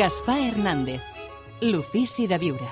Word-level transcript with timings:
Gaspar 0.00 0.40
Hernández, 0.40 1.02
l'ofici 1.60 2.26
de 2.26 2.38
viure. 2.40 2.68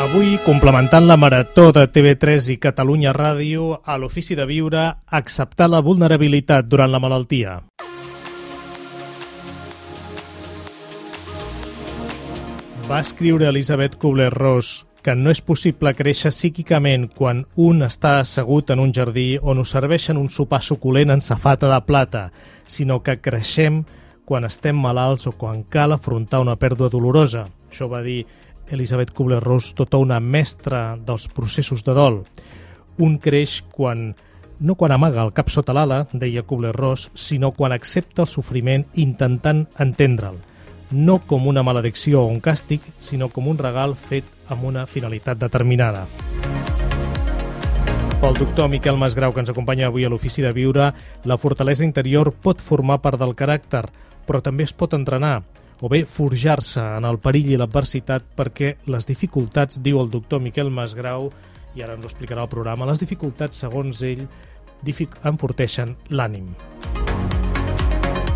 Avui, 0.00 0.38
complementant 0.46 1.04
la 1.04 1.18
marató 1.20 1.66
de 1.76 1.82
TV3 1.92 2.54
i 2.54 2.56
Catalunya 2.56 3.12
Ràdio, 3.12 3.82
a 3.84 3.98
l'ofici 4.00 4.32
de 4.38 4.46
viure, 4.48 4.86
acceptar 5.20 5.68
la 5.68 5.82
vulnerabilitat 5.84 6.72
durant 6.72 6.88
la 6.88 7.02
malaltia. 7.04 7.58
Va 12.88 13.04
escriure 13.04 13.52
Elisabet 13.52 14.00
Kubler-Ross 14.00 14.89
que 15.02 15.14
no 15.16 15.32
és 15.32 15.40
possible 15.40 15.92
créixer 15.96 16.32
psíquicament 16.32 17.06
quan 17.16 17.44
un 17.60 17.84
està 17.86 18.18
assegut 18.20 18.70
en 18.70 18.82
un 18.82 18.92
jardí 18.96 19.38
on 19.40 19.62
us 19.62 19.72
serveixen 19.74 20.20
un 20.20 20.28
sopar 20.30 20.60
suculent 20.62 21.12
en 21.14 21.22
safata 21.24 21.70
de 21.72 21.80
plata, 21.86 22.22
sinó 22.66 23.00
que 23.02 23.18
creixem 23.20 23.82
quan 24.24 24.46
estem 24.46 24.78
malalts 24.78 25.26
o 25.26 25.32
quan 25.32 25.64
cal 25.64 25.96
afrontar 25.96 26.42
una 26.44 26.56
pèrdua 26.56 26.90
dolorosa. 26.92 27.46
Això 27.70 27.88
va 27.90 28.02
dir 28.04 28.24
Elisabet 28.70 29.10
Kubler-Ross, 29.10 29.72
tota 29.74 29.98
una 29.98 30.20
mestra 30.20 30.96
dels 30.96 31.26
processos 31.28 31.82
de 31.82 31.96
dol. 31.96 32.20
Un 32.98 33.18
creix 33.18 33.62
quan 33.72 34.12
no 34.60 34.76
quan 34.76 34.92
amaga 34.92 35.24
el 35.24 35.32
cap 35.32 35.48
sota 35.50 35.74
l'ala, 35.74 36.04
deia 36.12 36.44
Kubler-Ross, 36.44 37.08
sinó 37.14 37.50
quan 37.56 37.72
accepta 37.72 38.22
el 38.26 38.30
sofriment 38.30 38.84
intentant 38.94 39.64
entendre'l 39.80 40.38
no 40.90 41.20
com 41.26 41.46
una 41.46 41.62
maledicció 41.62 42.24
o 42.24 42.30
un 42.30 42.40
càstig, 42.42 42.82
sinó 43.00 43.28
com 43.30 43.48
un 43.48 43.58
regal 43.58 43.94
fet 43.94 44.26
amb 44.50 44.66
una 44.68 44.84
finalitat 44.86 45.38
determinada. 45.40 46.04
Pel 48.20 48.36
doctor 48.36 48.68
Miquel 48.68 48.98
Masgrau, 49.00 49.32
que 49.32 49.40
ens 49.40 49.48
acompanya 49.48 49.86
avui 49.88 50.04
a 50.04 50.10
l'Ofici 50.12 50.42
de 50.44 50.52
Viure, 50.52 50.90
la 51.24 51.38
fortalesa 51.40 51.86
interior 51.86 52.34
pot 52.36 52.60
formar 52.60 52.98
part 53.00 53.16
del 53.16 53.32
caràcter, 53.32 53.86
però 54.28 54.42
també 54.44 54.66
es 54.68 54.74
pot 54.76 54.92
entrenar, 54.92 55.38
o 55.80 55.88
bé 55.88 56.02
forjar-se 56.04 56.82
en 56.98 57.06
el 57.08 57.16
perill 57.24 57.54
i 57.54 57.56
l'adversitat 57.56 58.26
perquè 58.36 58.74
les 58.92 59.08
dificultats, 59.08 59.80
diu 59.80 60.02
el 60.02 60.12
doctor 60.12 60.42
Miquel 60.44 60.68
Masgrau, 60.68 61.30
i 61.72 61.80
ara 61.80 61.96
ens 61.96 62.04
ho 62.04 62.10
explicarà 62.10 62.44
el 62.44 62.52
programa, 62.52 62.88
les 62.90 63.00
dificultats, 63.00 63.62
segons 63.64 64.02
ell, 64.04 64.26
enforteixen 65.24 65.96
l'ànim. 66.10 66.52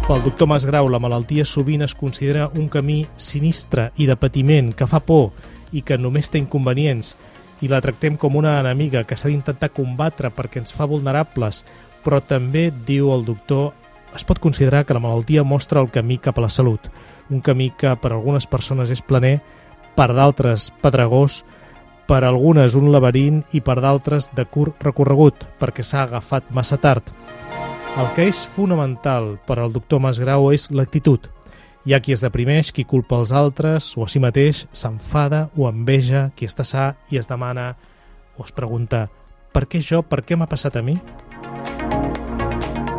Pel 0.05 0.21
doctor 0.21 0.49
Masgrau, 0.49 0.89
la 0.93 1.01
malaltia 1.01 1.47
sovint 1.49 1.85
es 1.85 1.95
considera 1.97 2.51
un 2.55 2.69
camí 2.69 3.07
sinistre 3.17 3.91
i 3.97 4.09
de 4.09 4.17
patiment 4.17 4.73
que 4.77 4.89
fa 4.89 5.01
por 5.01 5.31
i 5.75 5.83
que 5.83 5.99
només 5.99 6.31
té 6.31 6.39
inconvenients 6.39 7.15
i 7.61 7.69
la 7.71 7.81
tractem 7.85 8.17
com 8.21 8.37
una 8.37 8.59
enemiga 8.61 9.05
que 9.09 9.17
s'ha 9.19 9.31
d'intentar 9.31 9.73
combatre 9.75 10.31
perquè 10.35 10.63
ens 10.63 10.75
fa 10.75 10.89
vulnerables, 10.91 11.63
però 12.05 12.21
també, 12.21 12.71
diu 12.87 13.13
el 13.15 13.25
doctor, 13.27 13.73
es 14.15 14.25
pot 14.25 14.39
considerar 14.39 14.85
que 14.87 14.95
la 14.95 15.03
malaltia 15.03 15.45
mostra 15.45 15.81
el 15.81 15.91
camí 15.91 16.19
cap 16.19 16.39
a 16.39 16.45
la 16.45 16.53
salut, 16.53 16.89
un 17.31 17.41
camí 17.41 17.71
que 17.71 17.95
per 17.97 18.13
algunes 18.13 18.47
persones 18.47 18.91
és 18.91 19.03
planer, 19.03 19.39
per 19.97 20.11
d'altres 20.15 20.71
pedregós, 20.83 21.43
per 22.07 22.21
algunes 22.25 22.75
un 22.77 22.91
laberint 22.93 23.43
i 23.57 23.63
per 23.65 23.79
d'altres 23.81 24.29
de 24.37 24.45
curt 24.45 24.83
recorregut, 24.85 25.47
perquè 25.61 25.83
s'ha 25.83 26.05
agafat 26.05 26.51
massa 26.53 26.77
tard. 26.77 27.15
El 27.95 28.11
que 28.17 28.27
és 28.29 28.43
fonamental 28.51 29.37
per 29.47 29.61
al 29.63 29.73
doctor 29.73 30.03
Masgrau 30.03 30.51
és 30.53 30.69
l'actitud. 30.75 31.31
Hi 31.85 31.93
ha 31.93 32.01
qui 32.01 32.15
es 32.15 32.23
deprimeix, 32.25 32.71
qui 32.73 32.87
culpa 32.89 33.19
els 33.21 33.29
altres 33.37 33.91
o 33.99 34.07
a 34.07 34.09
si 34.09 34.21
mateix, 34.23 34.63
s'enfada 34.73 35.51
o 35.53 35.69
enveja, 35.69 36.31
qui 36.33 36.49
està 36.49 36.65
sa 36.65 36.95
i 37.13 37.21
es 37.21 37.29
demana 37.29 37.75
o 38.39 38.47
es 38.47 38.55
pregunta 38.57 39.03
per 39.55 39.69
què 39.71 39.79
jo, 39.85 40.01
per 40.03 40.25
què 40.27 40.35
m'ha 40.35 40.49
passat 40.51 40.75
a 40.81 40.83
mi? 40.83 40.97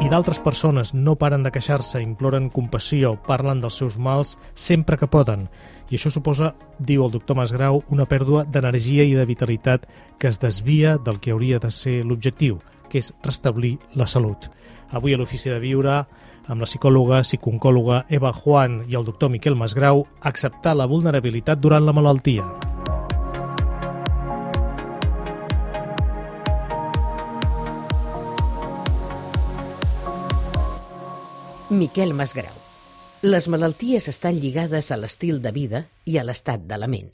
I 0.06 0.10
d'altres 0.12 0.38
persones 0.40 0.94
no 0.94 1.16
paren 1.18 1.42
de 1.44 1.50
queixar-se, 1.52 2.00
imploren 2.00 2.52
compassió, 2.54 3.16
parlen 3.26 3.64
dels 3.64 3.80
seus 3.82 3.98
mals 3.98 4.36
sempre 4.54 5.00
que 5.02 5.10
poden. 5.10 5.48
I 5.90 5.98
això 5.98 6.12
suposa, 6.14 6.54
diu 6.78 7.04
el 7.04 7.12
doctor 7.12 7.36
Masgrau, 7.40 7.82
una 7.90 8.06
pèrdua 8.06 8.46
d'energia 8.46 9.04
i 9.04 9.18
de 9.18 9.26
vitalitat 9.26 9.90
que 10.22 10.30
es 10.30 10.40
desvia 10.40 10.96
del 11.02 11.20
que 11.20 11.34
hauria 11.34 11.60
de 11.60 11.74
ser 11.74 12.04
l'objectiu, 12.06 12.62
que 12.88 13.02
és 13.02 13.12
restablir 13.26 13.80
la 13.98 14.08
salut. 14.08 14.48
Avui 14.94 15.18
a 15.18 15.20
l'Ofici 15.20 15.50
de 15.50 15.60
Viure, 15.60 16.04
amb 16.48 16.62
la 16.62 16.68
psicòloga, 16.70 17.22
psiconcòloga 17.26 18.06
Eva 18.10 18.32
Juan 18.34 18.84
i 18.90 18.96
el 18.96 19.06
doctor 19.06 19.32
Miquel 19.34 19.58
Masgrau, 19.58 20.06
acceptar 20.22 20.76
la 20.78 20.88
vulnerabilitat 20.90 21.60
durant 21.60 21.86
la 21.86 21.94
malaltia. 21.94 22.46
Miquel 31.70 32.14
Masgrau. 32.14 32.54
Les 33.26 33.48
malalties 33.50 34.08
estan 34.08 34.38
lligades 34.38 34.92
a 34.92 34.98
l'estil 35.02 35.42
de 35.42 35.52
vida 35.52 35.88
i 36.06 36.20
a 36.22 36.24
l'estat 36.24 36.62
de 36.70 36.78
la 36.78 36.88
ment. 36.88 37.10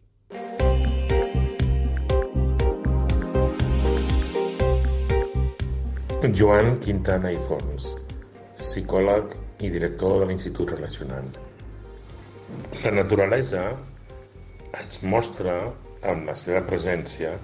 Joan 6.35 6.75
Quintana 6.77 7.31
i 7.33 7.37
Fons, 7.47 7.95
psicòleg 8.61 9.33
i 9.65 9.69
director 9.73 10.19
de 10.21 10.27
l'Institut 10.29 10.73
Relacionant. 10.75 11.29
La 12.83 12.91
naturalesa 12.95 13.63
ens 14.79 15.01
mostra, 15.13 15.55
amb 16.11 16.29
la 16.29 16.35
seva 16.41 16.61
presència, 16.67 17.35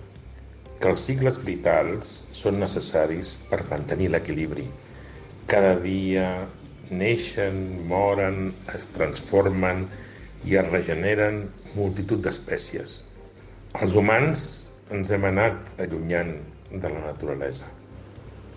que 0.81 0.91
els 0.91 1.03
cicles 1.09 1.39
vitals 1.45 2.13
són 2.41 2.59
necessaris 2.61 3.35
per 3.51 3.63
mantenir 3.71 4.11
l'equilibri. 4.13 4.67
Cada 5.51 5.73
dia 5.81 6.27
neixen, 6.89 7.63
moren, 7.89 8.51
es 8.75 8.87
transformen 8.97 9.87
i 10.45 10.57
es 10.61 10.69
regeneren 10.69 11.43
multitud 11.73 12.21
d'espècies. 12.25 13.01
Els 13.81 13.97
humans 13.99 14.45
ens 14.93 15.11
hem 15.11 15.27
anat 15.31 15.75
allunyant 15.83 16.37
de 16.71 16.87
la 16.87 17.03
naturalesa 17.09 17.76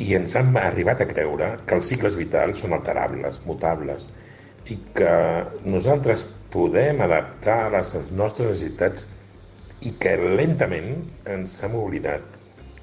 i 0.00 0.14
ens 0.16 0.32
hem 0.38 0.54
arribat 0.56 1.02
a 1.04 1.06
creure 1.08 1.50
que 1.68 1.76
els 1.76 1.88
cicles 1.92 2.16
vitals 2.16 2.62
són 2.62 2.72
alterables, 2.72 3.42
mutables, 3.44 4.08
i 4.72 4.76
que 4.96 5.14
nosaltres 5.64 6.24
podem 6.52 7.02
adaptar 7.04 7.56
a 7.66 7.72
les 7.74 7.92
nostres 8.16 8.48
necessitats 8.48 9.08
i 9.84 9.92
que 10.00 10.14
lentament 10.40 10.94
ens 11.34 11.58
hem 11.64 11.76
oblidat 11.80 12.38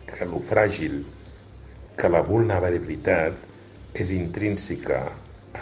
que 0.09 0.27
lo 0.29 0.41
fràgil, 0.45 0.99
que 1.97 2.09
la 2.13 2.21
vulnerabilitat 2.25 3.97
és 3.97 4.13
intrínseca 4.13 5.01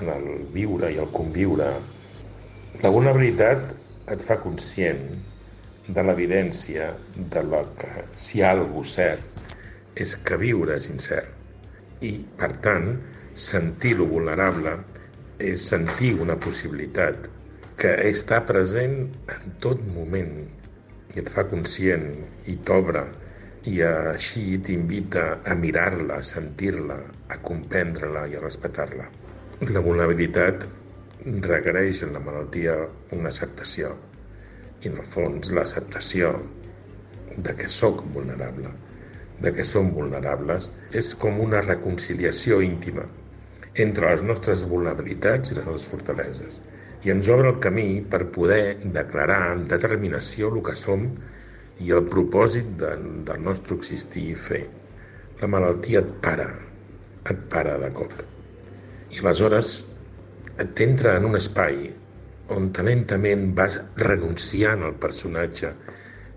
en 0.01 0.11
el 0.11 0.27
viure 0.55 0.91
i 0.91 0.99
el 0.99 1.07
conviure. 1.15 1.69
La 2.83 2.91
vulnerabilitat 2.91 3.77
et 4.11 4.27
fa 4.27 4.37
conscient 4.43 5.07
de 5.87 6.03
l'evidència 6.03 6.91
de 7.15 7.45
la 7.47 7.63
que 7.79 8.05
si 8.11 8.41
hi 8.41 8.43
ha 8.43 8.51
alguna 8.57 8.91
cert 8.97 9.47
és 9.95 10.17
que 10.27 10.37
viure 10.41 10.75
és 10.75 10.91
incert 10.91 11.34
i, 12.01 12.11
per 12.39 12.51
tant, 12.65 12.89
sentir-lo 13.35 14.07
vulnerable 14.09 14.75
és 15.43 15.67
sentir 15.71 16.13
una 16.23 16.37
possibilitat 16.39 17.29
que 17.79 17.91
està 18.09 18.39
present 18.47 18.95
en 19.35 19.55
tot 19.63 19.81
moment 19.95 20.35
i 21.15 21.21
et 21.21 21.31
fa 21.31 21.43
conscient 21.51 22.07
i 22.51 22.55
t'obre 22.67 23.03
i 23.71 23.81
així 23.83 24.59
t'invita 24.63 25.25
a 25.43 25.55
mirar-la, 25.57 26.19
a 26.19 26.23
sentir-la, 26.23 26.97
a 27.33 27.37
comprendre-la 27.41 28.25
i 28.31 28.37
a 28.37 28.43
respectar-la. 28.43 29.07
La 29.71 29.81
vulnerabilitat 29.83 30.67
requereix 31.25 32.03
en 32.05 32.13
la 32.13 32.21
malaltia 32.21 32.75
una 33.17 33.31
acceptació 33.31 33.95
i 34.83 34.91
en 34.91 34.99
el 35.01 35.07
fons 35.09 35.51
l'acceptació 35.55 36.35
de 37.35 37.55
que 37.57 37.67
sóc 37.71 38.03
vulnerable 38.13 38.71
de 39.41 39.51
què 39.55 39.65
som 39.67 39.91
vulnerables 39.95 40.71
és 41.01 41.13
com 41.21 41.41
una 41.43 41.61
reconciliació 41.65 42.61
íntima 42.63 43.05
entre 43.85 44.11
les 44.11 44.23
nostres 44.23 44.63
vulnerabilitats 44.71 45.51
i 45.51 45.57
les 45.57 45.67
nostres 45.67 45.91
fortaleses 45.91 46.61
i 47.05 47.11
ens 47.13 47.27
obre 47.29 47.51
el 47.51 47.59
camí 47.63 47.89
per 48.11 48.23
poder 48.37 48.77
declarar 48.99 49.41
amb 49.51 49.67
determinació 49.71 50.49
el 50.53 50.63
que 50.65 50.77
som 50.79 51.09
i 51.85 51.91
el 51.91 52.07
propòsit 52.11 52.71
de, 52.79 52.93
del 53.27 53.43
nostre 53.45 53.75
existir 53.77 54.23
i 54.31 54.37
fer. 54.39 54.63
La 55.41 55.49
malaltia 55.51 56.01
et 56.01 56.13
para, 56.23 56.47
et 57.29 57.43
para 57.51 57.75
de 57.81 57.91
cop. 57.97 58.15
I 59.11 59.21
aleshores 59.21 59.73
t'entra 60.77 61.17
en 61.19 61.27
un 61.29 61.37
espai 61.37 61.83
on 62.55 62.69
lentament 62.87 63.49
vas 63.57 63.77
renunciant 63.99 64.85
al 64.85 64.95
personatge 65.01 65.73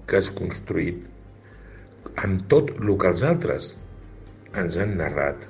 que 0.08 0.18
has 0.18 0.30
construït 0.34 1.06
amb 2.24 2.42
tot 2.52 2.72
el 2.78 2.90
que 2.98 3.12
els 3.12 3.22
altres 3.26 3.70
ens 4.58 4.78
han 4.80 4.96
narrat 4.98 5.48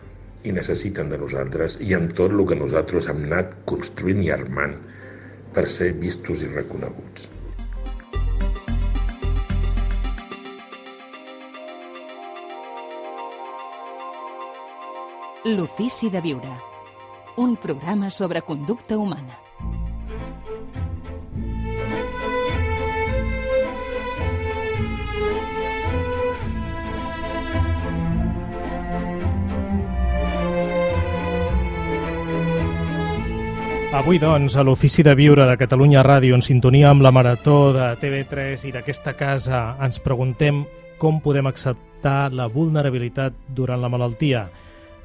i 0.49 0.53
necessiten 0.55 1.11
de 1.13 1.19
nosaltres 1.21 1.79
i 1.85 1.95
amb 1.97 2.13
tot 2.19 2.35
el 2.35 2.45
que 2.49 2.59
nosaltres 2.59 3.09
hem 3.11 3.25
anat 3.27 3.57
construint 3.69 4.23
i 4.25 4.31
armant 4.35 4.77
per 5.55 5.67
ser 5.67 5.93
vistos 6.05 6.45
i 6.45 6.53
reconeguts. 6.53 7.29
L'ofici 15.49 16.11
de 16.11 16.21
viure. 16.21 16.57
un 17.39 17.55
programa 17.57 18.11
sobre 18.11 18.43
conducta 18.43 18.99
humana. 18.99 19.39
Avui, 33.89 34.19
doncs, 34.21 34.53
a 34.61 34.63
l'Ofici 34.63 35.01
de 35.01 35.15
Viure 35.17 35.47
de 35.49 35.55
Catalunya 35.57 36.03
Ràdio, 36.05 36.37
en 36.37 36.43
sintonia 36.45 36.91
amb 36.91 37.01
la 37.01 37.09
Marató 37.09 37.73
de 37.73 37.87
TV3 37.97 38.67
i 38.69 38.73
d'aquesta 38.75 39.15
casa, 39.17 39.63
ens 39.81 39.97
preguntem 40.05 40.59
com 41.01 41.23
podem 41.25 41.49
acceptar 41.49 42.29
la 42.37 42.51
vulnerabilitat 42.53 43.33
durant 43.49 43.81
la 43.81 43.89
malaltia 43.89 44.45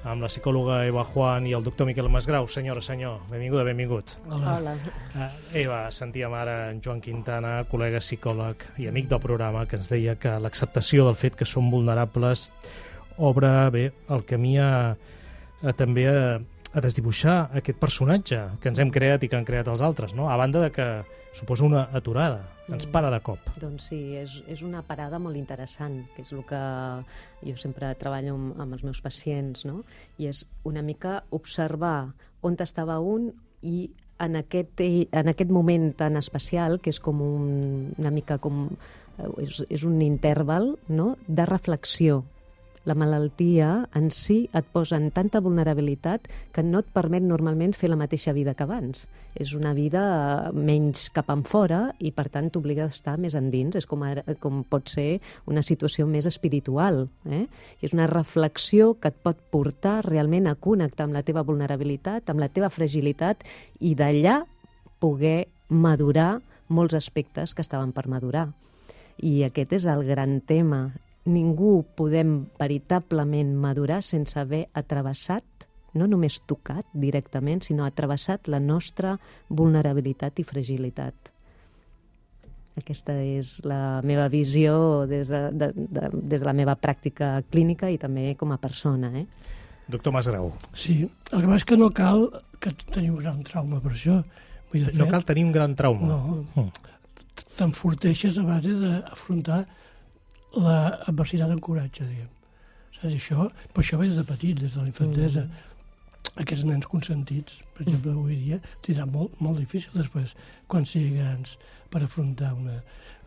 amb 0.04 0.26
la 0.26 0.28
psicòloga 0.28 0.82
Eva 0.84 1.08
Juan 1.08 1.48
i 1.48 1.56
el 1.56 1.64
doctor 1.64 1.88
Miquel 1.88 2.12
Masgrau. 2.12 2.44
Senyora, 2.52 2.84
senyor, 2.84 3.22
benvinguda, 3.32 3.64
benvingut. 3.64 4.18
Hola. 4.28 4.58
Hola. 4.58 4.76
Uh, 5.16 5.32
Eva, 5.64 5.82
sentíem 5.96 6.36
ara 6.36 6.60
en 6.74 6.84
Joan 6.84 7.00
Quintana, 7.00 7.62
col·lega 7.72 8.04
psicòleg 8.04 8.68
i 8.84 8.92
amic 8.92 9.08
del 9.08 9.24
programa, 9.24 9.64
que 9.64 9.80
ens 9.80 9.88
deia 9.88 10.20
que 10.20 10.36
l'acceptació 10.44 11.08
del 11.08 11.16
fet 11.16 11.40
que 11.40 11.48
som 11.48 11.72
vulnerables 11.72 12.50
obre 13.16 13.54
bé 13.72 13.92
el 14.12 14.28
camí 14.28 14.58
a, 14.60 14.98
a 15.64 15.74
també 15.80 16.10
a, 16.12 16.42
a 16.74 16.82
desdibuixar 16.82 17.50
aquest 17.54 17.78
personatge 17.82 18.40
que 18.62 18.72
ens 18.72 18.82
hem 18.82 18.92
creat 18.94 19.24
i 19.24 19.30
que 19.30 19.38
han 19.38 19.46
creat 19.46 19.70
els 19.70 19.82
altres, 19.86 20.16
no? 20.18 20.30
a 20.30 20.38
banda 20.40 20.64
de 20.64 20.72
que 20.74 20.88
suposa 21.34 21.66
una 21.66 21.84
aturada, 21.94 22.42
ens 22.70 22.86
para 22.90 23.10
de 23.14 23.20
cop. 23.26 23.42
Mm, 23.50 23.62
doncs 23.62 23.90
sí, 23.92 24.00
és, 24.18 24.36
és 24.50 24.62
una 24.66 24.84
parada 24.86 25.20
molt 25.22 25.38
interessant, 25.38 26.00
que 26.16 26.26
és 26.26 26.32
el 26.34 26.44
que 26.50 26.62
jo 27.46 27.56
sempre 27.62 27.94
treballo 28.00 28.38
amb, 28.38 28.54
amb 28.62 28.78
els 28.78 28.86
meus 28.86 29.02
pacients, 29.06 29.66
no? 29.70 29.82
i 30.18 30.30
és 30.30 30.46
una 30.66 30.86
mica 30.86 31.22
observar 31.32 32.14
on 32.42 32.58
estava 32.60 33.00
un 33.00 33.32
i 33.62 33.90
en 34.24 34.38
aquest, 34.38 34.82
en 34.84 35.30
aquest 35.30 35.50
moment 35.52 35.92
tan 35.98 36.18
especial, 36.18 36.80
que 36.80 36.94
és 36.94 37.00
com 37.00 37.22
un, 37.22 37.48
una 37.98 38.12
mica 38.12 38.40
com... 38.42 38.68
Eh, 39.18 39.30
és, 39.46 39.62
és 39.70 39.84
un 39.86 40.02
interval 40.02 40.74
no? 40.90 41.14
de 41.28 41.46
reflexió 41.46 42.24
la 42.86 42.96
malaltia 42.96 43.88
en 43.96 44.10
si 44.12 44.50
et 44.54 44.66
posa 44.76 44.98
en 45.00 45.10
tanta 45.16 45.40
vulnerabilitat 45.44 46.28
que 46.52 46.64
no 46.64 46.82
et 46.84 46.90
permet 46.94 47.24
normalment 47.24 47.76
fer 47.78 47.90
la 47.92 48.00
mateixa 48.00 48.34
vida 48.36 48.54
que 48.54 48.66
abans. 48.66 49.06
És 49.40 49.54
una 49.58 49.74
vida 49.74 50.52
menys 50.54 51.08
cap 51.16 51.32
en 51.34 51.44
fora 51.48 51.82
i, 52.00 52.12
per 52.12 52.28
tant, 52.34 52.50
t'obliga 52.52 52.86
a 52.86 52.92
estar 52.92 53.16
més 53.18 53.38
endins. 53.40 53.78
És 53.80 53.88
com, 53.90 54.04
ara, 54.04 54.26
com 54.44 54.62
pot 54.68 54.92
ser 54.92 55.22
una 55.50 55.64
situació 55.64 56.06
més 56.10 56.28
espiritual. 56.30 57.08
Eh? 57.26 57.46
I 57.80 57.88
és 57.88 57.96
una 57.96 58.10
reflexió 58.12 58.94
que 59.00 59.14
et 59.14 59.22
pot 59.24 59.40
portar 59.54 60.02
realment 60.08 60.50
a 60.52 60.56
connectar 60.56 61.08
amb 61.08 61.16
la 61.16 61.24
teva 61.24 61.46
vulnerabilitat, 61.48 62.30
amb 62.30 62.44
la 62.44 62.52
teva 62.52 62.72
fragilitat 62.74 63.48
i 63.80 63.96
d'allà 63.96 64.42
poder 65.00 65.48
madurar 65.70 66.42
molts 66.68 66.96
aspectes 66.98 67.54
que 67.56 67.64
estaven 67.64 67.92
per 67.96 68.08
madurar. 68.12 68.50
I 69.24 69.44
aquest 69.48 69.76
és 69.78 69.88
el 69.90 70.06
gran 70.08 70.40
tema 70.42 70.88
ningú 71.26 71.84
podem 71.96 72.48
veritablement 72.60 73.54
madurar 73.56 74.02
sense 74.04 74.40
haver 74.40 74.66
atrevessat, 74.74 75.44
no 75.94 76.08
només 76.10 76.40
tocat 76.50 76.88
directament, 76.94 77.62
sinó 77.62 77.86
atrevessat 77.86 78.50
la 78.50 78.60
nostra 78.60 79.18
vulnerabilitat 79.50 80.42
i 80.42 80.48
fragilitat. 80.48 81.34
Aquesta 82.80 83.14
és 83.22 83.60
la 83.70 84.02
meva 84.02 84.26
visió 84.34 85.06
des 85.06 85.30
de, 85.30 85.44
de, 85.54 85.70
de, 85.76 86.08
des 86.14 86.42
de 86.42 86.48
la 86.48 86.56
meva 86.58 86.74
pràctica 86.74 87.36
clínica 87.54 87.92
i 87.94 88.00
també 88.02 88.32
com 88.40 88.52
a 88.52 88.58
persona. 88.58 89.12
Eh? 89.14 89.28
Doctor 89.94 90.16
Masgrau. 90.16 90.50
Sí, 90.74 91.04
el 91.32 91.44
que 91.44 91.60
és 91.60 91.68
que 91.70 91.78
no 91.78 91.92
cal 91.94 92.26
que 92.60 92.74
tenir 92.90 93.12
un 93.12 93.22
gran 93.22 93.44
trauma 93.46 93.82
per 93.84 93.94
això. 93.94 94.24
Vull 94.72 94.88
dir, 94.88 94.98
no 94.98 95.06
cal 95.12 95.26
tenir 95.28 95.46
un 95.46 95.54
gran 95.54 95.76
trauma. 95.78 96.10
No, 96.10 96.40
mm. 96.58 96.90
t'enforteixes 97.60 98.40
a 98.42 98.48
base 98.48 98.74
d'afrontar 98.80 99.62
l'adversitat 100.56 101.52
en 101.54 101.62
coratge, 101.64 102.08
diguem. 102.08 102.32
Saps, 102.94 103.14
això, 103.14 103.48
però 103.74 103.84
això 103.84 104.00
ve 104.00 104.10
des 104.10 104.20
de 104.20 104.26
petit, 104.28 104.60
des 104.60 104.74
de 104.76 104.82
la 104.82 104.90
infantesa. 104.92 105.46
Mm. 105.48 105.70
Aquests 106.44 106.66
nens 106.66 106.88
consentits, 106.90 107.60
per 107.76 107.84
exemple, 107.86 108.14
avui 108.14 108.38
dia, 108.40 108.60
tindrà 108.86 109.06
molt, 109.10 109.36
molt 109.44 109.60
difícil 109.60 109.92
després, 109.98 110.36
quan 110.72 110.86
siguin 110.88 111.20
grans, 111.20 111.58
per 111.92 112.04
afrontar 112.06 112.54
una... 112.56 112.80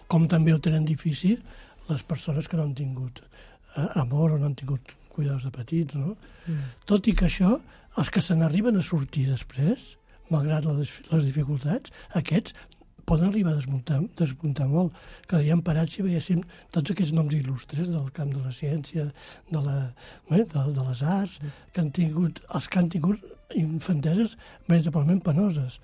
Com 0.07 0.29
també 0.31 0.55
ho 0.55 0.61
tenen 0.63 0.87
difícil 0.87 1.41
les 1.89 2.03
persones 2.07 2.47
que 2.47 2.57
no 2.57 2.63
han 2.63 2.77
tingut 2.79 3.21
eh, 3.23 3.89
amor 3.99 4.33
o 4.33 4.39
no 4.39 4.47
han 4.47 4.55
tingut 4.59 4.95
cuidats 5.11 5.47
de 5.47 5.53
petits, 5.55 5.97
no? 5.99 6.15
Mm. 6.47 6.73
Tot 6.89 7.09
i 7.11 7.15
que 7.19 7.27
això, 7.27 7.57
els 7.99 8.13
que 8.13 8.23
se 8.23 8.37
n'arriben 8.39 8.79
a 8.79 8.85
sortir 8.87 9.27
després, 9.31 9.95
malgrat 10.31 10.67
les, 10.69 10.93
les 11.11 11.27
dificultats, 11.27 11.93
aquests 12.19 12.55
poden 13.07 13.31
arribar 13.31 13.55
a 13.55 13.61
desmuntar, 13.61 14.01
desmuntar 14.19 14.67
molt. 14.71 14.95
Quedaríem 15.31 15.63
parats 15.65 15.97
si 15.97 16.05
veiéssim 16.05 16.43
tots 16.75 16.93
aquests 16.93 17.15
noms 17.17 17.35
il·lustres 17.39 17.93
del 17.93 18.09
camp 18.17 18.33
de 18.35 18.43
la 18.43 18.55
ciència, 18.55 19.09
de, 19.53 19.61
la, 19.63 19.77
eh, 20.33 20.43
de, 20.43 20.65
de 20.77 20.87
les 20.89 21.03
arts, 21.03 21.39
que 21.73 21.85
han 21.85 21.93
tingut, 21.95 22.43
els 22.59 22.69
que 22.69 22.83
han 22.83 22.91
tingut 22.93 23.23
infanteses 23.55 24.35
veritablement 24.69 25.23
penoses 25.23 25.79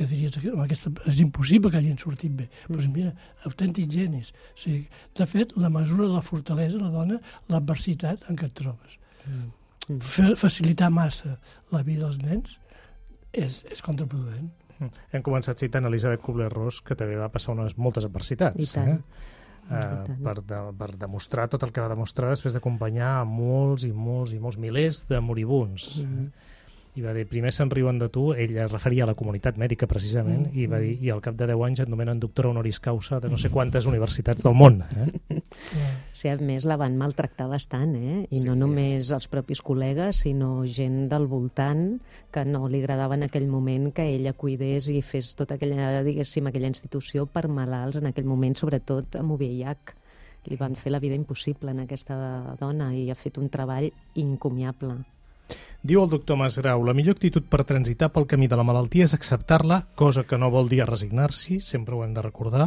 que 0.00 0.06
diries 0.08 0.38
que 0.40 0.52
aquesta, 0.64 0.90
és 1.10 1.20
impossible 1.20 1.70
que 1.70 1.80
hagin 1.80 1.98
sortit 2.00 2.32
bé. 2.32 2.46
Mm. 2.48 2.76
Però 2.76 2.92
mira, 2.94 3.10
autèntics 3.48 3.94
genis. 3.94 4.32
O 4.54 4.62
sigui, 4.62 4.84
de 5.18 5.26
fet, 5.28 5.52
la 5.60 5.70
mesura 5.72 6.06
de 6.08 6.14
la 6.14 6.24
fortalesa 6.24 6.80
la 6.80 6.92
dona 6.94 7.18
l'adversitat 7.52 8.24
en 8.30 8.38
què 8.40 8.48
et 8.48 8.56
trobes. 8.62 8.96
Mm. 9.26 9.50
mm. 9.90 10.34
Facilitar 10.40 10.90
massa 10.94 11.36
la 11.74 11.84
vida 11.86 12.06
dels 12.06 12.22
nens 12.24 12.56
és, 13.32 13.60
és 13.70 13.84
contraproduent. 13.84 14.48
Hem 15.12 15.22
començat 15.26 15.60
citant 15.60 15.86
Elisabet 15.88 16.22
Kubler-Ross, 16.24 16.80
que 16.86 16.96
també 16.96 17.18
va 17.20 17.28
passar 17.32 17.52
unes 17.52 17.76
moltes 17.76 18.06
adversitats. 18.08 18.72
I 18.72 18.78
tant. 18.78 18.96
Eh? 18.96 19.36
Uh, 19.70 20.16
per, 20.24 20.34
de, 20.42 20.60
per 20.74 20.88
demostrar 20.98 21.44
tot 21.52 21.62
el 21.62 21.70
que 21.70 21.82
va 21.82 21.90
demostrar 21.92 22.32
després 22.32 22.56
d'acompanyar 22.56 23.20
molts 23.28 23.84
i 23.86 23.92
molts 23.94 24.32
i 24.34 24.40
molts 24.42 24.58
milers 24.58 25.04
de 25.06 25.20
moribuns. 25.22 26.00
Mm 26.00 26.08
-hmm. 26.08 26.48
I 26.98 27.04
va 27.04 27.12
dir, 27.14 27.22
primer 27.30 27.52
se'n 27.54 27.70
riuen 27.70 28.00
de 28.00 28.08
tu, 28.10 28.30
ell 28.34 28.56
es 28.58 28.70
referia 28.72 29.04
a 29.04 29.10
la 29.10 29.14
comunitat 29.18 29.58
mèdica 29.60 29.86
precisament, 29.90 30.48
mm. 30.48 30.56
i 30.58 30.66
va 30.70 30.80
dir, 30.82 30.96
i 30.98 31.12
al 31.14 31.22
cap 31.22 31.36
de 31.38 31.46
10 31.46 31.62
anys 31.66 31.82
et 31.84 31.92
nomenen 31.92 32.18
doctora 32.22 32.50
honoris 32.50 32.80
causa 32.82 33.20
de 33.22 33.30
no 33.30 33.38
sé 33.38 33.50
quantes 33.54 33.86
universitats 33.86 34.42
del 34.46 34.56
món. 34.58 34.82
Eh? 34.96 35.40
Sí, 36.20 36.28
a 36.28 36.34
més 36.36 36.66
la 36.68 36.76
van 36.78 36.96
maltractar 37.00 37.46
bastant, 37.50 37.94
eh? 37.96 38.16
i 38.28 38.40
sí. 38.40 38.44
no 38.46 38.54
només 38.58 39.10
els 39.14 39.26
propis 39.30 39.62
col·legues, 39.64 40.22
sinó 40.26 40.64
gent 40.66 41.06
del 41.10 41.26
voltant 41.30 41.84
que 42.34 42.44
no 42.46 42.66
li 42.68 42.82
agradava 42.82 43.16
en 43.16 43.24
aquell 43.26 43.48
moment 43.50 43.88
que 43.94 44.06
ella 44.14 44.34
cuidés 44.38 44.90
i 44.92 45.00
fes 45.06 45.32
tota 45.38 45.56
aquella, 45.56 46.02
diguéssim, 46.06 46.50
aquella 46.50 46.70
institució 46.70 47.26
per 47.26 47.46
malalts 47.48 48.00
en 48.00 48.10
aquell 48.10 48.28
moment, 48.28 48.58
sobretot 48.58 49.18
amb 49.20 49.38
UVIH 49.38 49.96
li 50.48 50.56
van 50.56 50.76
fer 50.78 50.92
la 50.92 51.00
vida 51.00 51.18
impossible 51.18 51.72
en 51.74 51.82
aquesta 51.84 52.16
dona 52.60 52.92
i 52.96 53.08
ha 53.10 53.18
fet 53.18 53.38
un 53.38 53.50
treball 53.52 53.90
incomiable. 54.20 55.00
Diu 55.80 56.02
el 56.02 56.10
doctor 56.12 56.36
Masgrau, 56.36 56.82
la 56.84 56.92
millor 56.92 57.14
actitud 57.16 57.46
per 57.48 57.64
transitar 57.64 58.10
pel 58.12 58.26
camí 58.28 58.44
de 58.52 58.56
la 58.58 58.64
malaltia 58.68 59.06
és 59.06 59.14
acceptar-la, 59.16 59.86
cosa 59.96 60.26
que 60.28 60.36
no 60.36 60.50
vol 60.52 60.68
dir 60.68 60.82
resignar-s'hi, 60.84 61.56
sempre 61.64 61.96
ho 61.96 62.02
hem 62.04 62.12
de 62.12 62.20
recordar, 62.20 62.66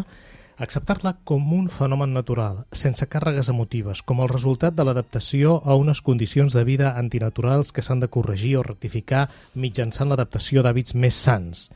acceptar-la 0.58 1.12
com 1.24 1.46
un 1.54 1.68
fenomen 1.70 2.10
natural, 2.18 2.64
sense 2.74 3.06
càrregues 3.06 3.52
emotives, 3.54 4.02
com 4.02 4.24
el 4.26 4.32
resultat 4.34 4.74
de 4.74 4.88
l'adaptació 4.88 5.60
a 5.62 5.78
unes 5.78 6.02
condicions 6.02 6.58
de 6.58 6.66
vida 6.66 6.96
antinaturals 6.98 7.70
que 7.70 7.86
s'han 7.86 8.02
de 8.02 8.10
corregir 8.10 8.56
o 8.58 8.66
rectificar 8.66 9.28
mitjançant 9.54 10.10
l'adaptació 10.10 10.66
d'hàbits 10.66 10.98
més 10.98 11.14
sants. 11.14 11.68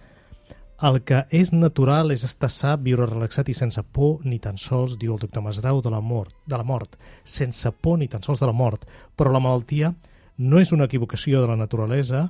El 0.89 1.03
que 1.05 1.23
és 1.29 1.53
natural 1.53 2.17
és 2.17 2.25
estar 2.25 2.49
sa, 2.49 2.75
viure 2.81 3.05
relaxat 3.05 3.53
i 3.53 3.53
sense 3.53 3.85
por 3.93 4.25
ni 4.25 4.41
tan 4.41 4.57
sols, 4.57 4.97
diu 4.97 5.13
el 5.13 5.21
doctor 5.21 5.45
Masgrau, 5.45 5.85
de 5.85 5.93
la 5.93 6.01
mort, 6.01 6.33
de 6.49 6.57
la 6.57 6.65
mort, 6.65 6.97
sense 7.23 7.69
por 7.71 8.01
ni 8.01 8.09
tan 8.09 8.25
sols 8.25 8.41
de 8.41 8.49
la 8.49 8.57
mort, 8.57 8.89
però 9.13 9.29
la 9.29 9.41
malaltia 9.41 9.93
no 10.37 10.61
és 10.61 10.71
una 10.71 10.85
equivocació 10.85 11.41
de 11.41 11.49
la 11.49 11.57
naturalesa, 11.59 12.27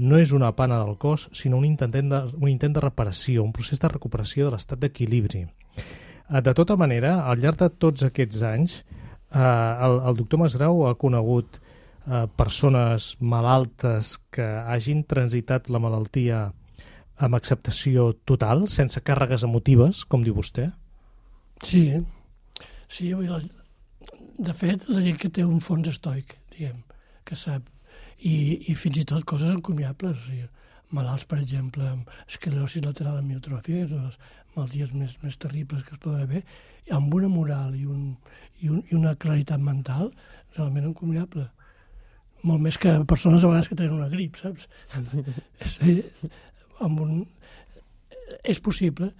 no 0.00 0.18
és 0.18 0.32
una 0.32 0.52
pana 0.56 0.78
del 0.80 0.96
cos, 0.98 1.28
sinó 1.32 1.58
un 1.58 1.66
intent 1.68 1.92
de, 1.92 2.20
un 2.40 2.48
intent 2.48 2.76
de 2.76 2.82
reparació, 2.84 3.44
un 3.44 3.52
procés 3.52 3.80
de 3.80 3.90
recuperació 3.92 4.46
de 4.46 4.54
l'estat 4.54 4.80
d'equilibri. 4.80 5.44
Eh, 5.44 6.40
de 6.40 6.54
tota 6.56 6.76
manera, 6.80 7.20
al 7.28 7.42
llarg 7.42 7.60
de 7.60 7.68
tots 7.70 8.06
aquests 8.06 8.44
anys, 8.48 8.78
eh, 8.80 9.40
el, 9.40 10.00
el 10.08 10.16
doctor 10.16 10.40
Masgrau 10.40 10.86
ha 10.88 10.96
conegut 10.96 11.60
eh, 11.60 12.26
persones 12.36 13.12
malaltes 13.20 14.16
que 14.32 14.46
hagin 14.46 15.04
transitat 15.04 15.68
la 15.68 15.82
malaltia 15.82 16.46
amb 17.20 17.36
acceptació 17.36 18.14
total, 18.24 18.64
sense 18.72 19.02
càrregues 19.04 19.44
emotives, 19.44 20.06
com 20.08 20.24
diu 20.24 20.38
vostè? 20.38 20.70
Sí, 21.60 21.84
sí, 22.88 23.12
de 24.40 24.54
fet, 24.56 24.86
la 24.88 25.02
gent 25.04 25.18
que 25.20 25.28
té 25.28 25.44
un 25.44 25.60
fons 25.60 25.90
estoic, 25.90 26.38
diguem, 26.54 26.78
que 27.30 27.38
sap, 27.38 27.68
i, 28.20 28.34
i 28.68 28.74
fins 28.78 29.00
i 29.00 29.06
tot 29.08 29.24
coses 29.28 29.52
encomiables. 29.52 30.18
O 30.18 30.26
sigui, 30.26 30.48
malalts, 30.96 31.26
per 31.30 31.38
exemple, 31.40 31.86
amb 31.86 32.10
esclerosi 32.26 32.82
lateral 32.84 33.20
amiotròfica, 33.20 33.84
que 33.84 33.88
són 33.92 34.08
les 34.08 34.18
malalties 34.56 34.92
més, 34.96 35.14
més 35.22 35.38
terribles 35.40 35.86
que 35.86 35.94
es 35.96 36.02
poden 36.02 36.26
haver, 36.26 36.42
amb 36.96 37.14
una 37.14 37.30
moral 37.30 37.74
i, 37.78 37.86
un, 37.86 38.16
i, 38.60 38.68
un, 38.68 38.82
i 38.90 38.98
una 38.98 39.14
claritat 39.14 39.62
mental 39.62 40.10
realment 40.56 40.90
encomiable. 40.90 41.48
molt 42.42 42.62
més 42.64 42.78
que 42.80 42.92
persones 43.04 43.42
a 43.44 43.48
vegades 43.50 43.68
que 43.68 43.76
tenen 43.76 43.98
una 43.98 44.08
grip, 44.08 44.38
saps? 44.40 44.66
és, 45.66 45.74
dir, 45.82 46.30
amb 46.80 47.02
un... 47.04 47.26
és 48.42 48.60
possible. 48.64 49.10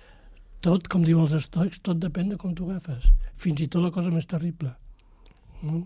Tot, 0.64 0.88
com 0.92 1.04
diuen 1.04 1.26
els 1.26 1.36
estoics, 1.36 1.80
tot 1.84 2.00
depèn 2.00 2.32
de 2.32 2.38
com 2.40 2.54
t'ho 2.56 2.68
agafes. 2.68 3.10
Fins 3.40 3.60
i 3.60 3.68
tot 3.68 3.84
la 3.84 3.92
cosa 3.92 4.12
més 4.12 4.28
terrible. 4.28 4.72
No? 5.62 5.84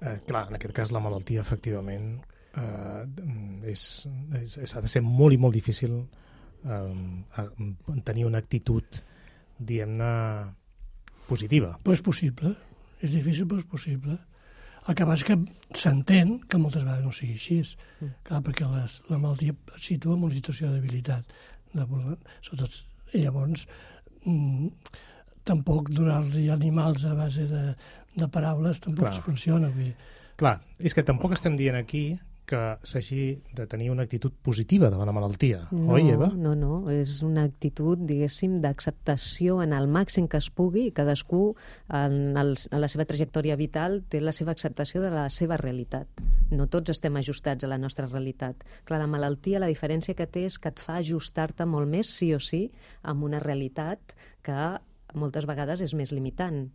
Eh, 0.00 0.18
clar, 0.26 0.48
en 0.48 0.58
aquest 0.58 0.74
cas 0.76 0.92
la 0.94 1.02
malaltia, 1.04 1.44
efectivament, 1.44 2.18
eh, 2.56 3.70
és, 3.70 3.86
és, 4.40 4.58
és, 4.66 4.74
ha 4.74 4.82
de 4.84 4.90
ser 4.90 5.02
molt 5.04 5.36
i 5.36 5.40
molt 5.40 5.56
difícil 5.56 5.96
eh, 6.66 7.40
tenir 8.04 8.26
una 8.28 8.42
actitud, 8.42 9.00
diguem-ne, 9.58 10.12
positiva. 11.28 11.74
Però 11.84 11.96
és 11.96 12.04
possible. 12.04 12.54
És 13.00 13.12
difícil, 13.12 13.48
però 13.48 13.60
és 13.62 13.68
possible. 13.68 14.18
El 14.84 14.96
que 14.98 15.06
passa 15.08 15.30
que 15.30 15.38
s'entén 15.80 16.36
que 16.44 16.60
moltes 16.60 16.84
vegades 16.84 17.06
no 17.06 17.12
sigui 17.16 17.38
així. 17.38 17.62
Mm. 18.00 18.12
Clar, 18.28 18.42
perquè 18.44 18.68
les, 18.68 18.98
la 19.08 19.20
malaltia 19.20 19.56
et 19.56 19.88
situa 19.88 20.18
en 20.18 20.26
una 20.28 20.36
situació 20.36 20.68
de 20.68 20.80
debilitat. 20.80 21.32
De, 21.74 21.86
sobretot, 22.44 22.76
i 23.16 23.24
llavors, 23.24 23.64
mm, 24.28 24.68
tampoc 25.48 25.88
donar-li 25.92 26.48
animals 26.52 27.06
a 27.08 27.14
base 27.16 27.48
de, 27.48 27.64
de 28.16 28.28
paraules 28.28 28.80
tampoc 28.80 29.08
Clar. 29.08 29.24
funciona. 29.24 29.72
Vull 29.74 29.90
dir. 29.90 29.96
Clar, 30.40 30.58
és 30.78 30.94
que 30.94 31.04
tampoc 31.06 31.34
estem 31.36 31.56
dient 31.58 31.76
aquí 31.78 32.06
que 32.44 32.60
s'hagi 32.84 33.40
de 33.56 33.66
tenir 33.66 33.90
una 33.90 34.04
actitud 34.04 34.32
positiva 34.44 34.90
davant 34.92 35.08
la 35.08 35.14
malaltia, 35.16 35.62
no, 35.72 35.94
oi, 35.96 36.10
Eva? 36.12 36.28
No, 36.36 36.52
no, 36.58 36.74
és 36.92 37.22
una 37.24 37.44
actitud, 37.48 38.02
diguéssim, 38.04 38.58
d'acceptació 38.60 39.62
en 39.64 39.72
el 39.72 39.88
màxim 39.88 40.28
que 40.28 40.40
es 40.42 40.50
pugui 40.52 40.86
i 40.90 40.92
cadascú 40.92 41.42
en, 41.88 42.36
el, 42.40 42.54
en 42.68 42.82
la 42.84 42.90
seva 42.92 43.08
trajectòria 43.08 43.56
vital 43.56 44.02
té 44.12 44.20
la 44.20 44.36
seva 44.36 44.52
acceptació 44.52 45.00
de 45.04 45.12
la 45.14 45.28
seva 45.32 45.56
realitat. 45.60 46.20
No 46.52 46.68
tots 46.68 46.92
estem 46.92 47.16
ajustats 47.16 47.64
a 47.64 47.72
la 47.72 47.80
nostra 47.80 48.06
realitat. 48.10 48.60
Clar, 48.84 49.00
la 49.00 49.10
malaltia, 49.10 49.62
la 49.62 49.72
diferència 49.72 50.16
que 50.16 50.28
té 50.28 50.44
és 50.50 50.60
que 50.60 50.68
et 50.68 50.84
fa 50.84 51.00
ajustar-te 51.00 51.64
molt 51.64 51.88
més, 51.88 52.12
sí 52.12 52.34
o 52.36 52.40
sí, 52.42 52.66
amb 53.02 53.24
una 53.24 53.40
realitat 53.40 54.12
que 54.44 54.74
moltes 55.16 55.48
vegades 55.48 55.80
és 55.80 55.96
més 55.96 56.12
limitant. 56.12 56.66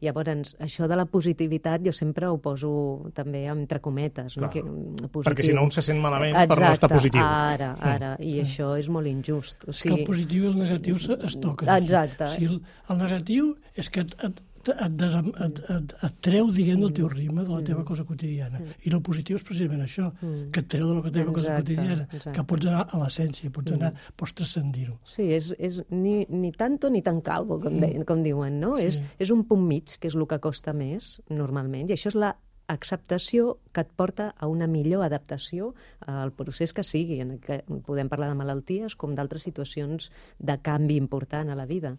Llavors, 0.00 0.54
això 0.60 0.88
de 0.88 0.96
la 0.96 1.04
positivitat 1.10 1.82
jo 1.84 1.92
sempre 1.92 2.28
ho 2.30 2.38
poso 2.42 2.70
també 3.16 3.44
entre 3.50 3.80
cometes. 3.84 4.36
No? 4.40 4.50
Que, 4.52 4.62
mm, 4.62 5.10
positiu. 5.12 5.28
Perquè 5.30 5.46
si 5.46 5.56
no 5.56 5.64
un 5.66 5.72
se 5.74 5.84
sent 5.84 6.00
malament 6.00 6.34
Exacte, 6.34 6.54
per 6.54 6.60
no 6.66 6.72
estar 6.72 6.90
positiu. 6.92 7.22
ara, 7.22 7.72
mm. 7.74 7.90
ara. 7.94 8.12
I 8.18 8.34
mm. 8.34 8.44
això 8.46 8.70
és 8.80 8.88
molt 8.88 9.10
injust. 9.10 9.68
O 9.68 9.72
sigui... 9.72 9.76
És 9.76 9.82
que 9.82 10.00
el 10.00 10.06
positiu 10.08 10.44
i 10.44 10.52
el 10.52 10.58
negatiu 10.60 10.96
es 10.96 11.38
toquen. 11.40 11.72
Exacte. 11.76 12.24
O 12.24 12.32
sigui, 12.34 12.54
el, 12.54 12.62
el 12.94 13.02
negatiu 13.04 13.54
és 13.76 13.90
que 13.90 14.04
et, 14.06 14.16
et, 14.28 14.40
et, 14.68 14.96
desam, 15.00 15.30
et, 15.46 15.60
et, 15.72 15.94
et 16.06 16.18
treu, 16.24 16.50
diguem, 16.52 16.80
del 16.84 16.92
teu 16.96 17.06
mm. 17.06 17.14
ritme, 17.14 17.44
de 17.46 17.52
la 17.54 17.62
teva 17.64 17.80
mm. 17.80 17.86
cosa 17.88 18.04
quotidiana. 18.08 18.60
Mm. 18.60 18.76
I 18.84 18.92
el 18.92 19.00
positiu 19.06 19.38
és 19.40 19.46
precisament 19.46 19.84
això, 19.84 20.10
mm. 20.12 20.50
que 20.54 20.64
et 20.64 20.68
treu 20.74 20.90
de 20.90 20.98
la 20.98 21.04
teva 21.06 21.30
exacte, 21.30 21.38
cosa 21.38 21.56
quotidiana, 21.56 22.04
exacte. 22.10 22.34
que 22.36 22.44
pots 22.52 22.68
anar 22.70 22.84
a 22.84 23.00
l'essència, 23.04 23.54
pots 23.54 23.76
anar, 23.76 23.94
mm. 23.94 24.18
pots 24.20 24.36
transcendir-ho. 24.40 24.98
Sí, 25.08 25.30
és, 25.38 25.54
és 25.58 25.80
ni, 25.94 26.20
ni 26.28 26.52
tanto 26.52 26.92
ni 26.92 27.02
tan 27.06 27.22
calvo, 27.24 27.60
com, 27.62 27.80
de, 27.80 27.92
com 28.08 28.22
diuen, 28.26 28.60
no? 28.62 28.76
Sí. 28.76 28.90
És, 28.90 29.00
és 29.22 29.34
un 29.34 29.46
punt 29.48 29.64
mig, 29.66 29.96
que 30.00 30.12
és 30.12 30.18
el 30.18 30.28
que 30.30 30.40
costa 30.42 30.76
més, 30.76 31.16
normalment, 31.32 31.88
i 31.88 31.96
això 31.96 32.12
és 32.12 32.20
la 32.20 32.34
acceptació 32.70 33.56
que 33.74 33.82
et 33.82 33.90
porta 33.96 34.30
a 34.38 34.46
una 34.46 34.68
millor 34.70 35.02
adaptació 35.02 35.72
al 36.06 36.30
procés 36.36 36.72
que 36.76 36.84
sigui. 36.86 37.18
En 37.24 37.36
què 37.42 37.60
podem 37.86 38.08
parlar 38.12 38.30
de 38.30 38.38
malalties 38.38 38.94
com 38.94 39.16
d'altres 39.18 39.42
situacions 39.48 40.10
de 40.38 40.56
canvi 40.62 41.00
important 41.00 41.50
a 41.50 41.58
la 41.58 41.66
vida. 41.66 41.96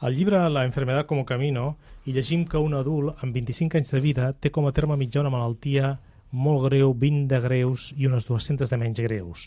Al 0.00 0.14
llibre 0.16 0.48
La 0.48 0.64
enfermedad 0.64 1.04
como 1.04 1.26
camino 1.26 1.76
hi 2.06 2.14
llegim 2.16 2.46
que 2.48 2.56
un 2.56 2.72
adult 2.72 3.20
amb 3.20 3.34
25 3.36 3.76
anys 3.76 3.90
de 3.92 4.00
vida 4.00 4.30
té 4.32 4.48
com 4.48 4.64
a 4.64 4.72
terme 4.72 4.96
mitjà 4.96 5.20
una 5.20 5.32
malaltia 5.34 5.98
molt 6.32 6.62
greu, 6.64 6.94
20 6.94 7.26
de 7.28 7.40
greus 7.44 7.90
i 7.98 8.08
unes 8.08 8.24
200 8.24 8.70
de 8.70 8.78
menys 8.80 9.02
greus. 9.04 9.42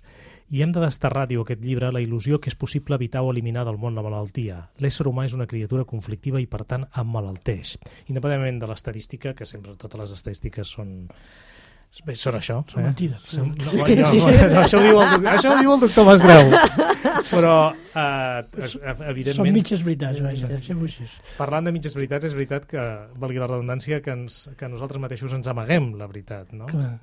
I 0.54 0.62
hem 0.62 0.70
de 0.76 0.84
desterrar, 0.84 1.26
diu 1.32 1.42
aquest 1.42 1.64
llibre, 1.64 1.90
la 1.90 2.04
il·lusió 2.04 2.38
que 2.38 2.52
és 2.52 2.60
possible 2.60 3.00
evitar 3.00 3.24
o 3.24 3.32
eliminar 3.32 3.64
del 3.66 3.80
món 3.82 3.98
la 3.98 4.04
malaltia. 4.06 4.60
L'ésser 4.78 5.08
humà 5.10 5.26
és 5.26 5.34
una 5.34 5.48
criatura 5.50 5.88
conflictiva 5.90 6.42
i, 6.44 6.46
per 6.46 6.62
tant, 6.70 6.86
emmalalteix. 7.02 7.80
Independentment 8.14 8.62
de 8.62 8.70
l'estadística, 8.70 9.34
que 9.34 9.50
sempre 9.50 9.74
totes 9.74 10.04
les 10.04 10.14
estadístiques 10.20 10.76
són 10.78 11.00
Bé, 12.02 12.16
són 12.18 12.40
això. 12.40 12.56
Són 12.72 12.82
eh? 12.82 12.88
mentides. 12.88 13.26
Som, 13.30 13.52
no, 13.54 13.72
no, 13.78 13.86
no, 13.86 14.08
no, 14.18 14.62
això, 14.64 14.80
ho 14.80 14.86
diu 14.88 15.02
el, 15.04 15.28
això 15.30 15.52
ho 15.54 15.60
diu 15.60 15.74
el 15.76 15.84
doctor 15.84 16.08
Masgrau. 16.08 16.50
Però, 17.30 17.56
eh, 18.02 18.40
evidentment... 19.12 19.38
Són 19.38 19.50
mitges 19.54 19.84
veritats, 19.86 20.22
vaja, 20.26 20.50
deixem-ho 20.50 20.90
així. 20.90 21.06
Parlant 21.38 21.70
de 21.70 21.74
mitges 21.76 21.94
veritats, 21.94 22.26
és 22.32 22.36
veritat 22.38 22.66
que, 22.70 22.84
valgui 23.22 23.44
la 23.44 23.50
redundància, 23.52 24.02
que, 24.02 24.16
ens, 24.18 24.40
que 24.58 24.70
nosaltres 24.74 25.04
mateixos 25.04 25.36
ens 25.38 25.50
amaguem 25.54 25.92
la 26.00 26.10
veritat, 26.10 26.50
no? 26.58 26.66
Clar. 26.72 26.96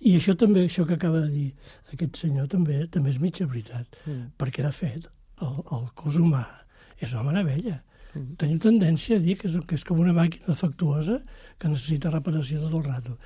I 0.00 0.14
això 0.16 0.32
també, 0.38 0.62
això 0.64 0.86
que 0.88 0.96
acaba 0.96 1.24
de 1.26 1.32
dir 1.34 1.48
aquest 1.92 2.22
senyor, 2.22 2.46
també 2.54 2.78
també 2.92 3.10
és 3.12 3.18
mitja 3.20 3.44
veritat, 3.50 3.98
mm. 4.06 4.30
perquè, 4.40 4.62
de 4.64 4.72
fet, 4.72 5.10
el, 5.44 5.58
el 5.76 5.90
cos 5.98 6.16
humà 6.22 6.44
és 7.02 7.12
una 7.12 7.26
meravella. 7.32 7.80
Mm. 8.14 8.38
Tenim 8.40 8.62
tendència 8.62 9.18
a 9.18 9.24
dir 9.26 9.36
que 9.42 9.50
és, 9.50 9.58
que 9.66 9.76
és 9.76 9.84
com 9.86 10.00
una 10.00 10.14
màquina 10.16 10.54
defectuosa 10.54 11.18
que 11.58 11.68
necessita 11.68 12.14
reparació 12.14 12.62
tot 12.62 12.78
el 12.78 12.86
rato. 12.86 13.18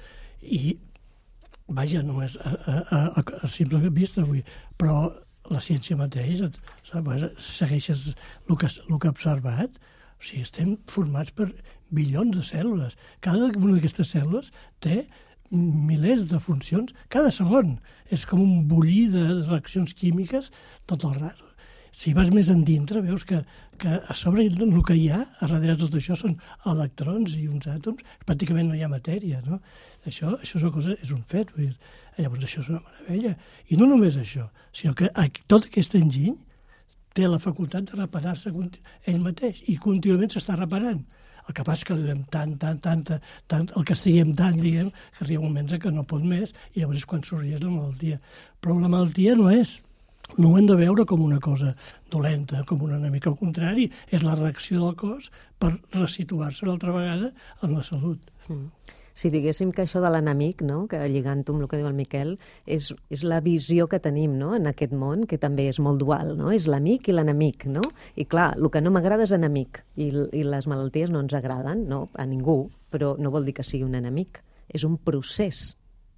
I 0.42 0.74
vaja, 1.68 2.02
només 2.02 2.36
a, 2.40 2.54
a, 2.70 3.02
a, 3.20 3.24
a 3.42 3.48
simple 3.48 3.80
vista 3.90 4.22
avui, 4.22 4.44
però 4.80 5.12
la 5.52 5.60
ciència 5.60 5.96
mateixa, 5.96 6.50
saps, 6.88 7.28
segueixes 7.38 8.06
el 8.48 8.56
que, 8.60 8.70
el 8.88 8.98
que 8.98 9.10
ha 9.10 9.14
observat, 9.14 9.78
o 10.18 10.24
sigui, 10.24 10.44
estem 10.44 10.74
formats 10.90 11.34
per 11.36 11.50
bilions 11.94 12.36
de 12.36 12.44
cèl·lules. 12.46 12.96
Cada 13.24 13.50
una 13.50 13.76
d'aquestes 13.76 14.14
cèl·lules 14.14 14.52
té 14.84 15.04
milers 15.54 16.26
de 16.30 16.40
funcions 16.42 16.94
cada 17.12 17.30
segon. 17.34 17.76
És 18.10 18.24
com 18.28 18.40
un 18.42 18.64
bullir 18.68 19.10
de 19.12 19.24
reaccions 19.44 19.94
químiques 19.94 20.50
tot 20.90 21.04
el 21.04 21.18
rato 21.20 21.53
si 21.94 22.12
vas 22.14 22.30
més 22.34 22.50
endintre, 22.50 23.02
veus 23.04 23.22
que, 23.28 23.38
que 23.78 23.90
a 24.02 24.14
sobre 24.18 24.44
el 24.48 24.82
que 24.86 24.96
hi 24.98 25.08
ha, 25.14 25.20
a 25.22 25.48
darrere 25.50 25.76
tot 25.78 25.94
això, 25.94 26.16
són 26.18 26.34
electrons 26.70 27.36
i 27.38 27.46
uns 27.48 27.68
àtoms, 27.70 28.02
pràcticament 28.26 28.68
no 28.70 28.74
hi 28.74 28.82
ha 28.82 28.90
matèria, 28.90 29.40
no? 29.46 29.60
Això, 30.04 30.34
això 30.40 30.58
és 30.58 30.64
una 30.64 30.74
cosa, 30.74 30.96
és 31.00 31.12
un 31.14 31.22
fet, 31.30 31.52
vull 31.54 31.68
dir, 31.68 31.92
llavors 32.18 32.48
això 32.48 32.64
és 32.64 32.72
una 32.72 32.82
meravella. 32.82 33.36
I 33.70 33.78
no 33.78 33.88
només 33.90 34.18
això, 34.18 34.48
sinó 34.74 34.96
que 34.98 35.10
tot 35.46 35.70
aquest 35.70 35.94
enginy 36.00 36.34
té 37.14 37.30
la 37.30 37.38
facultat 37.38 37.86
de 37.92 38.00
reparar-se 38.00 38.50
ell 38.50 39.22
mateix 39.22 39.62
i 39.70 39.78
contínuament 39.78 40.34
s'està 40.34 40.58
reparant. 40.58 41.04
El 41.44 41.54
que 41.54 41.62
passa 41.62 41.84
és 41.84 41.86
que 41.86 41.94
li 41.94 42.06
donem 42.06 42.22
tant, 42.32 42.54
tant, 42.58 42.78
tant, 42.82 43.02
tant, 43.52 43.66
el 43.76 43.84
que 43.86 43.94
estiguem 43.94 44.32
tant, 44.34 44.56
diguem, 44.58 44.88
que 44.90 45.24
arriba 45.26 45.44
moments 45.44 45.76
que 45.78 45.92
no 45.92 46.06
pot 46.08 46.24
més 46.24 46.54
i 46.72 46.80
llavors 46.80 47.02
és 47.02 47.08
quan 47.08 47.22
sorgeix 47.22 47.60
la 47.62 47.70
malaltia. 47.70 48.18
Però 48.64 48.78
la 48.80 48.88
malaltia 48.88 49.36
no 49.38 49.50
és 49.52 49.76
no 50.36 50.50
ho 50.50 50.58
hem 50.58 50.66
de 50.66 50.76
veure 50.78 51.04
com 51.06 51.22
una 51.22 51.40
cosa 51.40 51.74
dolenta, 52.10 52.64
com 52.68 52.82
una 52.82 52.98
enemic. 52.98 53.28
Al 53.28 53.38
contrari, 53.38 53.88
és 54.10 54.24
la 54.26 54.34
reacció 54.38 54.82
del 54.82 54.96
cos 54.98 55.30
per 55.58 55.74
resituar-se 55.94 56.66
una 56.66 56.74
altra 56.76 56.94
vegada 56.94 57.32
en 57.62 57.74
la 57.74 57.82
salut. 57.82 58.30
Mm. 58.48 58.68
Si 59.14 59.30
diguéssim 59.30 59.70
que 59.70 59.84
això 59.84 60.00
de 60.02 60.10
l'enemic, 60.10 60.64
no? 60.66 60.88
que 60.90 60.98
lligant-ho 61.06 61.54
amb 61.54 61.62
el 61.62 61.68
que 61.70 61.78
diu 61.78 61.86
el 61.86 61.94
Miquel, 61.94 62.32
és, 62.66 62.88
és 63.14 63.22
la 63.22 63.38
visió 63.44 63.86
que 63.86 64.00
tenim 64.02 64.34
no? 64.40 64.56
en 64.56 64.66
aquest 64.66 64.90
món, 64.90 65.22
que 65.30 65.38
també 65.38 65.68
és 65.70 65.78
molt 65.78 66.02
dual, 66.02 66.32
no? 66.38 66.50
és 66.50 66.66
l'amic 66.66 67.08
i 67.08 67.14
l'enemic. 67.14 67.68
No? 67.70 67.84
I 68.18 68.26
clar, 68.26 68.48
el 68.58 68.72
que 68.74 68.82
no 68.82 68.90
m'agrada 68.94 69.28
és 69.28 69.34
enemic, 69.36 69.84
i, 69.94 70.10
i 70.10 70.42
les 70.42 70.66
malalties 70.70 71.14
no 71.14 71.22
ens 71.22 71.36
agraden 71.38 71.86
no? 71.90 72.08
a 72.18 72.26
ningú, 72.26 72.64
però 72.90 73.14
no 73.14 73.30
vol 73.30 73.46
dir 73.46 73.54
que 73.60 73.66
sigui 73.66 73.86
un 73.86 73.94
enemic. 74.00 74.42
És 74.74 74.82
un 74.82 74.98
procés 74.98 75.68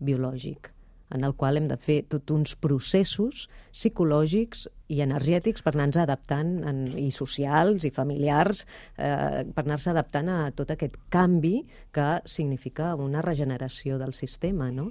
biològic 0.00 0.72
en 1.14 1.24
el 1.24 1.34
qual 1.38 1.58
hem 1.58 1.68
de 1.70 1.76
fer 1.78 2.00
tots 2.10 2.34
uns 2.34 2.54
processos 2.58 3.46
psicològics 3.70 4.66
i 4.90 5.00
energètics 5.04 5.62
per 5.62 5.74
anar-nos 5.74 6.00
adaptant, 6.02 6.52
en, 6.66 6.82
i 6.98 7.10
socials 7.14 7.86
i 7.86 7.92
familiars, 7.94 8.64
eh, 8.96 9.44
per 9.46 9.64
anar-se 9.64 9.92
adaptant 9.92 10.30
a 10.32 10.38
tot 10.56 10.72
aquest 10.74 10.98
canvi 11.12 11.60
que 11.94 12.08
significa 12.26 12.94
una 12.94 13.22
regeneració 13.22 14.00
del 14.02 14.14
sistema, 14.14 14.70
no? 14.74 14.90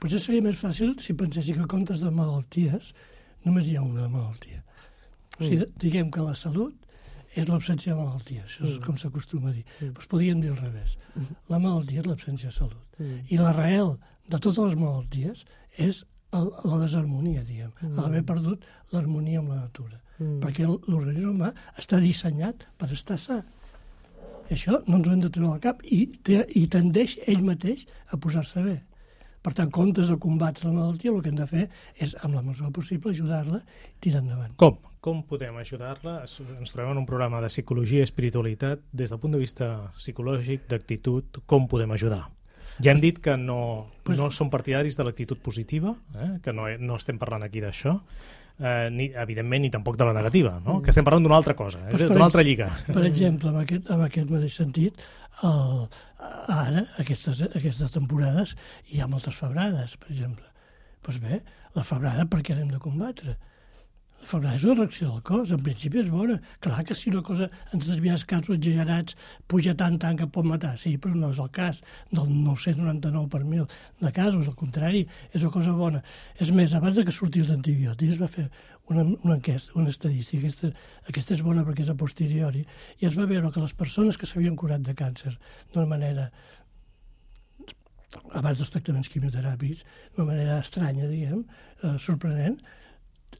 Potser 0.00 0.20
seria 0.20 0.44
més 0.44 0.58
fàcil 0.60 0.96
si 1.00 1.16
pensessi 1.16 1.56
que 1.56 1.68
comptes 1.70 2.02
de 2.02 2.10
malalties 2.12 2.92
només 3.44 3.68
hi 3.68 3.76
ha 3.78 3.84
una 3.84 4.08
malaltia. 4.08 4.62
O 5.38 5.44
sigui, 5.44 5.62
mm. 5.64 5.76
diguem 5.80 6.10
que 6.12 6.24
la 6.24 6.34
salut 6.38 6.74
és 7.34 7.48
l'absència 7.50 7.94
de 7.94 7.98
malaltia, 7.98 8.44
això 8.44 8.62
és 8.62 8.76
mm. 8.76 8.82
com 8.84 8.98
s'acostuma 9.00 9.50
a 9.50 9.54
dir. 9.54 9.64
Mm. 9.80 9.94
Pues 9.96 10.10
podríem 10.10 10.42
dir 10.42 10.52
al 10.52 10.60
revés. 10.60 10.96
Mm. 11.14 11.38
La 11.50 11.60
malaltia 11.62 12.02
és 12.04 12.10
l'absència 12.10 12.50
de 12.50 12.56
salut. 12.56 12.98
Mm. 12.98 13.22
I 13.34 13.40
l'arrel 13.40 13.94
de 14.30 14.38
totes 14.38 14.62
les 14.70 14.78
malalties 14.80 15.44
és 15.80 16.04
el, 16.34 16.48
la 16.66 16.78
desharmonia, 16.82 17.44
diguem, 17.46 17.72
mm. 17.80 17.98
haver 18.04 18.22
perdut 18.26 18.64
l'harmonia 18.94 19.42
amb 19.42 19.52
la 19.52 19.60
natura. 19.64 20.00
Mm. 20.18 20.38
Perquè 20.42 20.66
l'organisme 20.66 21.32
humà 21.32 21.52
està 21.80 22.00
dissenyat 22.02 22.66
per 22.78 22.90
estar 22.94 23.18
sa. 23.20 23.42
I 24.50 24.56
això 24.56 24.80
no 24.86 24.98
ens 24.98 25.08
ho 25.08 25.14
hem 25.14 25.22
de 25.22 25.30
treure 25.32 25.54
al 25.56 25.62
cap 25.62 25.80
i, 25.84 26.04
te, 26.26 26.42
i 26.58 26.66
tendeix 26.70 27.16
ell 27.30 27.44
mateix 27.46 27.86
a 28.12 28.20
posar-se 28.20 28.64
bé. 28.64 28.80
Per 29.44 29.52
tant, 29.52 29.68
comptes 29.68 30.08
de 30.08 30.16
combatre 30.20 30.70
la 30.70 30.72
malaltia, 30.72 31.12
el 31.12 31.20
que 31.20 31.28
hem 31.28 31.36
de 31.36 31.46
fer 31.48 31.64
és, 32.00 32.14
amb 32.24 32.32
la 32.32 32.40
mesura 32.44 32.70
possible, 32.72 33.12
ajudar-la 33.12 33.60
i 33.60 33.98
tirar 34.00 34.22
endavant. 34.24 34.54
Com? 34.60 34.78
Com 35.04 35.20
podem 35.28 35.58
ajudar-la? 35.60 36.22
Ens 36.24 36.72
trobem 36.72 36.94
en 36.94 37.02
un 37.02 37.08
programa 37.08 37.42
de 37.44 37.50
psicologia 37.52 38.00
i 38.00 38.08
espiritualitat. 38.08 38.80
Des 38.88 39.12
del 39.12 39.20
punt 39.20 39.36
de 39.36 39.42
vista 39.42 39.68
psicològic, 39.98 40.64
d'actitud, 40.70 41.42
com 41.44 41.68
podem 41.68 41.92
ajudar? 41.92 42.22
Ja 42.82 42.92
hem 42.92 43.02
dit 43.02 43.20
que 43.22 43.36
no, 43.40 43.58
no 44.10 44.30
som 44.34 44.50
partidaris 44.52 44.96
de 44.98 45.06
l'actitud 45.06 45.40
positiva, 45.42 45.94
eh? 46.16 46.30
que 46.44 46.54
no, 46.56 46.68
no 46.80 46.96
estem 47.00 47.20
parlant 47.20 47.44
aquí 47.46 47.62
d'això, 47.62 47.94
eh, 48.58 48.88
ni, 48.90 49.10
evidentment, 49.24 49.62
ni 49.64 49.70
tampoc 49.70 49.98
de 50.00 50.08
la 50.08 50.14
negativa, 50.16 50.56
no? 50.64 50.80
que 50.82 50.90
estem 50.94 51.06
parlant 51.06 51.26
d'una 51.26 51.38
altra 51.38 51.56
cosa, 51.58 51.84
eh? 51.86 51.92
Pues 51.94 52.06
d'una 52.08 52.26
altra 52.26 52.42
lliga. 52.46 52.70
Per 52.88 53.04
exemple, 53.06 53.52
en 53.52 53.60
aquest, 53.62 53.90
en 53.94 54.04
aquest 54.08 54.32
mateix 54.34 54.58
sentit, 54.58 55.06
el, 55.46 55.86
ara, 56.54 56.86
aquestes, 57.02 57.44
aquestes 57.50 57.94
temporades, 57.94 58.56
hi 58.90 59.00
ha 59.00 59.10
moltes 59.10 59.38
febrades, 59.38 59.98
per 60.00 60.12
exemple. 60.14 60.46
Doncs 61.04 61.20
bé, 61.20 61.42
la 61.76 61.84
febrada 61.84 62.24
per 62.30 62.40
què 62.44 62.56
l'hem 62.56 62.70
de 62.72 62.80
combatre? 62.82 63.36
És 64.24 64.64
una 64.64 64.74
reacció 64.78 65.10
del 65.10 65.22
cos, 65.26 65.50
en 65.52 65.60
principi 65.62 66.00
és 66.00 66.08
bona. 66.08 66.38
Clar 66.64 66.84
que 66.88 66.96
si 66.96 67.10
una 67.10 67.20
cosa, 67.22 67.50
en 67.72 67.82
determinats 67.82 68.24
casos 68.24 68.56
exagerats, 68.56 69.16
puja 69.50 69.74
tant, 69.76 69.98
tant 70.00 70.16
que 70.16 70.28
pot 70.32 70.46
matar, 70.48 70.72
sí, 70.80 70.94
però 70.98 71.12
no 71.14 71.28
és 71.34 71.40
el 71.42 71.50
cas 71.52 71.82
del 72.10 72.30
999 72.32 73.28
per 73.34 73.42
mil 73.44 73.66
de 74.00 74.12
casos, 74.16 74.48
al 74.48 74.56
contrari, 74.56 75.04
és 75.32 75.42
una 75.42 75.52
cosa 75.52 75.74
bona. 75.76 76.00
És 76.40 76.54
més, 76.56 76.72
abans 76.74 76.96
de 76.96 77.04
que 77.04 77.12
surti 77.12 77.44
els 77.44 77.52
antibiòtics, 77.52 78.20
va 78.22 78.30
fer 78.32 78.48
una, 78.88 79.04
una 79.04 79.36
enquesta, 79.36 79.76
una 79.80 79.92
estadística, 79.92 80.46
aquesta, 80.46 80.72
aquesta 81.08 81.36
és 81.36 81.44
bona 81.44 81.64
perquè 81.66 81.84
és 81.84 81.92
a 81.92 81.96
posteriori, 82.00 82.64
i 83.00 83.08
es 83.08 83.18
va 83.18 83.28
veure 83.28 83.52
que 83.52 83.62
les 83.62 83.76
persones 83.76 84.16
que 84.20 84.28
s'havien 84.28 84.56
curat 84.56 84.84
de 84.84 84.96
càncer 84.96 85.34
d'una 85.74 85.88
manera 85.90 86.30
abans 88.38 88.60
dels 88.60 88.70
tractaments 88.70 89.10
quimioteràpics, 89.10 89.84
d'una 90.14 90.28
manera 90.32 90.58
estranya, 90.62 91.08
diguem, 91.10 91.44
eh, 91.82 91.96
sorprenent, 91.98 92.60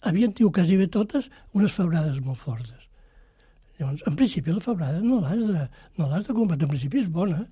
havien 0.08 0.32
tingut 0.32 0.58
quasi 0.60 0.78
bé 0.80 0.88
totes 0.92 1.30
unes 1.56 1.74
febrades 1.74 2.20
molt 2.24 2.40
fortes. 2.42 2.84
Llavors, 3.78 4.04
en 4.06 4.16
principi, 4.18 4.52
la 4.54 4.62
febrada 4.62 5.00
no 5.02 5.20
l'has 5.22 5.42
de, 5.42 5.64
no 5.98 6.08
de 6.12 6.36
combatre, 6.36 6.68
en 6.68 6.70
principi 6.70 7.00
és 7.02 7.10
bona, 7.10 7.42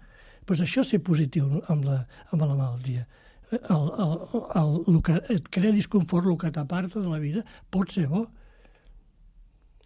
però 0.47 0.59
això 0.62 0.85
és 0.85 0.92
ser 0.94 1.00
positiu 1.02 1.62
amb 1.73 1.87
la, 1.88 2.02
amb 2.30 2.44
la 2.44 2.54
malaltia. 2.54 3.06
El, 3.52 3.88
el, 4.00 4.12
el, 4.56 4.76
el, 4.88 5.00
que 5.04 5.18
et 5.35 5.49
crea 5.52 5.75
disconfort, 5.75 6.28
el 6.30 6.38
que 6.40 6.52
t'aparta 6.54 7.02
de 7.02 7.11
la 7.11 7.21
vida, 7.23 7.42
pot 7.71 7.90
ser 7.92 8.06
bo. 8.11 8.25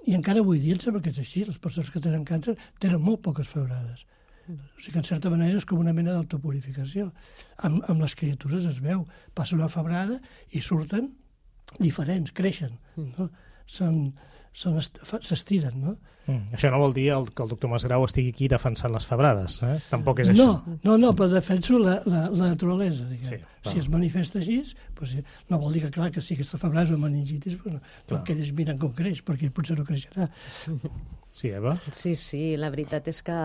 I 0.07 0.15
encara 0.15 0.43
avui 0.45 0.61
dia 0.63 0.77
em 0.77 0.83
sembla 0.83 1.03
que 1.03 1.11
és 1.11 1.19
així. 1.19 1.43
Les 1.49 1.59
persones 1.59 1.91
que 1.91 2.03
tenen 2.03 2.23
càncer 2.29 2.55
tenen 2.83 3.03
molt 3.03 3.25
poques 3.25 3.49
febrades. 3.51 4.05
O 4.47 4.79
sigui 4.79 4.93
que, 4.95 5.01
en 5.03 5.09
certa 5.09 5.33
manera, 5.33 5.59
és 5.59 5.67
com 5.67 5.81
una 5.83 5.95
mena 5.97 6.15
d'autopurificació. 6.15 7.09
Amb, 7.67 7.81
amb 7.91 8.05
les 8.05 8.15
criatures 8.15 8.69
es 8.71 8.79
veu. 8.85 9.03
Passa 9.35 9.57
una 9.59 9.73
febrada 9.73 10.21
i 10.55 10.63
surten 10.63 11.11
diferents, 11.83 12.33
creixen, 12.37 12.79
no? 12.97 13.31
S'estiren, 14.57 15.81
no? 15.83 15.97
Mm. 16.27 16.57
Això 16.59 16.71
no 16.75 16.81
vol 16.83 16.95
dir 16.97 17.07
el, 17.15 17.29
que 17.31 17.45
el 17.45 17.51
doctor 17.53 17.71
Masgrau 17.71 18.05
estigui 18.07 18.33
aquí 18.35 18.49
defensant 18.51 18.95
les 18.95 19.07
febrades, 19.07 19.61
eh? 19.63 19.77
tampoc 19.91 20.25
és 20.25 20.33
això. 20.33 20.47
No, 20.49 20.79
no, 20.83 20.97
no, 20.99 21.13
però 21.19 21.29
defenso 21.31 21.79
la, 21.79 22.01
la, 22.05 22.25
la 22.33 22.51
naturalesa, 22.55 23.07
diguem. 23.11 23.29
Sí, 23.29 23.39
clar. 23.39 23.75
si 23.75 23.83
es 23.83 23.91
manifesta 23.93 24.41
així, 24.43 24.59
doncs, 24.99 25.15
no 25.51 25.61
vol 25.63 25.77
dir 25.77 25.85
que, 25.87 25.93
clar, 25.95 26.11
que 26.15 26.25
si 26.25 26.35
aquesta 26.35 26.59
febrada 26.59 26.89
és 26.89 26.97
una 26.97 27.07
meningitis, 27.07 27.61
doncs, 27.63 27.95
Clar. 28.09 28.25
que 28.27 28.35
ells 28.35 28.51
miren 28.59 28.83
com 28.83 28.95
creix, 28.97 29.23
perquè 29.27 29.53
potser 29.55 29.79
no 29.79 29.87
creixerà. 29.87 30.27
Sí, 31.37 31.51
Eva? 31.53 31.75
Sí, 31.93 32.15
sí, 32.17 32.57
la 32.57 32.71
veritat 32.73 33.11
és 33.11 33.19
que 33.21 33.37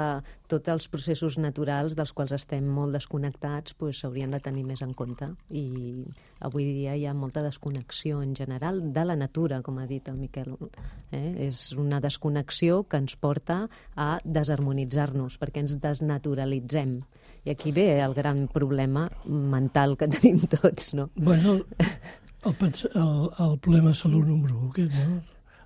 tots 0.48 0.72
els 0.72 0.86
processos 0.88 1.36
naturals 1.44 1.98
dels 2.00 2.14
quals 2.16 2.32
estem 2.38 2.70
molt 2.72 2.96
desconnectats 2.96 3.76
pues, 3.76 4.00
s'haurien 4.00 4.32
de 4.32 4.40
tenir 4.40 4.64
més 4.64 4.80
en 4.86 4.94
compte 4.96 5.28
i 5.50 5.66
avui 6.40 6.70
dia 6.70 6.94
hi 6.96 7.04
ha 7.04 7.12
molta 7.12 7.44
desconnexió 7.44 8.22
en 8.24 8.32
general 8.38 8.80
de 8.96 9.04
la 9.04 9.18
natura, 9.20 9.60
com 9.62 9.82
ha 9.82 9.90
dit 9.90 10.08
el 10.08 10.16
Miquel. 10.22 10.56
Eh? 11.12 11.50
És 11.50 11.74
una 11.76 12.00
desconnexió 12.00 12.71
que 12.90 13.00
ens 13.02 13.18
porta 13.20 13.66
a 13.96 14.08
desharmonitzar-nos 14.24 15.38
perquè 15.42 15.64
ens 15.66 15.78
desnaturalitzem. 15.84 17.00
I 17.46 17.54
aquí 17.56 17.74
ve 17.76 17.88
el 18.00 18.16
gran 18.18 18.46
problema 18.54 19.08
mental 19.26 19.98
que 19.98 20.10
tenim 20.16 20.42
tots, 20.52 20.94
no? 20.98 21.10
Bueno, 21.16 21.60
el, 22.46 22.56
el, 22.56 23.30
el 23.46 23.56
problema 23.60 23.90
de 23.90 23.96
salut 23.96 24.26
número 24.26 24.58
1, 24.58 24.74
aquest, 24.74 24.98
no? 24.98 25.22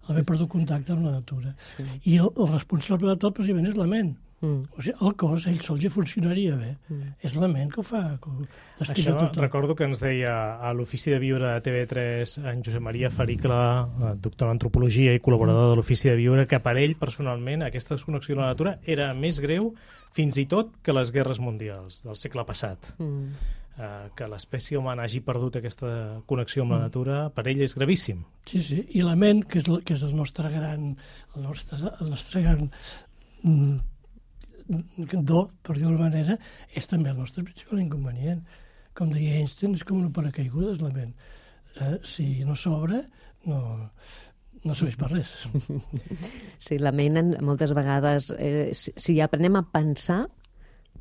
Haver 0.05 0.21
perdut 0.27 0.51
contacte 0.51 0.93
amb 0.93 1.07
la 1.07 1.15
natura. 1.15 1.55
Sí. 1.57 1.83
I 2.05 2.19
el, 2.19 2.29
el 2.29 2.51
responsable 2.51 3.09
de 3.09 3.17
tot, 3.21 3.33
precisament, 3.37 3.65
és 3.71 3.77
la 3.79 3.87
ment. 3.89 4.13
Mm. 4.45 4.61
O 4.77 4.81
sigui, 4.85 4.93
el 5.07 5.15
cos, 5.17 5.47
ell 5.49 5.59
sol 5.65 5.79
ja 5.81 5.89
funcionaria 5.89 6.55
bé. 6.59 6.75
Mm. 6.89 7.13
És 7.25 7.35
la 7.41 7.47
ment 7.49 7.71
que 7.73 7.81
ho 7.81 7.83
fa, 7.87 8.03
que 8.21 8.29
ho 8.29 8.45
Això 8.79 8.93
destina 8.93 9.17
tot. 9.17 9.37
recordo 9.41 9.75
que 9.75 9.83
ens 9.89 9.99
deia 10.03 10.35
a 10.61 10.71
l'Ofici 10.77 11.09
de 11.11 11.19
Viure 11.23 11.47
de 11.55 11.61
TV3 11.65 12.37
en 12.51 12.61
Josep 12.63 12.81
Maria 12.81 13.09
Faricle, 13.09 13.55
eh, 13.55 14.13
doctor 14.21 14.47
en 14.49 14.55
antropologia 14.59 15.13
i 15.15 15.19
col·laborador 15.19 15.71
de 15.71 15.75
l'Ofici 15.81 16.09
de 16.09 16.15
Viure, 16.19 16.45
que 16.47 16.59
per 16.59 16.77
ell, 16.77 16.95
personalment, 16.95 17.63
aquesta 17.65 17.95
desconnexió 17.97 18.35
de 18.35 18.41
la 18.41 18.53
natura 18.53 18.77
era 18.85 19.13
més 19.13 19.39
greu 19.41 19.73
fins 20.15 20.37
i 20.37 20.45
tot 20.45 20.77
que 20.83 20.93
les 20.93 21.11
guerres 21.11 21.39
mundials 21.43 22.03
del 22.05 22.15
segle 22.15 22.45
passat. 22.45 22.93
Mm. 22.99 23.31
Eh, 23.75 23.87
que 24.15 24.23
l'espècie 24.31 24.77
humana 24.79 25.03
hagi 25.03 25.19
perdut 25.19 25.57
aquesta 25.59 26.21
connexió 26.25 26.63
amb 26.63 26.71
la 26.77 26.77
natura, 26.85 27.29
per 27.35 27.43
ell 27.51 27.59
és 27.65 27.73
gravíssim. 27.75 28.21
Sí, 28.47 28.61
sí, 28.63 28.77
i 28.95 29.01
la 29.03 29.17
ment, 29.19 29.41
que 29.43 29.59
és, 29.59 29.67
el- 29.67 29.81
que 29.83 29.93
és 29.97 30.03
el 30.07 30.13
nostre 30.15 30.47
gran, 30.53 30.93
el 31.35 31.43
nostre, 31.43 31.77
el 31.99 32.09
nostre 32.09 32.41
gran 32.45 32.71
mm, 33.43 33.79
do, 34.67 35.41
per 35.63 35.75
dir-ho 35.77 35.95
manera, 35.99 36.37
és 36.75 36.87
també 36.89 37.11
el 37.11 37.17
nostre 37.19 37.43
principal 37.45 37.81
inconvenient. 37.83 38.41
Com 38.95 39.11
deia 39.11 39.39
Einstein, 39.41 39.73
és 39.75 39.83
com 39.83 39.99
una 39.99 40.11
paracaigudes, 40.15 40.79
la 40.81 40.91
ment. 40.95 41.11
Eh, 41.81 41.97
si 42.07 42.43
no 42.47 42.55
s'obre, 42.55 43.01
no, 43.45 43.59
no 44.63 44.73
serveix 44.77 44.95
per 45.01 45.11
res. 45.11 45.33
Sí, 46.65 46.77
la 46.81 46.93
ment 46.95 47.19
en- 47.19 47.35
moltes 47.45 47.73
vegades, 47.75 48.31
eh, 48.39 48.69
si, 48.73 48.93
si 48.97 49.17
aprenem 49.21 49.59
a 49.59 49.65
pensar, 49.69 50.23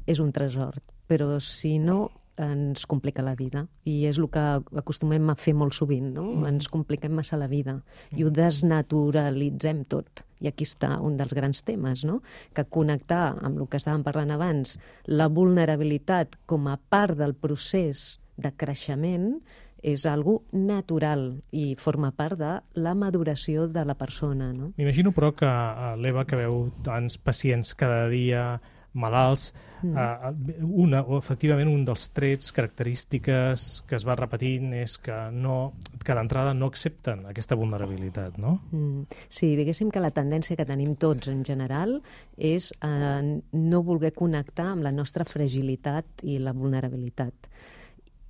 és 0.06 0.18
un 0.20 0.32
tresor, 0.34 0.80
però 1.08 1.38
si 1.40 1.78
no 1.78 2.10
ens 2.40 2.86
complica 2.90 3.22
la 3.22 3.34
vida 3.38 3.64
i 3.86 4.04
és 4.08 4.18
el 4.18 4.28
que 4.32 4.42
acostumem 4.80 5.30
a 5.30 5.36
fer 5.38 5.54
molt 5.54 5.76
sovint, 5.76 6.12
no? 6.16 6.26
Ens 6.48 6.68
compliquem 6.72 7.14
massa 7.14 7.38
la 7.40 7.48
vida 7.50 7.78
i 8.16 8.24
ho 8.24 8.32
desnaturalitzem 8.34 9.84
tot. 9.90 10.24
I 10.42 10.50
aquí 10.50 10.66
està 10.66 10.98
un 11.00 11.16
dels 11.16 11.32
grans 11.36 11.62
temes, 11.64 12.04
no? 12.04 12.20
Que 12.54 12.66
connectar 12.66 13.36
amb 13.40 13.60
el 13.60 13.68
que 13.70 13.78
estàvem 13.80 14.04
parlant 14.06 14.34
abans, 14.34 14.78
la 15.06 15.28
vulnerabilitat 15.28 16.36
com 16.50 16.68
a 16.68 16.76
part 16.76 17.16
del 17.18 17.36
procés 17.38 18.18
de 18.36 18.50
creixement 18.50 19.38
és 19.84 20.06
algo 20.08 20.38
natural 20.56 21.26
i 21.52 21.74
forma 21.76 22.08
part 22.16 22.40
de 22.40 22.52
la 22.80 22.94
maduració 22.96 23.66
de 23.68 23.84
la 23.84 23.94
persona, 24.00 24.48
no? 24.56 24.72
M'imagino, 24.78 25.12
però, 25.12 25.34
que 25.36 25.48
eh, 25.48 25.90
l'Eva, 26.00 26.24
que 26.24 26.40
veu 26.40 26.70
tants 26.86 27.18
pacients 27.20 27.74
cada 27.76 28.08
dia 28.08 28.46
malalts, 28.94 29.52
mm. 29.82 29.96
eh, 29.96 30.64
una, 30.64 31.02
o 31.02 31.18
efectivament 31.18 31.70
un 31.70 31.84
dels 31.86 32.08
trets, 32.14 32.52
característiques 32.54 33.66
que 33.88 33.98
es 33.98 34.06
va 34.06 34.16
repetint 34.18 34.72
és 34.78 34.96
que, 35.02 35.16
no, 35.34 35.74
que 36.04 36.16
d'entrada 36.16 36.54
no 36.54 36.70
accepten 36.70 37.26
aquesta 37.30 37.58
vulnerabilitat, 37.58 38.38
no? 38.42 38.56
Mm. 38.70 39.20
Sí, 39.28 39.54
diguéssim 39.58 39.90
que 39.94 40.02
la 40.02 40.14
tendència 40.14 40.56
que 40.58 40.68
tenim 40.68 40.94
tots 41.00 41.30
en 41.32 41.44
general 41.46 41.98
és 42.38 42.72
a 42.84 43.20
no 43.22 43.84
voler 43.86 44.14
connectar 44.16 44.70
amb 44.72 44.86
la 44.86 44.94
nostra 44.94 45.26
fragilitat 45.28 46.24
i 46.24 46.38
la 46.42 46.54
vulnerabilitat. 46.56 47.50